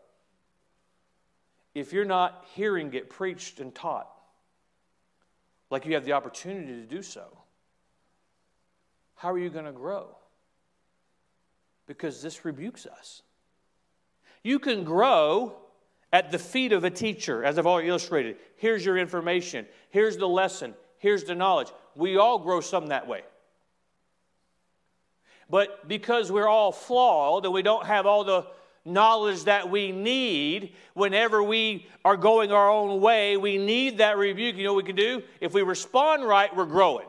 If 1.73 1.93
you're 1.93 2.05
not 2.05 2.45
hearing 2.53 2.93
it 2.93 3.09
preached 3.09 3.59
and 3.59 3.73
taught 3.73 4.09
like 5.69 5.85
you 5.85 5.93
have 5.93 6.05
the 6.05 6.13
opportunity 6.13 6.73
to 6.73 6.85
do 6.85 7.01
so, 7.01 7.25
how 9.15 9.31
are 9.31 9.39
you 9.39 9.49
going 9.49 9.65
to 9.65 9.71
grow? 9.71 10.17
Because 11.87 12.21
this 12.21 12.43
rebukes 12.43 12.85
us. 12.85 13.21
You 14.43 14.59
can 14.59 14.83
grow 14.83 15.55
at 16.13 16.31
the 16.31 16.39
feet 16.39 16.73
of 16.73 16.83
a 16.83 16.89
teacher, 16.89 17.43
as 17.43 17.57
I've 17.57 17.67
already 17.67 17.87
illustrated. 17.87 18.37
Here's 18.57 18.85
your 18.85 18.97
information, 18.97 19.65
here's 19.89 20.17
the 20.17 20.27
lesson, 20.27 20.73
here's 20.97 21.23
the 21.23 21.35
knowledge. 21.35 21.71
We 21.95 22.17
all 22.17 22.39
grow 22.39 22.61
some 22.61 22.87
that 22.87 23.07
way. 23.07 23.21
But 25.49 25.87
because 25.87 26.31
we're 26.31 26.47
all 26.47 26.71
flawed 26.71 27.45
and 27.45 27.53
we 27.53 27.61
don't 27.61 27.85
have 27.85 28.05
all 28.05 28.23
the 28.23 28.47
knowledge 28.85 29.43
that 29.43 29.69
we 29.69 29.91
need 29.91 30.73
whenever 30.93 31.43
we 31.43 31.87
are 32.03 32.17
going 32.17 32.51
our 32.51 32.69
own 32.69 32.99
way. 33.01 33.37
We 33.37 33.57
need 33.57 33.99
that 33.99 34.17
rebuke. 34.17 34.55
You 34.55 34.63
know 34.63 34.73
what 34.73 34.85
we 34.85 34.87
can 34.87 34.95
do? 34.95 35.23
If 35.39 35.53
we 35.53 35.61
respond 35.61 36.27
right, 36.27 36.55
we're 36.55 36.65
growing. 36.65 37.07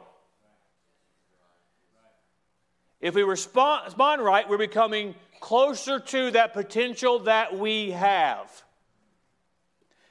If 3.01 3.15
we 3.15 3.23
respond, 3.23 3.87
respond 3.87 4.23
right, 4.23 4.49
we're 4.49 4.59
becoming 4.59 5.15
closer 5.41 5.99
to 5.99 6.31
that 6.31 6.53
potential 6.53 7.21
that 7.21 7.59
we 7.59 7.91
have. 7.91 8.63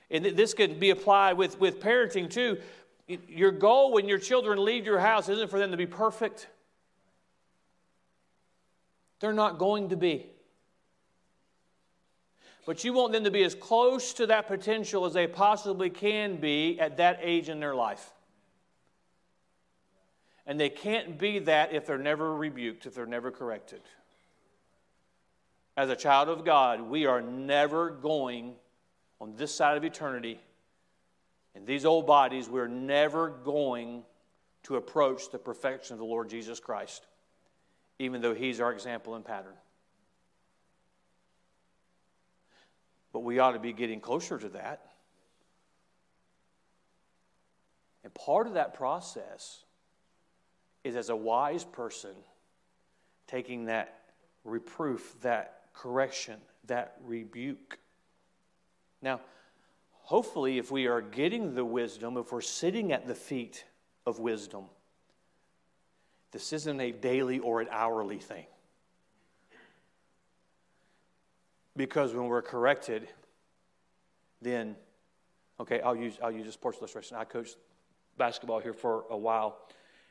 And 0.10 0.26
this 0.26 0.54
can 0.54 0.78
be 0.78 0.90
applied 0.90 1.38
with, 1.38 1.58
with 1.58 1.80
parenting 1.80 2.30
too. 2.30 2.58
Your 3.08 3.52
goal 3.52 3.94
when 3.94 4.10
your 4.10 4.18
children 4.18 4.64
leave 4.64 4.86
your 4.86 5.00
house 5.00 5.30
isn't 5.30 5.50
for 5.50 5.58
them 5.58 5.72
to 5.72 5.78
be 5.78 5.86
perfect. 5.86 6.50
They're 9.22 9.32
not 9.32 9.58
going 9.58 9.90
to 9.90 9.96
be. 9.96 10.31
But 12.66 12.84
you 12.84 12.94
want 12.94 13.14
them 13.14 13.24
to 13.24 13.32
be 13.32 13.44
as 13.44 13.56
close 13.56 14.14
to 14.14 14.28
that 14.28 14.48
potential 14.48 15.06
as 15.06 15.14
they 15.14 15.28
possibly 15.28 15.90
can 15.90 16.38
be 16.38 16.80
at 16.80 16.98
that 16.98 17.20
age 17.22 17.50
in 17.50 17.60
their 17.60 17.76
life. 17.76 18.12
And 20.46 20.60
they 20.60 20.70
can't 20.70 21.18
be 21.18 21.40
that 21.40 21.74
if 21.74 21.86
they're 21.86 21.98
never 21.98 22.36
rebuked, 22.36 22.86
if 22.86 22.94
they're 22.94 23.06
never 23.06 23.32
corrected. 23.32 23.82
As 25.78 25.90
a 25.90 25.96
child 25.96 26.30
of 26.30 26.46
God, 26.46 26.82
we 26.82 27.06
are 27.06 27.22
never 27.22 27.90
going 27.90 28.56
on 29.22 29.36
this 29.36 29.54
side 29.54 29.78
of 29.78 29.84
eternity, 29.84 30.40
in 31.54 31.66
these 31.66 31.86
old 31.86 32.08
bodies, 32.08 32.50
we're 32.50 32.68
never 32.68 33.30
going 33.30 34.04
to 34.64 34.78
approach 34.78 35.30
the 35.30 35.38
perfection 35.38 35.94
of 35.94 36.00
the 36.00 36.06
Lord 36.06 36.30
Jesus 36.30 36.60
Christ, 36.60 37.06
even 38.00 38.22
though 38.22 38.34
He's 38.34 38.60
our 38.60 38.72
example 38.72 39.16
and 39.16 39.24
pattern. 39.24 39.54
But 43.22 43.28
we 43.28 43.38
ought 43.38 43.52
to 43.52 43.60
be 43.60 43.72
getting 43.72 44.00
closer 44.00 44.40
to 44.40 44.50
that. 44.50 44.82
And 48.04 48.12
part 48.16 48.48
of 48.48 48.56
that 48.56 48.74
process 48.74 49.64
is 50.84 50.96
as 50.96 51.10
a 51.10 51.16
wise 51.16 51.64
person 51.64 52.16
taking 53.28 53.66
that 53.66 53.94
reproof, 54.44 55.22
that 55.22 55.66
correction, 55.72 56.40
that 56.66 56.96
rebuke. 57.04 57.78
Now, 59.04 59.22
hopefully, 60.00 60.58
if 60.58 60.72
we 60.72 60.88
are 60.88 61.02
getting 61.02 61.54
the 61.54 61.64
wisdom, 61.64 62.18
if 62.18 62.32
we're 62.32 62.42
sitting 62.42 62.92
at 62.92 63.06
the 63.06 63.14
feet 63.14 63.66
of 64.08 64.18
wisdom, 64.18 64.66
this 66.32 66.54
isn't 66.54 66.82
a 66.82 66.92
daily 66.92 67.38
or 67.38 67.62
an 67.62 67.68
hourly 67.70 68.18
thing. 68.18 68.48
Because 71.76 72.14
when 72.14 72.26
we're 72.26 72.42
corrected, 72.42 73.08
then, 74.42 74.76
okay, 75.60 75.82
I'll 75.82 75.96
use, 75.96 76.18
I'll 76.22 76.32
use 76.32 76.48
a 76.48 76.52
sports 76.52 76.80
illustration. 76.80 77.18
I 77.18 77.24
coached 77.24 77.56
basketball 78.18 78.60
here 78.60 78.74
for 78.74 79.06
a 79.10 79.18
while, 79.18 79.58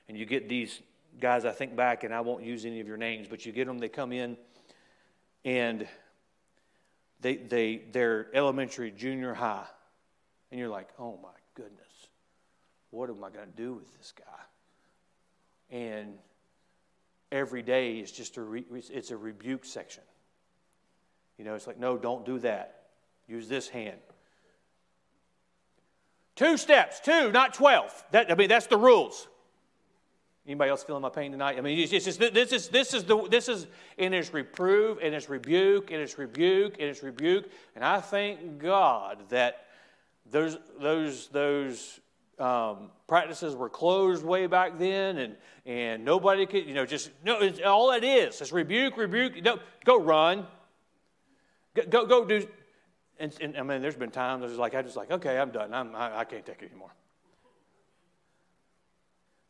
and 0.09 0.17
you 0.17 0.25
get 0.25 0.49
these 0.49 0.81
guys, 1.21 1.45
I 1.45 1.53
think 1.53 1.77
back, 1.77 2.05
and 2.05 2.15
I 2.15 2.21
won't 2.21 2.45
use 2.45 2.65
any 2.65 2.81
of 2.81 2.87
your 2.87 2.97
names, 2.97 3.27
but 3.29 3.45
you 3.45 3.53
get 3.53 3.67
them, 3.67 3.79
they 3.79 3.89
come 3.89 4.13
in, 4.13 4.37
and 5.45 5.87
they, 7.21 7.37
they, 7.37 7.83
they're 7.93 8.29
elementary, 8.35 8.91
junior 8.91 9.35
high, 9.35 9.67
and 10.51 10.59
you're 10.59 10.69
like, 10.69 10.89
oh 10.99 11.19
my 11.23 11.29
goodness, 11.55 12.09
what 12.91 13.11
am 13.11 13.23
I 13.23 13.31
going 13.31 13.51
to 13.51 13.57
do 13.57 13.75
with 13.75 13.97
this 13.99 14.13
guy? 14.17 15.77
And 15.77 16.15
every 17.31 17.63
day 17.63 17.99
is 17.99 18.11
just 18.11 18.37
a 18.37 18.43
re, 18.43 18.65
it's 18.71 19.11
a 19.11 19.17
rebuke 19.17 19.65
section. 19.65 20.03
You 21.41 21.47
know, 21.47 21.55
it's 21.55 21.67
like, 21.67 21.81
no, 21.81 21.97
don't 21.97 22.27
do 22.27 22.39
that. 22.41 22.83
Use 23.27 23.49
this 23.49 23.67
hand. 23.67 23.97
Two 26.37 26.59
steps, 26.59 27.01
two, 27.01 27.33
not 27.33 27.55
12. 27.55 28.05
That, 28.11 28.31
I 28.31 28.35
mean, 28.35 28.51
that's 28.51 28.67
the 28.67 28.77
rules. 28.77 29.27
Anybody 30.47 30.69
else 30.69 30.85
feeling 30.85 31.01
my 31.01 31.09
pain 31.09 31.33
tonight? 31.33 31.57
I 31.57 31.63
mean, 31.63 31.79
it's 31.79 32.05
just, 32.05 32.21
this 32.21 32.53
is 32.53 32.69
this 32.69 32.93
is 32.93 33.05
the 33.05 33.27
this 33.31 33.49
is 33.49 33.67
in 33.97 34.13
its 34.13 34.35
reprove, 34.35 34.99
in 34.99 35.15
its 35.15 35.31
rebuke, 35.31 35.91
in 35.91 35.99
its 35.99 36.19
rebuke, 36.19 36.77
in 36.77 36.89
its 36.89 37.03
rebuke, 37.03 37.51
and 37.75 37.83
I 37.83 38.01
thank 38.01 38.59
God 38.59 39.23
that 39.31 39.67
those 40.31 40.59
those 40.79 41.29
those 41.29 42.01
um, 42.39 42.91
practices 43.07 43.55
were 43.55 43.71
closed 43.71 44.25
way 44.25 44.47
back 44.47 44.79
then, 44.79 45.19
and 45.19 45.37
and 45.65 46.05
nobody 46.05 46.45
could 46.45 46.67
you 46.67 46.75
know 46.75 46.85
just 46.85 47.11
no. 47.25 47.41
It's, 47.41 47.61
all 47.61 47.93
it 47.93 48.05
is 48.05 48.41
is 48.43 48.53
rebuke, 48.53 48.99
rebuke. 48.99 49.43
No, 49.43 49.59
go 49.85 49.99
run. 49.99 50.47
Go 51.75 52.07
go, 52.07 52.25
do 52.25 52.47
and, 53.21 53.37
and, 53.43 53.57
I 53.59 53.63
mean, 53.63 53.83
there's 53.83 53.97
been 53.97 54.11
times 54.11 54.43
I 54.43 54.47
was 54.47 54.57
like, 54.57 54.75
I 54.75 54.81
just 54.81 54.97
like, 54.97 55.11
okay, 55.11 55.39
I'm 55.39 55.51
done. 55.51 55.75
I'm, 55.75 55.95
I, 55.95 56.21
I 56.21 56.25
can't 56.25 56.45
take 56.45 56.63
it 56.63 56.71
anymore. 56.71 56.91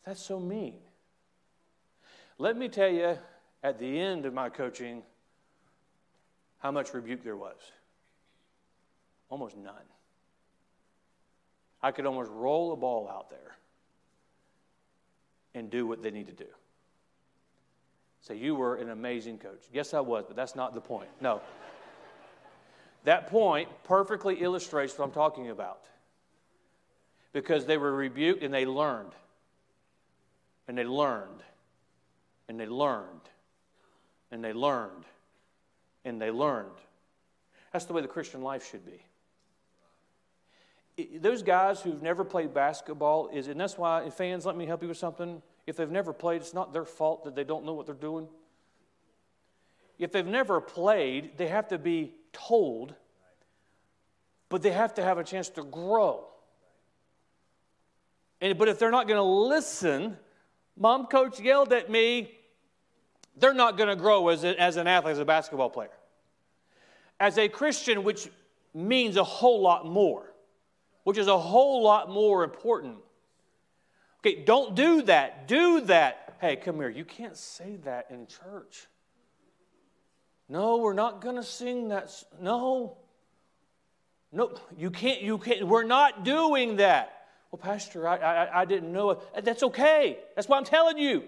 That's 0.05 0.21
so 0.21 0.41
mean. 0.41 0.75
Let 2.37 2.57
me 2.57 2.69
tell 2.69 2.89
you, 2.89 3.17
at 3.63 3.79
the 3.79 4.01
end 4.01 4.27
of 4.27 4.35
my 4.35 4.49
coaching, 4.49 5.05
how 6.59 6.73
much 6.73 6.93
rebuke 6.93 7.23
there 7.23 7.37
was. 7.37 7.59
Almost 9.29 9.57
none. 9.57 9.75
I 11.81 11.93
could 11.93 12.07
almost 12.07 12.31
roll 12.33 12.73
a 12.73 12.77
ball 12.77 13.09
out 13.09 13.31
there 13.31 13.57
and 15.55 15.71
do 15.71 15.87
what 15.87 16.03
they 16.03 16.11
need 16.11 16.27
to 16.27 16.33
do. 16.33 16.51
Say, 18.21 18.37
you 18.37 18.57
were 18.57 18.77
an 18.77 18.91
amazing 18.91 19.39
coach. 19.39 19.63
Yes, 19.73 19.95
I 19.95 20.01
was, 20.01 20.25
but 20.27 20.35
that's 20.35 20.57
not 20.57 20.75
the 20.75 20.81
point. 20.81 21.09
No. 21.21 21.41
That 23.05 23.29
point 23.29 23.69
perfectly 23.85 24.37
illustrates 24.37 24.99
what 24.99 25.05
I'm 25.07 25.13
talking 25.13 25.51
about. 25.51 25.85
Because 27.33 27.65
they 27.65 27.77
were 27.77 27.93
rebuked 27.93 28.43
and 28.43 28.53
they 28.53 28.67
learned. 28.67 29.13
And 30.69 30.77
they 30.77 30.85
learned. 30.85 31.43
And 32.49 32.59
they 32.59 32.67
learned. 32.67 33.21
And 34.31 34.45
they 34.45 34.53
learned. 34.53 35.05
And 36.05 36.21
they 36.21 36.31
learned. 36.31 36.71
That's 37.73 37.85
the 37.85 37.93
way 37.93 38.03
the 38.03 38.09
Christian 38.09 38.43
life 38.43 38.69
should 38.69 38.85
be. 38.85 39.03
those 41.19 41.43
guys 41.43 41.81
who've 41.81 42.03
never 42.03 42.25
played 42.25 42.53
basketball 42.53 43.29
is, 43.29 43.49
and 43.49 43.59
that's 43.59 43.79
why 43.79 44.11
fans, 44.11 44.45
let 44.45 44.57
me 44.57 44.67
help 44.67 44.83
you 44.83 44.89
with 44.89 44.99
something. 44.99 45.41
If 45.67 45.77
they've 45.77 45.91
never 45.91 46.13
played, 46.13 46.43
it's 46.43 46.53
not 46.53 46.73
their 46.73 46.85
fault 46.85 47.25
that 47.25 47.35
they 47.35 47.45
don't 47.45 47.65
know 47.65 47.73
what 47.73 47.87
they're 47.87 47.95
doing. 47.95 48.29
If 49.99 50.13
they've 50.13 50.27
never 50.27 50.61
played, 50.61 51.39
they 51.39 51.49
have 51.49 51.69
to 51.69 51.79
be 51.79 52.13
told, 52.33 52.95
but 54.49 54.63
they 54.63 54.71
have 54.71 54.95
to 54.95 55.03
have 55.03 55.19
a 55.19 55.25
chance 55.25 55.49
to 55.51 55.63
grow. 55.63 56.27
And, 58.41 58.57
but 58.59 58.69
if 58.69 58.79
they're 58.79 58.91
not 58.91 59.07
going 59.07 59.19
to 59.19 59.23
listen, 59.23 60.17
mom, 60.77 61.07
coach 61.07 61.41
yelled 61.41 61.73
at 61.73 61.91
me, 61.91 62.33
they're 63.37 63.55
not 63.55 63.77
going 63.77 63.89
to 63.89 63.97
grow 63.97 64.29
as, 64.29 64.45
a, 64.45 64.61
as 64.61 64.77
an 64.77 64.87
athlete, 64.87 65.13
as 65.13 65.19
a 65.19 65.25
basketball 65.25 65.71
player. 65.71 65.91
As 67.19 67.39
a 67.39 67.49
Christian, 67.49 68.03
which 68.03 68.29
means 68.75 69.17
a 69.17 69.25
whole 69.25 69.61
lot 69.61 69.87
more, 69.87 70.33
which 71.05 71.19
is 71.19 71.27
a 71.27 71.39
whole 71.39 71.83
lot 71.83 72.09
more 72.09 72.45
important. 72.45 72.97
Okay, 74.21 74.43
don't 74.45 74.75
do 74.75 75.03
that. 75.03 75.49
Do 75.49 75.81
that. 75.83 76.37
Hey, 76.41 76.57
come 76.57 76.77
here. 76.77 76.89
You 76.89 77.05
can't 77.05 77.37
say 77.37 77.77
that 77.85 78.07
in 78.11 78.27
church. 78.27 78.87
No, 80.51 80.79
we're 80.79 80.95
not 80.95 81.21
going 81.21 81.37
to 81.37 81.45
sing 81.45 81.89
that. 81.89 82.13
No. 82.41 82.97
No, 84.33 84.53
you 84.77 84.91
can't, 84.91 85.23
you 85.23 85.39
can't. 85.39 85.67
We're 85.67 85.85
not 85.85 86.25
doing 86.25 86.77
that. 86.77 87.29
Well, 87.51 87.61
Pastor, 87.61 88.07
I, 88.09 88.17
I, 88.17 88.61
I 88.63 88.65
didn't 88.65 88.93
know 88.93 89.11
it. 89.11 89.45
That's 89.45 89.63
okay. 89.63 90.19
That's 90.35 90.49
what 90.49 90.59
I'm 90.59 90.65
telling 90.65 90.99
you. 90.99 91.23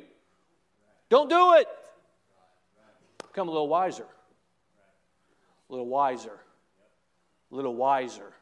Don't 1.08 1.30
do 1.30 1.54
it. 1.54 1.68
Become 3.18 3.48
a 3.48 3.52
little 3.52 3.68
wiser. 3.68 4.06
A 5.68 5.72
little 5.72 5.86
wiser. 5.86 6.40
A 7.52 7.54
little 7.54 7.76
wiser. 7.76 8.32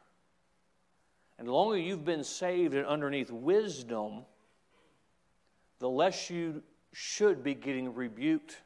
And 1.37 1.47
the 1.47 1.53
longer 1.53 1.77
you've 1.77 2.05
been 2.05 2.23
saved 2.23 2.73
and 2.73 2.87
underneath 2.87 3.29
wisdom, 3.29 4.25
the 5.77 5.89
less 5.89 6.31
you 6.31 6.63
should 6.91 7.43
be 7.43 7.53
getting 7.53 7.93
rebuked 7.93 8.57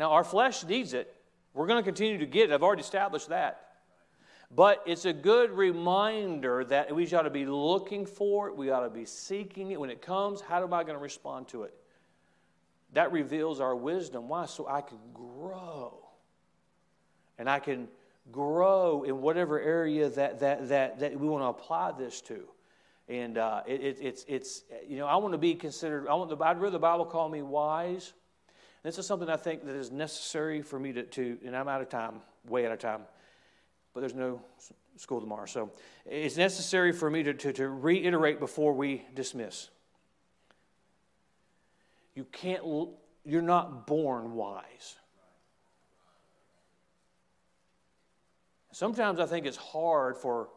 now, 0.00 0.12
our 0.12 0.24
flesh 0.24 0.64
needs 0.64 0.94
it. 0.94 1.14
We're 1.52 1.66
going 1.66 1.78
to 1.78 1.84
continue 1.84 2.16
to 2.16 2.26
get 2.26 2.48
it. 2.48 2.54
I've 2.54 2.62
already 2.62 2.80
established 2.80 3.28
that. 3.28 3.66
But 4.50 4.82
it's 4.86 5.04
a 5.04 5.12
good 5.12 5.50
reminder 5.50 6.64
that 6.64 6.94
we 6.94 7.06
ought 7.12 7.22
to 7.22 7.30
be 7.30 7.44
looking 7.44 8.06
for 8.06 8.48
it. 8.48 8.56
We 8.56 8.70
ought 8.70 8.84
to 8.84 8.88
be 8.88 9.04
seeking 9.04 9.72
it. 9.72 9.78
When 9.78 9.90
it 9.90 10.00
comes, 10.00 10.40
how 10.40 10.62
am 10.62 10.72
I 10.72 10.84
going 10.84 10.94
to 10.94 11.02
respond 11.02 11.48
to 11.48 11.64
it? 11.64 11.74
That 12.94 13.12
reveals 13.12 13.60
our 13.60 13.76
wisdom. 13.76 14.26
Why? 14.26 14.46
So 14.46 14.66
I 14.66 14.80
can 14.80 14.96
grow. 15.12 15.98
And 17.38 17.48
I 17.48 17.58
can 17.58 17.86
grow 18.32 19.02
in 19.02 19.20
whatever 19.20 19.60
area 19.60 20.08
that, 20.08 20.40
that, 20.40 20.70
that, 20.70 21.00
that 21.00 21.20
we 21.20 21.28
want 21.28 21.42
to 21.42 21.48
apply 21.48 21.92
this 21.92 22.22
to. 22.22 22.48
And 23.06 23.36
uh, 23.36 23.64
it, 23.66 23.82
it, 23.82 23.98
it's, 24.00 24.24
it's, 24.26 24.64
you 24.88 24.96
know, 24.96 25.06
I 25.06 25.16
want 25.16 25.32
to 25.32 25.38
be 25.38 25.54
considered, 25.54 26.08
I 26.08 26.14
want 26.14 26.30
the, 26.30 26.42
I'd 26.42 26.56
rather 26.56 26.70
the 26.70 26.78
Bible 26.78 27.04
call 27.04 27.28
me 27.28 27.42
wise 27.42 28.14
this 28.82 28.98
is 28.98 29.06
something 29.06 29.28
I 29.28 29.36
think 29.36 29.64
that 29.66 29.74
is 29.74 29.90
necessary 29.90 30.62
for 30.62 30.78
me 30.78 30.92
to, 30.92 31.02
to, 31.02 31.38
and 31.44 31.54
I'm 31.54 31.68
out 31.68 31.82
of 31.82 31.88
time, 31.88 32.20
way 32.48 32.64
out 32.66 32.72
of 32.72 32.78
time, 32.78 33.02
but 33.92 34.00
there's 34.00 34.14
no 34.14 34.40
school 34.96 35.20
tomorrow. 35.20 35.46
So 35.46 35.70
it's 36.06 36.36
necessary 36.36 36.92
for 36.92 37.10
me 37.10 37.22
to, 37.24 37.34
to, 37.34 37.52
to 37.52 37.68
reiterate 37.68 38.40
before 38.40 38.72
we 38.72 39.04
dismiss. 39.14 39.68
You 42.14 42.24
can't, 42.24 42.62
you're 43.24 43.42
not 43.42 43.86
born 43.86 44.34
wise. 44.34 44.96
Sometimes 48.72 49.20
I 49.20 49.26
think 49.26 49.46
it's 49.46 49.56
hard 49.56 50.16
for 50.16 50.48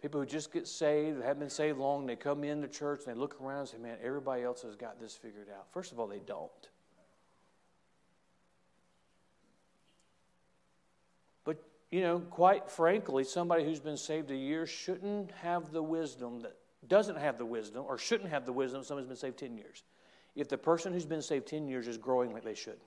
people 0.00 0.20
who 0.20 0.26
just 0.26 0.52
get 0.52 0.68
saved, 0.68 1.20
haven't 1.22 1.40
been 1.40 1.50
saved 1.50 1.78
long, 1.78 2.06
they 2.06 2.16
come 2.16 2.44
into 2.44 2.68
church 2.68 3.00
and 3.06 3.16
they 3.16 3.18
look 3.18 3.40
around 3.40 3.60
and 3.60 3.68
say, 3.68 3.78
man, 3.78 3.96
everybody 4.02 4.42
else 4.42 4.62
has 4.62 4.76
got 4.76 5.00
this 5.00 5.14
figured 5.14 5.48
out. 5.48 5.66
First 5.72 5.90
of 5.90 5.98
all, 5.98 6.06
they 6.06 6.20
don't. 6.20 6.50
You 11.90 12.00
know, 12.00 12.20
quite 12.20 12.70
frankly, 12.70 13.24
somebody 13.24 13.64
who's 13.64 13.80
been 13.80 13.96
saved 13.96 14.30
a 14.30 14.36
year 14.36 14.66
shouldn't 14.66 15.30
have 15.32 15.72
the 15.72 15.82
wisdom 15.82 16.40
that 16.40 16.56
doesn't 16.88 17.18
have 17.18 17.38
the 17.38 17.46
wisdom 17.46 17.84
or 17.86 17.98
shouldn't 17.98 18.30
have 18.30 18.44
the 18.44 18.52
wisdom 18.52 18.82
someone 18.82 19.02
who's 19.04 19.08
been 19.08 19.16
saved 19.16 19.38
10 19.38 19.56
years. 19.56 19.82
If 20.34 20.48
the 20.48 20.58
person 20.58 20.92
who's 20.92 21.06
been 21.06 21.22
saved 21.22 21.46
10 21.46 21.68
years 21.68 21.88
is 21.88 21.96
growing 21.96 22.32
like 22.32 22.44
they 22.44 22.54
should, 22.54 22.78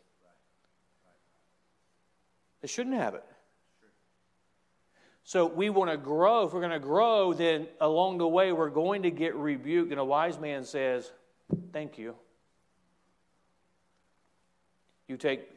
they 2.62 2.68
shouldn't 2.68 2.96
have 2.96 3.16
it. 3.16 3.24
So 5.24 5.46
we 5.46 5.70
want 5.70 5.92
to 5.92 5.98
grow. 5.98 6.46
If 6.46 6.54
we're 6.54 6.60
going 6.60 6.72
to 6.72 6.80
grow, 6.80 7.34
then 7.34 7.68
along 7.80 8.18
the 8.18 8.28
way 8.28 8.52
we're 8.52 8.70
going 8.70 9.04
to 9.04 9.12
get 9.12 9.36
rebuked. 9.36 9.92
And 9.92 10.00
a 10.00 10.06
wise 10.06 10.40
man 10.40 10.64
says, 10.64 11.12
Thank 11.72 11.98
you. 11.98 12.16
You 15.08 15.18
take 15.18 15.48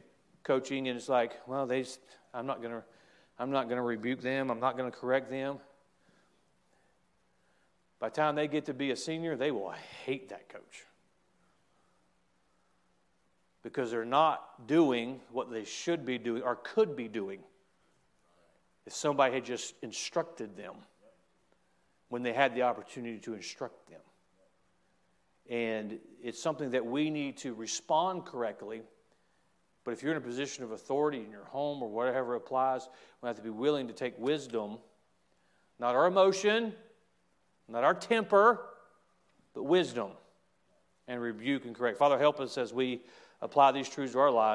coaching 0.43 0.87
and 0.87 0.97
it's 0.97 1.09
like, 1.09 1.33
well, 1.47 1.65
they 1.65 1.85
I'm 2.33 2.45
not 2.45 2.61
going 2.61 2.73
to 2.73 2.83
I'm 3.39 3.51
not 3.51 3.65
going 3.65 3.77
to 3.77 3.83
rebuke 3.83 4.21
them. 4.21 4.49
I'm 4.51 4.59
not 4.59 4.77
going 4.77 4.91
to 4.91 4.97
correct 4.97 5.29
them. 5.29 5.57
By 7.99 8.09
the 8.09 8.15
time 8.15 8.35
they 8.35 8.47
get 8.47 8.65
to 8.65 8.73
be 8.73 8.91
a 8.91 8.95
senior, 8.95 9.35
they 9.35 9.51
will 9.51 9.73
hate 10.05 10.29
that 10.29 10.49
coach. 10.49 10.85
Because 13.63 13.91
they're 13.91 14.03
not 14.03 14.67
doing 14.67 15.21
what 15.31 15.49
they 15.49 15.63
should 15.63 16.05
be 16.05 16.17
doing 16.17 16.43
or 16.43 16.57
could 16.57 16.95
be 16.95 17.07
doing 17.07 17.39
if 18.85 18.93
somebody 18.93 19.33
had 19.33 19.45
just 19.45 19.73
instructed 19.81 20.57
them 20.57 20.75
when 22.09 22.23
they 22.23 22.33
had 22.33 22.53
the 22.53 22.63
opportunity 22.63 23.19
to 23.19 23.33
instruct 23.33 23.89
them. 23.89 24.01
And 25.49 25.99
it's 26.21 26.41
something 26.41 26.71
that 26.71 26.85
we 26.85 27.09
need 27.09 27.37
to 27.37 27.53
respond 27.53 28.25
correctly. 28.25 28.81
But 29.83 29.91
if 29.91 30.01
you're 30.01 30.11
in 30.11 30.17
a 30.17 30.21
position 30.21 30.63
of 30.63 30.71
authority 30.71 31.19
in 31.19 31.29
your 31.29 31.43
home 31.45 31.83
or 31.83 31.89
whatever 31.89 32.35
applies, 32.35 32.87
we 33.21 33.27
have 33.27 33.35
to 33.35 33.41
be 33.41 33.49
willing 33.49 33.87
to 33.87 33.93
take 33.93 34.17
wisdom, 34.17 34.77
not 35.79 35.95
our 35.95 36.07
emotion, 36.07 36.73
not 37.67 37.83
our 37.83 37.93
temper, 37.93 38.61
but 39.53 39.63
wisdom, 39.63 40.11
and 41.07 41.21
rebuke 41.21 41.65
and 41.65 41.75
correct. 41.75 41.97
Father, 41.97 42.17
help 42.17 42.39
us 42.39 42.57
as 42.57 42.73
we 42.73 43.01
apply 43.41 43.71
these 43.71 43.89
truths 43.89 44.13
to 44.13 44.19
our 44.19 44.31
lives. 44.31 44.51